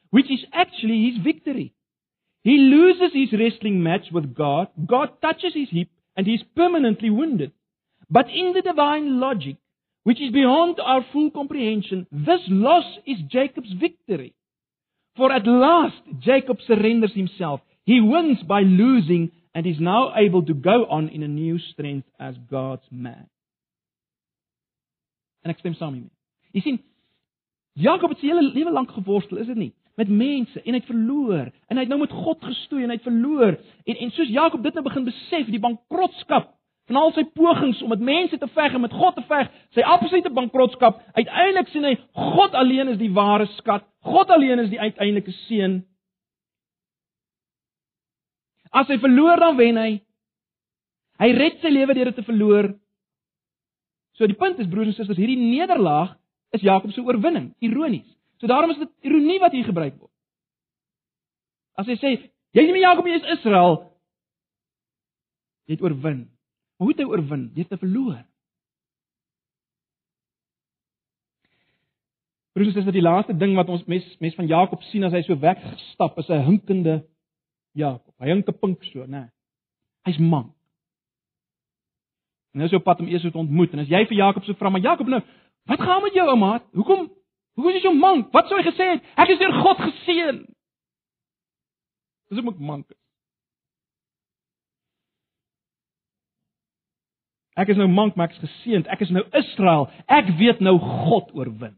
which 0.09 0.29
is 0.31 0.45
actually 0.53 1.09
his 1.09 1.21
victory. 1.23 1.73
He 2.43 2.57
loses 2.57 3.13
his 3.13 3.33
wrestling 3.33 3.81
match 3.81 4.11
with 4.11 4.35
God, 4.35 4.67
God 4.85 5.21
touches 5.21 5.53
his 5.53 5.69
hip 5.71 5.89
and 6.15 6.27
he 6.27 6.35
is 6.35 6.43
permanently 6.55 7.09
wounded. 7.09 7.51
But 8.09 8.29
in 8.29 8.53
the 8.53 8.61
divine 8.61 9.19
logic, 9.19 9.57
which 10.03 10.21
is 10.21 10.31
beyond 10.31 10.79
our 10.79 11.03
full 11.11 11.31
comprehension, 11.31 12.05
this 12.11 12.41
loss 12.47 12.85
is 13.07 13.17
Jacob's 13.29 13.73
victory. 13.79 14.35
For 15.17 15.31
at 15.31 15.47
last 15.47 16.01
Jacob 16.19 16.57
surrenders 16.67 17.13
himself. 17.15 17.61
He 17.85 18.01
wins 18.01 18.41
by 18.43 18.61
losing 18.61 19.31
and 19.53 19.65
is 19.65 19.79
now 19.79 20.13
able 20.15 20.43
to 20.45 20.53
go 20.53 20.85
on 20.89 21.09
in 21.09 21.23
a 21.23 21.27
new 21.27 21.59
strength 21.71 22.07
as 22.19 22.35
God's 22.49 22.85
man. 22.91 23.27
En 25.45 25.53
ek 25.53 25.61
stem 25.61 25.77
saam 25.77 25.93
hiermee. 25.93 26.13
Jy 26.57 26.63
sien, 26.65 26.79
Jakob 27.77 28.15
het 28.15 28.21
sy 28.23 28.31
hele 28.31 28.41
lewe 28.47 28.73
lank 28.73 28.93
geworstel, 28.95 29.37
is 29.43 29.51
dit 29.51 29.59
nie? 29.59 29.71
Met 29.99 30.09
mense 30.11 30.59
en 30.63 30.73
hy 30.73 30.79
het 30.81 30.89
verloor 30.89 31.51
en 31.69 31.77
hy 31.77 31.85
het 31.85 31.91
nou 31.91 32.01
met 32.01 32.11
God 32.11 32.41
gestoei 32.43 32.83
en 32.83 32.91
hy 32.91 32.97
het 32.97 33.05
verloor. 33.05 33.55
En 33.85 34.01
en 34.07 34.13
soos 34.15 34.31
Jakob 34.33 34.63
dit 34.65 34.75
nou 34.75 34.83
begin 34.87 35.05
besef, 35.07 35.51
die 35.53 35.61
bankrotskap 35.63 36.51
van 36.89 36.99
al 37.01 37.13
sy 37.15 37.23
pogings 37.37 37.79
om 37.81 37.93
met 37.93 38.03
mense 38.05 38.37
te 38.37 38.49
veg 38.53 38.75
en 38.75 38.83
met 38.83 38.93
God 38.93 39.15
te 39.17 39.23
veg, 39.29 39.47
sy 39.73 39.85
absolute 39.95 40.29
bankrotskap, 40.33 40.99
uiteindelik 41.17 41.71
sien 41.73 41.87
hy 41.87 41.95
God 42.33 42.57
alleen 42.57 42.91
is 42.93 42.99
die 42.99 43.13
ware 43.13 43.47
skat. 43.55 43.85
God 44.05 44.33
alleen 44.33 44.61
is 44.65 44.69
die 44.73 44.81
uiteindelike 44.81 45.33
seën 45.45 45.79
As 48.75 48.89
hy 48.91 48.97
verloor 48.99 49.39
dan 49.39 49.55
wen 49.59 49.79
hy. 49.79 49.91
Hy 51.21 51.29
red 51.37 51.61
sy 51.63 51.71
lewe 51.71 51.95
deur 51.95 52.11
dit 52.11 52.17
te 52.19 52.27
verloor. 52.27 52.73
So 54.19 54.27
die 54.27 54.37
punt 54.39 54.59
is 54.59 54.69
broers 54.71 54.91
en 54.91 54.97
susters, 54.97 55.19
hierdie 55.19 55.39
nederlaag 55.39 56.15
is 56.55 56.63
Jakob 56.63 56.91
se 56.91 57.03
oorwinning, 57.03 57.53
ironies. 57.63 58.07
So 58.39 58.47
daarom 58.51 58.71
is 58.71 58.79
dit 58.79 58.91
ironie 59.07 59.39
wat 59.43 59.55
hier 59.55 59.67
gebruik 59.67 59.95
word. 59.99 60.11
As 61.79 61.87
hy 61.91 61.97
sê, 61.99 62.13
jy 62.55 62.63
is 62.63 62.69
nie 62.69 62.77
meer 62.77 62.87
Jakob 62.89 63.07
nie, 63.07 63.15
jy 63.15 63.23
is 63.23 63.33
Israel. 63.39 63.81
Jy 65.67 65.75
het 65.75 65.83
oorwin. 65.83 66.21
Maar 66.75 66.87
hoe 66.87 66.93
het 66.93 67.03
hy 67.03 67.09
oorwin? 67.09 67.49
Jy 67.55 67.65
het 67.67 67.79
verloor. 67.79 68.21
Broers 72.55 72.71
en 72.71 72.77
susters, 72.77 72.95
die 72.95 73.03
laaste 73.03 73.35
ding 73.35 73.55
wat 73.59 73.71
ons 73.71 73.83
mes 73.91 74.05
mes 74.23 74.35
van 74.35 74.47
Jakob 74.47 74.83
sien 74.91 75.03
as 75.03 75.15
hy 75.15 75.25
so 75.27 75.35
weggestap 75.39 76.19
is 76.19 76.29
'n 76.31 76.45
hinkende 76.47 77.01
Jakob. 77.75 78.13
Hy 78.19 78.31
hink 78.31 78.47
'n 78.47 78.59
pink 78.59 78.83
so, 78.91 79.05
né? 79.05 79.29
Hy's 80.07 80.17
mank. 80.17 80.53
En 82.55 82.61
nou 82.61 82.69
is 82.69 82.73
op 82.77 82.83
pad 82.83 82.99
om 82.99 83.07
Esau 83.07 83.31
te 83.31 83.37
ontmoet 83.37 83.73
en 83.73 83.79
as 83.83 83.89
jy 83.91 84.05
vir 84.07 84.17
Jakob 84.17 84.43
sou 84.47 84.55
vra, 84.55 84.69
maar 84.69 84.81
Jakob 84.81 85.07
nou, 85.11 85.21
wat 85.67 85.81
gaan 85.81 86.03
met 86.03 86.13
jou 86.15 86.27
ouma? 86.29 86.61
Hoekom 86.71 87.09
hoekom 87.55 87.71
is 87.71 87.81
jy 87.81 87.89
so 87.89 87.93
mank? 87.93 88.31
Wat 88.31 88.47
sou 88.47 88.59
hy 88.59 88.63
gesê 88.63 88.87
het? 88.93 89.03
Ek 89.19 89.33
is 89.33 89.41
deur 89.41 89.51
God 89.59 89.81
geseën. 89.83 90.37
Dis 92.31 92.39
ook 92.39 92.59
mank. 92.59 92.87
Ek 97.59 97.71
is 97.71 97.79
nou 97.79 97.87
mank, 97.91 98.15
maar 98.15 98.29
ek 98.29 98.37
is 98.37 98.43
geseënd. 98.47 98.87
Ek 98.87 99.03
is 99.03 99.11
nou 99.11 99.23
Israel. 99.35 99.89
Ek 100.07 100.31
weet 100.39 100.63
nou 100.63 100.77
God 100.79 101.35
oorwin. 101.35 101.75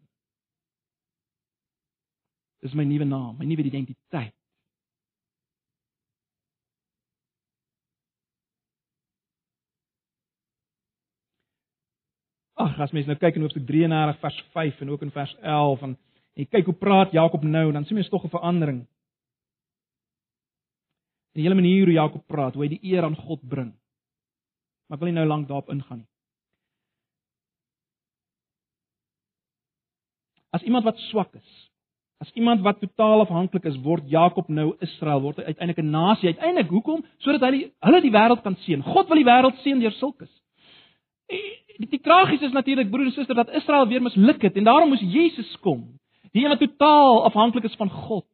Dis 2.61 2.77
my 2.77 2.85
nuwe 2.85 3.05
naam, 3.05 3.33
my 3.37 3.49
nuwe 3.49 3.65
identiteit. 3.65 4.36
Ag, 12.57 12.79
as 12.81 12.93
mens 12.95 13.05
nou 13.05 13.13
kyk 13.21 13.35
in 13.37 13.43
Hoofstuk 13.45 13.65
33 13.69 14.17
vers 14.17 14.37
5 14.55 14.79
en 14.81 14.89
ook 14.89 15.03
in 15.05 15.13
vers 15.13 15.33
11 15.45 15.83
en 15.85 15.91
jy 16.37 16.45
kyk 16.49 16.69
hoe 16.71 16.77
praat 16.77 17.13
Jakob 17.13 17.43
nou, 17.45 17.67
dan 17.73 17.85
sien 17.85 17.97
mens 17.97 18.09
tog 18.09 18.23
'n 18.25 18.33
verandering. 18.33 18.79
Die 21.37 21.43
hele 21.43 21.55
manier 21.55 21.85
hoe 21.85 21.93
Jakob 21.93 22.25
praat, 22.27 22.53
hoe 22.53 22.63
hy 22.63 22.69
die 22.69 22.93
eer 22.93 23.03
aan 23.03 23.15
God 23.15 23.41
bring. 23.41 23.73
Maar 24.87 24.97
ek 24.97 24.99
wil 24.99 25.11
nie 25.11 25.19
nou 25.19 25.27
lank 25.27 25.47
daarop 25.47 25.69
ingaan 25.69 25.97
nie. 25.99 26.09
As 30.49 30.63
iemand 30.63 30.83
wat 30.83 30.97
swak 30.97 31.35
is, 31.35 31.69
as 32.19 32.31
iemand 32.33 32.61
wat 32.61 32.79
totaal 32.79 33.21
afhanklik 33.21 33.65
is, 33.65 33.77
word 33.77 34.09
Jakob 34.09 34.49
nou 34.49 34.75
Israel, 34.79 35.21
word 35.21 35.37
hy 35.37 35.43
uiteindelik 35.43 35.83
'n 35.83 35.91
nasie. 35.91 36.29
Uiteindelik 36.29 36.69
hoekom? 36.69 37.05
Sodat 37.17 37.41
hy 37.41 37.71
hulle 37.79 38.01
die 38.01 38.11
wêreld 38.11 38.41
kan 38.41 38.55
seën. 38.55 38.81
God 38.81 39.07
wil 39.07 39.17
die 39.17 39.31
wêreld 39.31 39.61
seën 39.61 39.79
deur 39.79 39.91
sulkes 39.91 40.33
die, 41.77 41.87
die 41.89 42.01
tragies 42.01 42.41
is 42.41 42.55
natuurlik 42.55 42.89
broer 42.89 43.05
en 43.09 43.15
suster 43.15 43.35
dat 43.35 43.53
Israel 43.55 43.87
weer 43.87 44.01
misluk 44.01 44.41
het 44.41 44.57
en 44.57 44.67
daarom 44.67 44.89
moes 44.89 45.03
Jesus 45.03 45.57
kom. 45.63 45.85
Die 46.31 46.43
een 46.43 46.53
wat 46.53 46.59
totaal 46.59 47.23
afhanklik 47.25 47.63
is 47.63 47.75
van 47.75 47.89
God. 47.89 48.27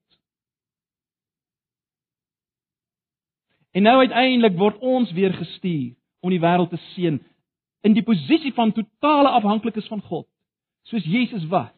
En 3.72 3.82
nou 3.82 3.98
uiteindelik 3.98 4.58
word 4.58 4.78
ons 4.78 5.12
weer 5.12 5.34
gestuur 5.34 5.94
om 6.20 6.30
die 6.30 6.42
wêreld 6.42 6.70
te 6.70 6.82
seën 6.94 7.20
in 7.84 7.96
die 7.96 8.04
posisie 8.06 8.54
van 8.56 8.72
totale 8.72 9.34
afhanklikes 9.36 9.88
van 9.92 10.02
God, 10.02 10.28
soos 10.88 11.04
Jesus 11.04 11.44
was. 11.52 11.74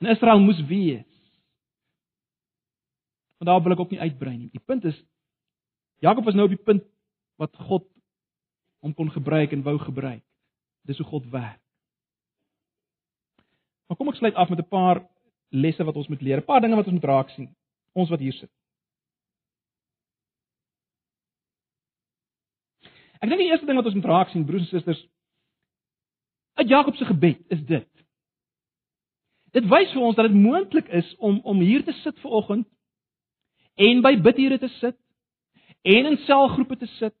En 0.00 0.08
Israel 0.08 0.40
moes 0.40 0.62
wees. 0.66 1.04
Want 3.36 3.50
daar 3.50 3.62
wil 3.62 3.74
ek 3.76 3.82
ook 3.84 3.92
nie 3.92 4.00
uitbrei 4.00 4.36
nie. 4.36 4.48
Die 4.52 4.62
punt 4.64 4.84
is 4.84 4.96
Jakob 6.00 6.24
was 6.24 6.34
nou 6.34 6.48
op 6.48 6.54
die 6.54 6.64
punt 6.64 6.84
wat 7.40 7.52
God 7.68 7.84
hom 8.84 8.94
kon 8.94 9.10
gebruik 9.10 9.52
en 9.56 9.62
wou 9.64 9.78
gebruik. 9.80 10.22
Dis 10.84 11.00
hoe 11.00 11.06
God 11.08 11.28
werk. 11.32 11.60
Maar 13.88 13.96
kom 13.96 14.10
ek 14.12 14.18
sluit 14.20 14.34
af 14.34 14.50
met 14.52 14.60
'n 14.60 14.68
paar 14.68 15.00
lesse 15.48 15.84
wat 15.84 15.96
ons 15.96 16.08
moet 16.08 16.20
leer, 16.20 16.38
'n 16.38 16.44
paar 16.44 16.60
dinge 16.60 16.76
wat 16.76 16.84
ons 16.84 16.94
moet 17.00 17.10
raak 17.10 17.30
sien, 17.30 17.48
ons 17.92 18.10
wat 18.10 18.20
hier 18.20 18.32
sit. 18.32 18.50
Ek 23.20 23.28
dink 23.28 23.40
die 23.40 23.50
eerste 23.50 23.66
ding 23.66 23.76
wat 23.76 23.86
ons 23.86 23.94
moet 23.94 24.04
raak 24.04 24.28
sien, 24.28 24.44
broers 24.44 24.62
en 24.62 24.68
susters, 24.68 25.08
uit 26.54 26.68
Jakob 26.68 26.96
se 26.96 27.04
gebed 27.04 27.40
is 27.48 27.64
dit. 27.64 27.88
Dit 29.52 29.64
wys 29.70 29.92
vir 29.92 30.02
ons 30.02 30.16
dat 30.16 30.26
dit 30.28 30.36
moontlik 30.36 30.88
is 30.88 31.14
om 31.18 31.40
om 31.40 31.60
hier 31.60 31.84
te 31.84 31.92
sit 31.92 32.18
ver 32.20 32.30
oggend 32.30 32.68
en 33.74 34.02
by 34.02 34.20
bidure 34.20 34.58
te 34.58 34.68
sit 34.68 34.96
en 35.82 36.06
in 36.06 36.16
selgroepe 36.16 36.76
te 36.76 36.86
sit. 36.86 37.14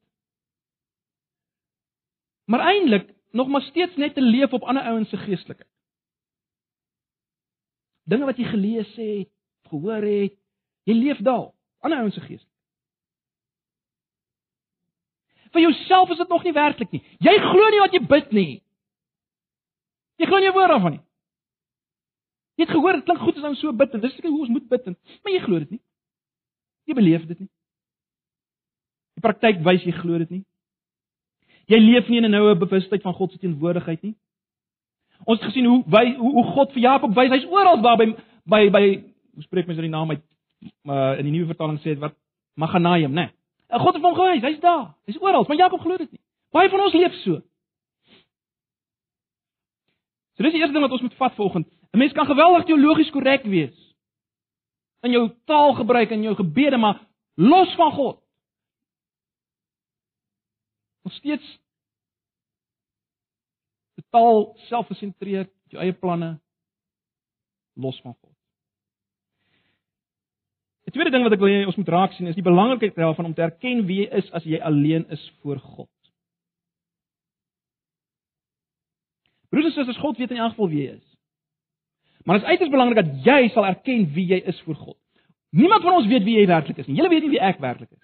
Maar 2.44 2.60
eintlik 2.60 3.14
nog 3.30 3.48
maar 3.48 3.62
steeds 3.62 3.96
net 3.96 4.14
te 4.14 4.22
leef 4.22 4.52
op 4.52 4.62
ander 4.62 4.82
ouens 4.82 5.08
se 5.08 5.16
geestelikheid. 5.16 5.70
Dinge 8.04 8.24
wat 8.24 8.36
jy 8.36 8.44
gelees 8.44 8.90
het, 8.94 9.30
gehoor 9.70 10.04
het, 10.04 10.36
jy 10.84 10.94
leef 10.94 11.22
daal, 11.24 11.54
ander 11.80 11.98
ouens 11.98 12.14
se 12.14 12.20
gees. 12.20 12.44
Vir 15.54 15.64
jouself 15.64 16.10
is 16.10 16.20
dit 16.20 16.28
nog 16.28 16.44
nie 16.44 16.52
werklik 16.52 16.90
nie. 16.90 17.02
Jy 17.22 17.34
glo 17.40 17.70
nie 17.70 17.80
wat 17.80 17.96
jy 17.96 18.02
bid 18.10 18.32
nie. 18.34 18.52
Jy 20.18 20.28
glo 20.28 20.40
nie 20.42 20.52
woord 20.54 20.72
daarvan 20.74 20.96
nie. 20.98 21.04
Jy 22.58 22.66
het 22.66 22.74
gehoor 22.74 22.98
dit 22.98 23.06
klink 23.08 23.22
goed 23.22 23.38
as 23.38 23.46
ons 23.50 23.60
so 23.62 23.74
bid 23.74 23.94
en 23.94 24.02
dis 24.02 24.14
seker 24.14 24.30
hoe 24.30 24.44
ons 24.46 24.52
moet 24.54 24.66
bid 24.70 24.90
en 24.90 24.96
maar 25.22 25.34
jy 25.34 25.42
glo 25.46 25.62
dit 25.62 25.76
nie. 25.76 25.82
Jy 26.90 26.98
beleef 26.98 27.24
dit 27.30 27.40
nie. 27.44 27.50
Die 29.18 29.24
praktyk 29.24 29.62
wys 29.66 29.86
jy 29.86 29.94
glo 29.96 30.20
dit 30.22 30.36
nie. 30.38 30.44
Jy 31.66 31.78
leef 31.80 32.08
nie 32.08 32.18
in 32.18 32.24
'n 32.24 32.30
noue 32.30 32.54
bewustheid 32.56 33.02
van 33.02 33.14
God 33.14 33.32
se 33.32 33.38
teenwoordigheid 33.38 34.02
nie. 34.02 34.14
Ons 35.24 35.40
het 35.40 35.48
gesien 35.48 35.64
hoe 35.64 35.82
wy, 35.86 36.14
hoe, 36.16 36.32
hoe 36.32 36.44
God 36.44 36.72
vir 36.72 36.82
Jakob 36.82 37.14
wys, 37.14 37.30
hy's 37.30 37.46
oral 37.50 37.80
daar 37.82 37.96
by 37.96 38.14
by 38.44 38.70
by 38.70 38.84
hoe 39.34 39.42
spreek 39.42 39.66
mens 39.66 39.78
oor 39.78 39.88
die 39.88 39.94
naam 39.94 40.10
uit 40.10 40.22
uh, 40.88 41.18
in 41.18 41.24
die 41.24 41.32
nuwe 41.32 41.46
vertaling 41.46 41.78
sê 41.78 41.94
dit 41.94 41.98
wat 41.98 42.14
Maganaim, 42.54 43.12
né? 43.12 43.30
Nee. 43.70 43.78
God 43.80 43.94
het 43.94 44.04
hom 44.04 44.14
gewys, 44.14 44.42
hy's 44.42 44.60
daar. 44.60 44.94
Hy's 45.06 45.20
oral, 45.20 45.44
maar 45.48 45.56
Jakob 45.56 45.80
glo 45.80 45.96
dit 45.96 46.10
nie. 46.12 46.20
Baie 46.52 46.68
van 46.70 46.80
ons 46.80 46.94
leef 46.94 47.14
so. 47.22 47.40
So 50.34 50.42
dis 50.42 50.52
die 50.52 50.60
eerste 50.60 50.74
ding 50.74 50.84
wat 50.84 50.94
ons 50.94 51.02
moet 51.02 51.16
vat 51.18 51.34
vanoggend. 51.34 51.66
'n 51.94 51.98
Mens 51.98 52.12
kan 52.12 52.26
geweldig 52.26 52.64
teologies 52.64 53.10
korrek 53.10 53.44
wees 53.46 53.74
in 55.02 55.12
jou 55.12 55.30
taalgebruik 55.44 56.10
en 56.10 56.22
jou 56.22 56.34
gebede, 56.34 56.76
maar 56.76 57.00
los 57.36 57.74
van 57.74 57.92
God. 57.92 58.23
Nog 61.04 61.12
steeds 61.12 61.46
totaal 63.94 64.54
selfgesentreerd, 64.68 65.52
jou 65.70 65.82
eie 65.82 65.92
planne 65.92 66.38
los 67.74 68.00
van 68.00 68.14
God. 68.14 68.32
Die 70.84 70.92
tweede 70.92 71.12
ding 71.14 71.24
wat 71.26 71.34
ek 71.36 71.42
wil 71.42 71.52
hê 71.52 71.64
ons 71.66 71.76
moet 71.80 71.90
raak 71.92 72.14
sien 72.14 72.28
is 72.30 72.36
die 72.38 72.44
belangrikheid 72.44 72.96
daarvan 72.98 73.30
om 73.30 73.34
te 73.36 73.44
erken 73.44 73.84
wie 73.88 74.02
jy 74.02 74.08
is 74.20 74.30
as 74.36 74.46
jy 74.48 74.60
alleen 74.60 75.06
is 75.14 75.22
voor 75.42 75.60
God. 75.62 75.90
Broers 79.52 79.70
en 79.70 79.76
susters, 79.76 80.00
God 80.02 80.18
weet 80.18 80.34
in 80.34 80.42
elk 80.42 80.56
geval 80.56 80.70
wie 80.72 80.82
jy 80.82 80.96
is. 80.96 81.10
Maar 82.24 82.38
dit 82.38 82.46
is 82.46 82.50
uiters 82.50 82.72
belangrik 82.72 83.00
dat 83.00 83.26
jy 83.26 83.48
sal 83.52 83.66
erken 83.68 84.06
wie 84.16 84.26
jy 84.32 84.40
is 84.50 84.60
voor 84.66 84.80
God. 84.80 85.00
Niemand 85.54 85.84
van 85.84 86.00
ons 86.00 86.08
weet 86.10 86.24
wie 86.26 86.38
jy 86.40 86.46
werklik 86.50 86.80
is 86.82 86.88
nie. 86.88 86.96
Julle 86.98 87.12
weet 87.12 87.26
nie 87.26 87.34
wie 87.36 87.44
ek 87.44 87.60
werklik 87.62 87.92
is. 87.92 88.02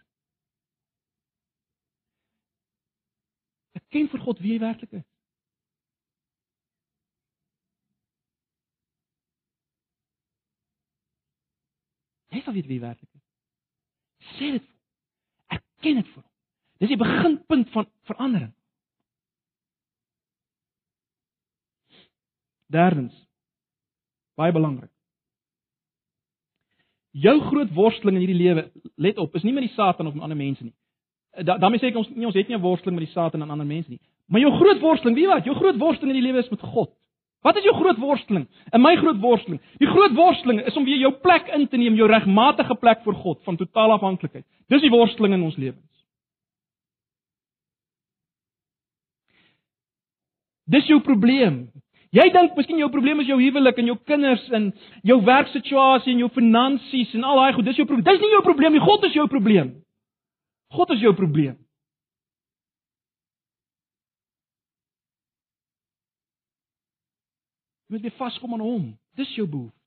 Ken 3.91 4.09
vir 4.11 4.23
God 4.25 4.41
wie 4.43 4.55
jy 4.55 4.61
werklik 4.63 4.93
is. 5.01 5.07
Jy 12.31 12.43
sal 12.45 12.55
weet 12.55 12.71
wie 12.71 12.81
werklik 12.83 13.11
is. 13.11 13.25
Sê 14.37 14.53
dit. 14.57 14.67
Erken 15.51 16.01
dit 16.03 16.13
vir 16.15 16.23
hom. 16.23 16.29
Dis 16.81 16.93
die 16.93 17.01
beginpunt 17.01 17.73
van 17.75 17.89
verandering. 18.09 18.53
Derdens. 22.71 23.17
Baie 24.39 24.55
belangrik. 24.55 24.93
Jou 27.11 27.35
groot 27.49 27.73
worsteling 27.75 28.21
in 28.21 28.23
hierdie 28.23 28.39
lewe, 28.39 28.63
let 28.95 29.19
op, 29.19 29.35
is 29.35 29.43
nie 29.43 29.53
met 29.53 29.67
die 29.67 29.75
Satan 29.75 30.07
of 30.07 30.15
met 30.15 30.23
ander 30.23 30.39
mense 30.39 30.63
nie. 30.63 30.75
Da, 31.45 31.57
daarmee 31.59 31.81
sê 31.81 31.89
ek 31.89 31.97
ons 31.97 32.09
nie 32.13 32.27
ons 32.27 32.37
het 32.37 32.49
nie 32.49 32.57
'n 32.57 32.63
worsteling 32.63 32.99
met 32.99 33.07
die 33.07 33.13
Satan 33.13 33.43
en 33.43 33.51
ander 33.51 33.67
mense 33.67 33.91
nie. 33.91 34.01
Maar 34.29 34.41
jou 34.41 34.53
groot 34.57 34.81
worsteling, 34.81 35.17
wie 35.17 35.27
wat? 35.27 35.45
Jou 35.45 35.55
groot 35.55 35.79
worsteling 35.79 36.15
in 36.15 36.21
die 36.23 36.27
lewe 36.29 36.39
is 36.39 36.51
met 36.51 36.61
God. 36.61 36.91
Wat 37.43 37.57
is 37.57 37.65
jou 37.65 37.75
groot 37.75 37.99
worsteling? 37.99 38.47
En 38.71 38.81
my 38.81 38.97
groot 38.97 39.21
worsteling. 39.21 39.61
Die 39.79 39.89
groot 39.89 40.13
worsteling 40.13 40.61
is 40.67 40.77
om 40.77 40.85
weer 40.85 40.99
jou 41.01 41.13
plek 41.13 41.49
in 41.49 41.69
te 41.69 41.77
neem, 41.77 41.95
jou 41.95 42.09
regmatige 42.09 42.75
plek 42.75 43.01
voor 43.03 43.15
God 43.15 43.43
van 43.43 43.57
totale 43.57 43.93
afhanklikheid. 43.93 44.45
Dis 44.69 44.81
die 44.81 44.91
worsteling 44.91 45.35
in 45.35 45.43
ons 45.43 45.57
lewens. 45.57 45.87
Dis 50.71 50.87
jou 50.87 51.01
probleem. 51.01 51.71
Jy 52.15 52.27
dink 52.35 52.57
miskien 52.59 52.79
jou 52.79 52.91
probleem 52.91 53.23
is 53.23 53.29
jou 53.31 53.39
huwelik 53.41 53.79
en 53.79 53.87
jou 53.87 53.97
kinders 54.07 54.43
en 54.55 54.73
jou 55.07 55.21
werksituasie 55.25 56.13
en 56.13 56.25
jou 56.25 56.31
finansies 56.35 57.15
en 57.15 57.25
al 57.25 57.39
daai 57.39 57.53
goed. 57.57 57.65
Dis 57.71 57.79
jou 57.81 57.87
probleem. 57.87 58.07
Dis 58.11 58.23
nie 58.23 58.35
jou 58.35 58.43
probleem 58.47 58.77
nie. 58.77 58.83
God 58.85 59.07
is 59.09 59.17
jou 59.17 59.27
probleem. 59.31 59.73
God 60.71 60.91
is 60.95 61.03
jou 61.03 61.15
probleem. 61.19 61.59
Jy 67.91 67.97
moet 67.97 68.07
weer 68.07 68.19
vaskom 68.19 68.55
aan 68.55 68.63
hom. 68.63 68.85
Dis 69.19 69.33
jou 69.35 69.49
behoefte. 69.51 69.81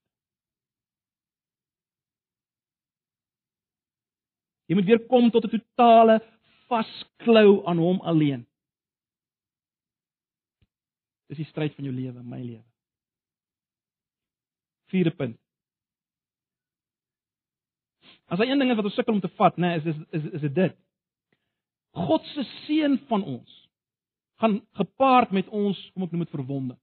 Jy 4.68 4.76
moet 4.76 4.88
weer 4.88 5.00
kom 5.08 5.30
tot 5.32 5.44
'n 5.44 5.52
totale 5.56 6.18
vasklou 6.68 7.64
aan 7.68 7.78
hom 7.78 8.00
alleen. 8.00 8.44
Dis 11.28 11.36
die 11.36 11.48
stryd 11.48 11.74
van 11.74 11.84
jou 11.84 11.94
lewe, 11.94 12.22
my 12.22 12.40
lewe. 12.42 12.64
Vierde 14.92 15.10
punt. 15.16 15.43
As 18.26 18.38
daar 18.38 18.46
een 18.46 18.58
ding 18.58 18.70
is 18.70 18.76
wat 18.76 18.84
ons 18.84 18.94
sukkel 18.94 19.14
om 19.14 19.20
te 19.20 19.32
vat, 19.36 19.56
nê, 19.56 19.74
nee, 19.74 19.76
is 19.76 20.00
is 20.10 20.30
is 20.32 20.40
dit 20.40 20.54
dit. 20.54 20.76
God 21.94 22.24
se 22.32 22.42
seën 22.64 22.98
van 23.08 23.22
ons 23.22 23.60
gaan 24.42 24.66
gepaard 24.72 25.30
met 25.30 25.48
ons, 25.48 25.78
kom 25.94 26.06
ek 26.06 26.12
noem 26.12 26.24
dit 26.24 26.34
verwonding. 26.34 26.78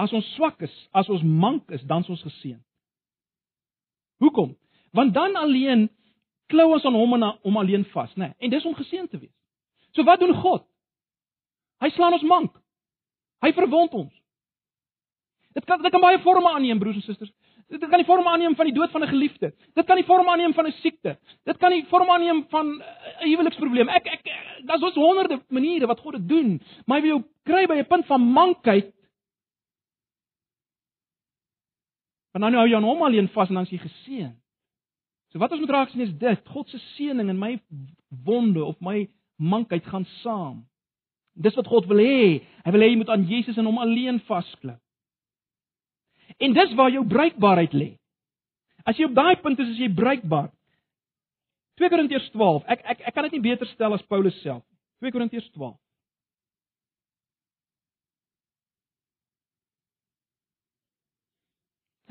As 0.00 0.12
ons 0.16 0.30
swak 0.34 0.62
is, 0.64 0.72
as 0.96 1.10
ons 1.12 1.22
mank 1.22 1.70
is, 1.70 1.82
dan 1.86 2.02
is 2.02 2.10
ons 2.10 2.24
geseën. 2.26 2.58
Hoekom? 4.24 4.56
Want 4.96 5.14
dan 5.14 5.36
alleen 5.36 5.86
klou 6.50 6.72
ons 6.72 6.84
aan 6.88 6.96
hom 6.96 7.14
en 7.18 7.28
hom 7.44 7.60
alleen 7.60 7.84
vas, 7.92 8.10
né? 8.16 8.32
Nee, 8.32 8.34
en 8.38 8.54
dis 8.56 8.66
om 8.66 8.74
geseën 8.74 9.08
te 9.08 9.20
wees. 9.20 9.34
So 9.92 10.04
wat 10.08 10.20
doen 10.20 10.34
God? 10.34 10.64
Hy 11.82 11.90
slaan 11.92 12.16
ons 12.16 12.26
mank. 12.26 12.56
Hy 13.44 13.52
verwond 13.56 13.94
ons. 13.98 14.21
Dit 15.52 15.64
kan 15.64 15.82
dit 15.82 15.90
kan 15.90 16.00
baie 16.00 16.18
forme 16.18 16.48
aanneem, 16.48 16.78
broers 16.78 16.96
en 16.96 17.02
susters. 17.02 17.32
Dit 17.68 17.88
kan 17.88 17.98
die 17.98 18.06
vorm 18.06 18.26
aanneem 18.28 18.54
van 18.54 18.68
die 18.68 18.74
dood 18.74 18.90
van 18.90 19.02
'n 19.02 19.08
geliefde. 19.08 19.52
Dit 19.74 19.86
kan 19.86 19.96
die 19.96 20.04
vorm 20.04 20.28
aanneem 20.28 20.54
van 20.54 20.66
'n 20.66 20.72
siekte. 20.82 21.18
Dit 21.44 21.56
kan 21.58 21.70
die 21.70 21.84
vorm 21.88 22.10
aanneem 22.10 22.44
van 22.48 22.66
'n 22.66 22.82
huweliksprobleem. 23.28 23.88
Ek 23.88 24.06
ek 24.06 24.22
daar's 24.64 24.82
ons 24.82 24.94
honderde 24.94 25.40
maniere 25.48 25.86
wat 25.86 26.00
God 26.00 26.12
dit 26.12 26.28
doen, 26.28 26.60
maar 26.86 27.00
hy 27.00 27.02
wil 27.02 27.16
jou 27.16 27.24
kry 27.44 27.66
by 27.66 27.74
'n 27.74 27.86
punt 27.86 28.06
van 28.06 28.20
mankheid 28.20 28.92
En 32.32 32.40
dan 32.40 32.54
hou 32.56 32.66
jy 32.68 32.76
aan 32.76 32.88
hom 32.88 33.02
alleen 33.04 33.28
vas 33.28 33.48
en 33.48 33.60
dan 33.60 33.66
is 33.68 33.74
jy 33.74 33.78
geseën. 33.82 34.30
So 35.32 35.40
wat 35.40 35.52
ons 35.52 35.60
moet 35.60 35.72
raak 35.72 35.92
sien 35.92 36.04
is 36.04 36.14
dit, 36.20 36.48
God 36.52 36.68
se 36.68 36.80
seëning 36.94 37.28
in 37.32 37.40
my 37.40 37.54
wonde 38.24 38.64
of 38.64 38.80
my 38.80 39.06
mankheid 39.36 39.84
gaan 39.88 40.06
saam. 40.20 40.62
Dis 41.32 41.56
wat 41.56 41.68
God 41.68 41.88
wil 41.88 42.00
hê. 42.00 42.40
Hy 42.64 42.72
wil 42.72 42.84
hê 42.84 42.90
jy 42.90 42.98
moet 43.00 43.12
aan 43.12 43.28
Jesus 43.28 43.60
en 43.60 43.68
hom 43.68 43.80
alleen 43.80 44.20
vasklou. 44.28 44.76
En 46.38 46.52
dis 46.52 46.74
waar 46.74 46.90
jou 46.90 47.04
bruikbaarheid 47.06 47.72
lê. 47.72 47.90
As 48.84 48.98
jy 48.98 49.06
op 49.06 49.14
daai 49.14 49.36
punt 49.42 49.58
is, 49.62 49.68
is 49.74 49.80
jy 49.84 49.90
bruikbaar. 49.94 50.50
2 51.80 51.90
Korintiërs 51.92 52.30
12. 52.34 52.64
Ek 52.72 52.82
ek 52.94 53.06
ek 53.08 53.14
kan 53.14 53.28
dit 53.28 53.38
nie 53.38 53.46
beter 53.50 53.68
stel 53.72 53.94
as 53.96 54.04
Paulus 54.10 54.36
self. 54.42 54.64
2 55.02 55.14
Korintiërs 55.14 55.48
12. 55.54 55.76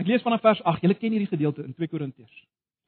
Ek 0.01 0.07
lees 0.09 0.23
vanaf 0.25 0.41
vers 0.41 0.61
8. 0.65 0.81
Julle 0.81 0.97
ken 0.97 1.13
hierdie 1.13 1.29
gedeelte 1.29 1.65
in 1.67 1.75
2 1.77 1.91
Korintiërs. 1.91 2.39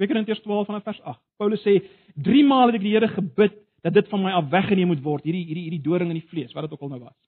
2 0.02 0.10
Korintiërs 0.10 0.42
12 0.42 0.70
vanaf 0.72 0.88
vers 0.88 1.02
8. 1.14 1.22
Paulus 1.38 1.62
sê: 1.62 1.78
"Drie 2.16 2.44
maal 2.44 2.72
het 2.72 2.80
ek 2.80 2.88
die 2.88 2.96
Here 2.96 3.08
gebid 3.08 3.60
dat 3.84 3.94
dit 3.94 4.08
van 4.10 4.24
my 4.24 4.32
af 4.32 4.50
weggeneem 4.50 4.88
moet 4.88 5.04
word, 5.04 5.24
hierdie 5.24 5.46
hierdie 5.46 5.68
hierdie 5.68 5.84
doring 5.84 6.10
in 6.10 6.18
die 6.18 6.30
vlees, 6.30 6.54
wat 6.54 6.66
dit 6.66 6.74
ook 6.74 6.82
al 6.82 6.90
nou 6.90 7.04
was." 7.04 7.20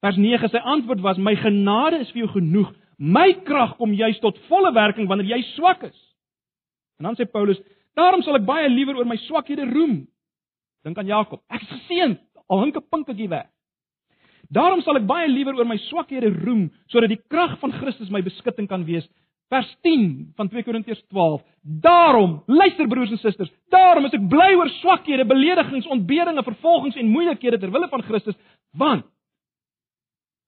Vers 0.00 0.16
9, 0.16 0.48
sy 0.48 0.60
antwoord 0.62 1.00
was: 1.00 1.18
"My 1.18 1.34
genade 1.34 1.98
is 2.00 2.10
vir 2.10 2.24
jou 2.24 2.30
genoeg. 2.36 2.70
My 2.98 3.32
krag 3.44 3.76
kom 3.76 3.92
juis 3.94 4.18
tot 4.20 4.38
volle 4.48 4.72
werking 4.72 5.08
wanneer 5.08 5.36
jy 5.36 5.42
swak 5.54 5.82
is." 5.82 5.98
En 6.98 7.04
dan 7.04 7.16
sê 7.16 7.30
Paulus: 7.30 7.58
"Daarom 7.94 8.22
sal 8.22 8.36
ek 8.36 8.46
baie 8.46 8.68
liewer 8.68 8.96
oor 8.96 9.06
my 9.06 9.16
swakhede 9.16 9.66
roem." 9.72 10.06
Dink 10.84 10.98
aan 10.98 11.06
Jakob. 11.06 11.42
Ek 11.50 11.62
is 11.62 11.68
geseënd, 11.68 12.18
al 12.48 12.62
hink 12.62 12.76
'n 12.76 12.88
pinkie 12.90 13.28
weg. 13.28 13.46
Daarom 14.50 14.80
sal 14.80 14.96
ek 14.96 15.06
baie 15.06 15.28
liewer 15.28 15.54
oor 15.54 15.66
my 15.66 15.76
swakhede 15.76 16.30
roem 16.44 16.70
sodat 16.88 17.08
die 17.08 17.20
krag 17.28 17.58
van 17.60 17.72
Christus 17.72 18.10
my 18.10 18.22
beskutting 18.22 18.68
kan 18.68 18.84
wees. 18.84 19.08
Vers 19.48 19.68
10 19.82 20.32
van 20.36 20.48
2 20.48 20.62
Korintiërs 20.62 21.02
12. 21.08 21.42
Daarom, 21.62 22.42
luister 22.46 22.88
broers 22.88 23.10
en 23.10 23.18
susters, 23.18 23.50
daarom 23.72 24.04
is 24.04 24.12
ek 24.12 24.28
bly 24.28 24.54
oor 24.56 24.68
swakhede, 24.80 25.24
beledigings, 25.24 25.86
ontberinge, 25.86 26.42
vervolgings 26.44 26.96
en 26.96 27.08
moeilikhede 27.08 27.58
ter 27.58 27.70
wille 27.72 27.88
van 27.88 28.02
Christus, 28.02 28.36
want 28.76 29.04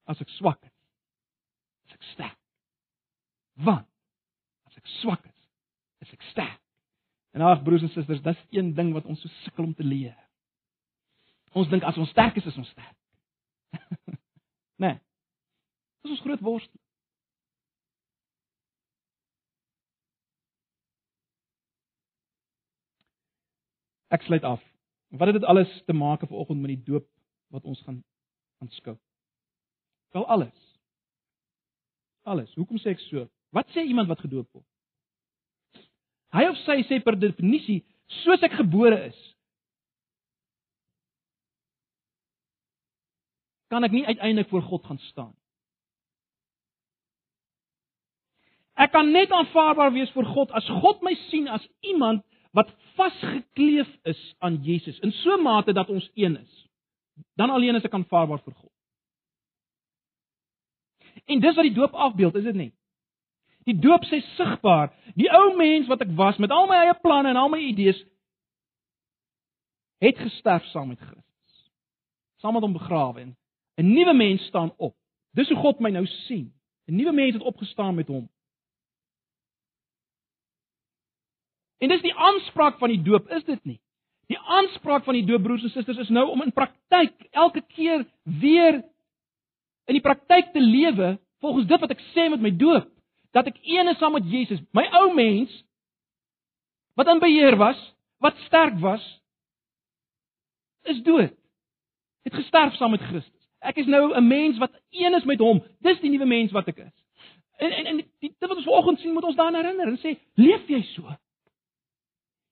as 0.09 0.21
ek 0.21 0.29
swak 0.37 0.61
is, 0.65 0.77
is 1.87 1.97
ek 1.97 2.07
sterk. 2.13 2.39
Want 3.61 3.87
as 4.69 4.77
ek 4.79 4.89
swak 5.01 5.25
is, 5.27 5.39
is 6.05 6.13
ek 6.15 6.27
sterk. 6.31 6.59
En 7.31 7.45
ag 7.47 7.63
broers 7.63 7.83
en 7.85 7.91
susters, 7.93 8.23
dis 8.23 8.43
een 8.51 8.73
ding 8.75 8.91
wat 8.95 9.07
ons 9.07 9.21
so 9.21 9.31
sukkel 9.45 9.69
om 9.69 9.75
te 9.75 9.87
leer. 9.87 10.17
Ons 11.55 11.69
dink 11.71 11.83
as 11.87 11.99
ons 11.99 12.09
sterk 12.11 12.37
is, 12.39 12.47
is 12.47 12.57
ons 12.59 12.71
sterk. 12.71 12.97
nee. 14.83 14.97
Dis 16.03 16.15
ons 16.15 16.23
groot 16.25 16.43
worstel. 16.43 16.79
Ek 24.11 24.27
sluit 24.27 24.43
af. 24.43 24.63
Wat 25.15 25.27
het 25.31 25.39
dit 25.39 25.47
alles 25.47 25.71
te 25.87 25.93
maak 25.95 26.23
vanoggend 26.27 26.59
met 26.59 26.73
die 26.75 26.83
doop 26.83 27.07
wat 27.47 27.63
ons 27.63 27.79
gaan 27.87 28.03
aanskou? 28.59 28.97
Wel 30.11 30.25
alles. 30.27 30.57
Alles. 32.23 32.53
Hoekom 32.55 32.79
sê 32.81 32.93
ek 32.95 33.03
so? 33.07 33.27
Wat 33.55 33.67
sê 33.75 33.83
iemand 33.87 34.09
wat 34.11 34.23
gedoop 34.23 34.47
word? 34.51 34.67
Hy 36.31 36.47
of 36.47 36.59
sy 36.63 36.79
sê 36.87 37.01
per 37.03 37.17
definisie, 37.19 37.81
soos 38.23 38.43
ek 38.45 38.55
gebore 38.59 38.97
is, 39.09 39.19
kan 43.71 43.87
ek 43.87 43.95
nie 43.95 44.05
uiteindelik 44.07 44.51
voor 44.51 44.63
God 44.67 44.87
gaan 44.87 44.99
staan. 45.09 45.31
Ek 48.79 48.91
kan 48.95 49.11
net 49.13 49.31
aanvaarbaar 49.35 49.91
wees 49.95 50.11
vir 50.15 50.27
God 50.27 50.51
as 50.57 50.67
God 50.83 51.03
my 51.05 51.13
sien 51.29 51.47
as 51.51 51.63
iemand 51.87 52.23
wat 52.55 52.71
vasgekleef 52.97 53.89
is 54.07 54.19
aan 54.43 54.59
Jesus 54.65 54.99
in 54.99 55.11
so 55.21 55.37
'n 55.37 55.43
mate 55.43 55.73
dat 55.73 55.89
ons 55.89 56.09
een 56.15 56.35
is. 56.37 56.67
Dan 57.35 57.49
alleen 57.49 57.75
is 57.75 57.83
ek 57.83 57.93
aanvaarbaar 57.93 58.43
vir 58.43 58.53
God. 58.53 58.70
En 61.25 61.39
dis 61.39 61.55
wat 61.55 61.67
die 61.67 61.73
doop 61.73 61.93
afbeeld, 61.93 62.35
is 62.35 62.43
dit 62.43 62.55
nie? 62.55 62.71
Die 63.69 63.77
doop 63.77 64.05
sê 64.09 64.21
sigbaar, 64.35 64.89
die 65.15 65.29
ou 65.29 65.51
mens 65.57 65.87
wat 65.87 66.01
ek 66.01 66.15
was 66.17 66.39
met 66.41 66.51
al 66.51 66.67
my 66.67 66.79
eie 66.85 66.95
planne 67.01 67.29
en 67.29 67.39
al 67.39 67.51
my 67.53 67.59
idees 67.61 67.99
het 70.01 70.17
gesterf 70.17 70.65
saam 70.71 70.87
met 70.89 70.99
Christus. 70.99 71.57
Saam 72.41 72.57
met 72.57 72.65
hom 72.65 72.73
begrawe 72.73 73.21
en 73.21 73.35
'n 73.77 73.93
nuwe 73.93 74.13
mens 74.13 74.41
staan 74.49 74.73
op. 74.77 74.95
Dis 75.31 75.49
hoe 75.49 75.57
God 75.57 75.79
my 75.79 75.89
nou 75.89 76.05
sien. 76.05 76.53
'n 76.87 76.95
Nuwe 76.95 77.11
mens 77.11 77.33
het 77.33 77.43
opgestaan 77.43 77.95
met 77.95 78.07
hom. 78.07 78.29
En 81.77 81.89
dis 81.89 82.01
die 82.01 82.15
aanspraak 82.15 82.77
van 82.77 82.89
die 82.89 83.01
doop, 83.01 83.29
is 83.29 83.43
dit 83.43 83.63
nie? 83.63 83.79
Die 84.27 84.39
aanspraak 84.39 85.03
van 85.03 85.13
die 85.13 85.25
doop 85.25 85.43
broers 85.43 85.63
en 85.63 85.69
susters 85.69 85.97
is 85.97 86.09
nou 86.09 86.27
om 86.29 86.41
in 86.41 86.53
praktyk 86.53 87.13
elke 87.31 87.61
keer 87.61 88.05
weer 88.23 88.83
in 89.91 89.99
die 89.99 90.05
praktyk 90.05 90.53
te 90.55 90.63
lewe 90.63 91.17
volgens 91.43 91.67
dit 91.67 91.83
wat 91.83 91.91
ek 91.91 92.03
sê 92.13 92.29
met 92.31 92.41
my 92.43 92.51
doop, 92.55 92.87
dat 93.35 93.47
ek 93.49 93.59
een 93.63 93.91
is 93.91 93.99
saam 93.99 94.15
met 94.15 94.27
Jesus, 94.29 94.61
my 94.75 94.85
ou 95.01 95.09
mens 95.15 95.51
wat 96.99 97.09
in 97.11 97.21
beheer 97.23 97.55
was, 97.59 97.79
wat 98.21 98.37
sterk 98.45 98.77
was, 98.79 99.03
is 100.91 101.01
dood. 101.03 101.33
Het 102.27 102.35
gesterf 102.37 102.75
saam 102.77 102.93
met 102.93 103.01
Christus. 103.01 103.47
Ek 103.61 103.77
is 103.81 103.89
nou 103.89 104.13
'n 104.13 104.27
mens 104.27 104.57
wat 104.57 104.73
een 104.89 105.13
is 105.13 105.23
met 105.23 105.39
hom. 105.39 105.63
Dis 105.81 105.99
die 105.99 106.09
nuwe 106.09 106.25
mens 106.25 106.51
wat 106.51 106.67
ek 106.67 106.77
is. 106.77 106.97
En 107.57 107.71
en, 107.71 107.85
en 107.85 107.97
die, 107.97 108.09
dit 108.19 108.47
wat 108.49 108.57
ons 108.57 108.65
vanoggend 108.65 108.99
sien 108.99 109.13
moet 109.13 109.23
ons 109.23 109.35
daaraan 109.35 109.55
herinner 109.55 109.87
en 109.87 109.97
sê, 109.97 110.17
leef 110.33 110.67
jy 110.67 110.81
so? 110.81 111.09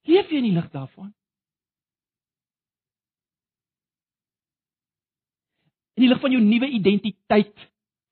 Leef 0.04 0.30
jy 0.30 0.38
in 0.38 0.44
die 0.44 0.54
lig 0.54 0.70
daarvan? 0.70 1.14
In 6.00 6.06
die 6.06 6.14
lig 6.14 6.22
van 6.24 6.32
jou 6.32 6.40
nuwe 6.40 6.70
identiteit, 6.72 7.66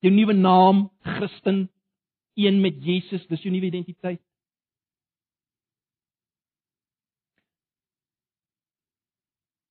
jou 0.04 0.12
nuwe 0.12 0.34
naam, 0.36 0.90
Christen, 1.08 1.70
een 2.36 2.60
met 2.60 2.82
Jesus, 2.84 3.24
dis 3.32 3.46
jou 3.46 3.52
nuwe 3.54 3.70
identiteit. 3.70 4.20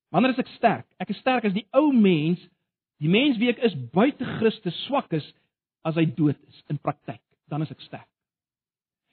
Wanneer 0.09 0.33
is 0.33 0.41
ek 0.41 0.55
sterk? 0.55 0.87
Ek 0.97 1.13
is 1.13 1.21
sterk 1.21 1.45
as 1.45 1.53
die 1.53 1.67
ou 1.77 1.91
mens, 1.93 2.41
die 3.05 3.13
mens 3.13 3.37
wie 3.37 3.53
ek 3.53 3.61
is 3.69 3.77
buite 3.93 4.25
Christus 4.39 4.79
swak 4.87 5.13
is 5.13 5.27
as 5.85 6.01
hy 6.01 6.07
dood 6.09 6.41
is 6.49 6.65
in 6.73 6.81
praktyk, 6.81 7.21
dan 7.53 7.67
is 7.67 7.75
ek 7.75 7.85
sterk. 7.85 8.09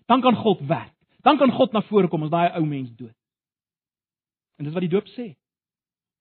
Dan 0.08 0.24
kan 0.24 0.40
God 0.40 0.64
werk. 0.70 0.96
Dan 1.28 1.36
kan 1.42 1.52
God 1.52 1.76
na 1.76 1.84
vore 1.90 2.08
kom 2.08 2.24
as 2.24 2.32
daai 2.32 2.56
ou 2.56 2.64
mens 2.64 2.88
dood. 2.96 3.16
En 4.56 4.64
dis 4.64 4.76
wat 4.76 4.88
die 4.88 4.96
doop 4.96 5.12
sê. 5.12 5.34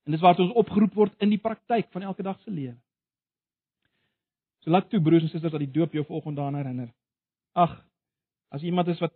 En 0.05 0.15
dis 0.15 0.21
waar 0.21 0.39
ons 0.39 0.55
opgeroep 0.59 0.95
word 0.95 1.15
in 1.23 1.31
die 1.31 1.41
praktyk 1.41 1.91
van 1.95 2.03
elke 2.03 2.25
dag 2.27 2.41
se 2.43 2.51
lewe. 2.51 2.77
So 4.63 4.71
laat 4.71 4.91
toe 4.91 5.01
broers 5.03 5.23
en 5.23 5.31
susters 5.31 5.53
dat 5.53 5.63
die 5.63 5.71
doop 5.71 5.93
jou 5.93 6.05
vanoggend 6.07 6.37
daaraan 6.37 6.59
herinner. 6.61 6.91
Ag, 7.53 7.77
as 8.49 8.63
iemand 8.63 8.89
is 8.89 9.01
wat 9.03 9.15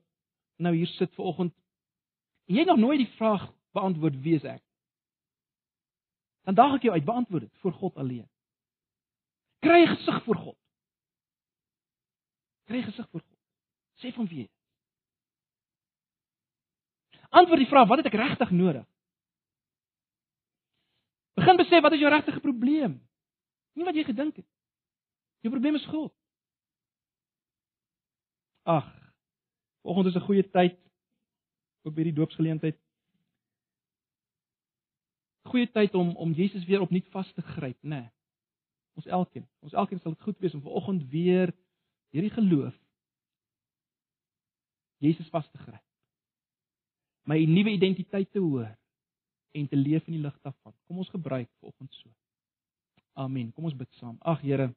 nou 0.56 0.74
hier 0.74 0.90
sit 0.96 1.14
vanoggend 1.14 1.54
en 2.46 2.54
jy 2.54 2.64
nog 2.64 2.78
nooit 2.78 3.02
die 3.02 3.12
vraag 3.18 3.48
beantwoord 3.74 4.18
wie 4.22 4.34
is 4.38 4.46
ek? 4.46 4.62
Dan 6.46 6.54
daag 6.54 6.76
ek 6.78 6.86
jou 6.86 6.94
uit 6.94 7.04
beantwoord 7.04 7.46
dit 7.48 7.62
voor 7.62 7.72
God 7.72 7.96
alleen. 7.96 8.26
Kry 9.66 9.86
gesig 9.90 10.20
voor 10.24 10.36
God. 10.36 10.58
Kry 12.70 12.82
gesig 12.86 13.08
voor 13.10 13.20
God. 13.20 13.38
Sê 14.02 14.12
van 14.14 14.28
wie? 14.30 14.46
Antwoord 17.30 17.62
die 17.64 17.70
vraag, 17.70 17.88
wat 17.88 18.02
het 18.02 18.10
ek 18.12 18.18
regtig 18.20 18.50
nodig? 18.54 18.86
Begin 21.36 21.56
besef 21.60 21.82
wat 21.84 21.92
is 21.92 22.00
jou 22.00 22.10
regte 22.10 22.40
probleem? 22.40 22.96
Nie 23.76 23.84
wat 23.84 23.96
jy 23.96 24.06
gedink 24.08 24.38
het. 24.40 24.48
Jou 25.44 25.52
probleem 25.52 25.76
is 25.76 25.84
God. 25.92 26.14
Ag. 28.64 28.88
Vanoggend 29.84 30.14
is 30.14 30.16
'n 30.16 30.26
goeie 30.26 30.50
tyd 30.50 30.78
ook 31.82 31.94
by 31.94 32.02
die 32.02 32.12
doopsgeleentheid. 32.12 32.78
Goeie 35.46 35.70
tyd 35.70 35.94
om 35.94 36.16
om 36.16 36.32
Jesus 36.32 36.64
weer 36.64 36.80
opnuut 36.80 37.08
vas 37.08 37.32
te 37.32 37.42
gryp, 37.42 37.78
né? 37.82 38.00
Nee. 38.00 38.10
Ons 38.94 39.06
elkeen. 39.06 39.48
Ons 39.60 39.72
elkeen 39.72 40.00
sal 40.00 40.12
dit 40.12 40.22
goed 40.22 40.38
wees 40.38 40.54
om 40.54 40.62
vanoggend 40.62 41.08
weer 41.10 41.52
hierdie 42.10 42.32
geloof 42.32 42.74
Jesus 44.98 45.28
vas 45.28 45.50
te 45.50 45.58
gryp. 45.58 45.84
My 47.22 47.44
nuwe 47.44 47.70
identiteit 47.70 48.30
te 48.32 48.38
hoor 48.38 48.70
en 49.56 49.68
te 49.68 49.76
leef 49.76 50.06
in 50.06 50.18
die 50.18 50.22
lig 50.22 50.36
daarvan. 50.44 50.74
Kom 50.86 51.00
ons 51.02 51.12
gebruik 51.12 51.48
vanoggend 51.60 51.92
so. 52.02 52.10
Amen. 53.16 53.52
Kom 53.56 53.64
ons 53.64 53.76
bid 53.76 53.90
saam. 54.00 54.16
Ag 54.20 54.42
Here. 54.44 54.68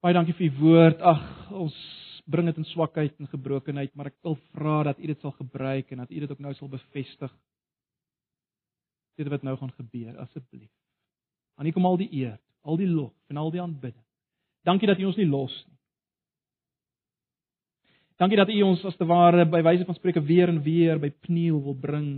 Baie 0.00 0.16
dankie 0.16 0.34
vir 0.34 0.48
u 0.48 0.50
woord. 0.58 1.02
Ag, 1.04 1.22
ons 1.54 1.76
bring 2.30 2.48
dit 2.50 2.60
in 2.62 2.68
swakheid 2.70 3.16
en 3.20 3.30
gebrokenheid, 3.30 3.92
maar 3.94 4.10
ek 4.10 4.18
wil 4.26 4.36
vra 4.54 4.80
dat 4.90 5.00
u 5.00 5.08
dit 5.10 5.22
sal 5.22 5.34
gebruik 5.36 5.90
en 5.92 6.04
dat 6.04 6.10
u 6.10 6.20
dit 6.22 6.30
ook 6.30 6.42
nou 6.42 6.52
sal 6.56 6.70
bevestig. 6.72 7.32
Dit 9.20 9.28
wat 9.28 9.44
nou 9.44 9.56
gaan 9.60 9.72
gebeur, 9.76 10.14
asseblief. 10.22 10.70
Aan 11.60 11.68
u 11.68 11.74
kom 11.76 11.86
al 11.86 11.98
die 12.00 12.08
eer, 12.22 12.38
al 12.64 12.78
die 12.80 12.88
lof 12.88 13.12
en 13.28 13.36
al 13.36 13.52
die 13.52 13.60
aanbidding. 13.60 14.06
Dankie 14.64 14.88
dat 14.88 14.98
u 15.00 15.10
ons 15.10 15.18
nie 15.20 15.28
los 15.28 15.54
nie. 15.66 15.76
Dankie 18.20 18.36
dat 18.36 18.50
u 18.52 18.62
ons 18.62 18.82
as 18.84 18.96
te 19.00 19.06
ware 19.08 19.46
by 19.48 19.62
wyse 19.64 19.86
van 19.88 19.96
spreuke 19.96 20.20
weer 20.24 20.50
en 20.52 20.60
weer 20.62 20.98
by 21.00 21.08
pniel 21.24 21.60
wil 21.64 21.76
bring 21.76 22.08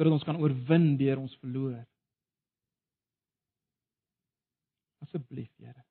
sodat 0.00 0.14
ons 0.16 0.24
kan 0.24 0.38
oorwin 0.40 0.94
deur 0.96 1.18
ons 1.20 1.32
verloor. 1.42 1.82
Asseblief, 5.04 5.50
Here. 5.60 5.82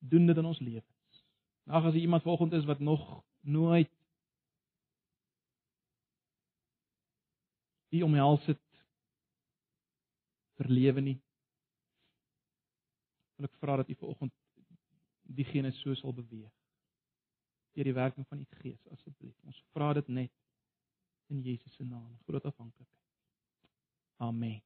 Doen 0.00 0.30
dit 0.30 0.40
in 0.40 0.48
ons 0.48 0.62
lewens. 0.64 1.18
Nou 1.68 1.82
as 1.84 1.98
iemand 2.00 2.24
vanoggend 2.24 2.56
is 2.56 2.64
wat 2.64 2.80
nog 2.80 3.04
nooit 3.44 3.92
U 7.92 8.02
omhels 8.02 8.48
het 8.48 8.64
verlewe 10.56 11.04
nie. 11.04 11.18
Wil 13.36 13.50
ek 13.52 13.60
vra 13.60 13.76
dat 13.82 13.92
U 13.92 14.00
vanoggend 14.06 14.32
diegene 15.36 15.76
so 15.82 15.92
sal 16.00 16.16
beweeg 16.16 16.52
deur 17.76 17.92
die 17.92 17.98
werking 18.00 18.24
van 18.32 18.40
U 18.40 18.46
Gees 18.64 18.92
asseblief. 18.96 19.36
Ons 19.44 19.60
vra 19.76 19.92
dit 20.00 20.08
net 20.08 20.32
in 21.30 21.42
Jesus 21.42 21.74
se 21.74 21.84
naam. 21.84 22.18
Groot 22.26 22.44
afhanklikheid. 22.44 23.02
Amen. 24.20 24.62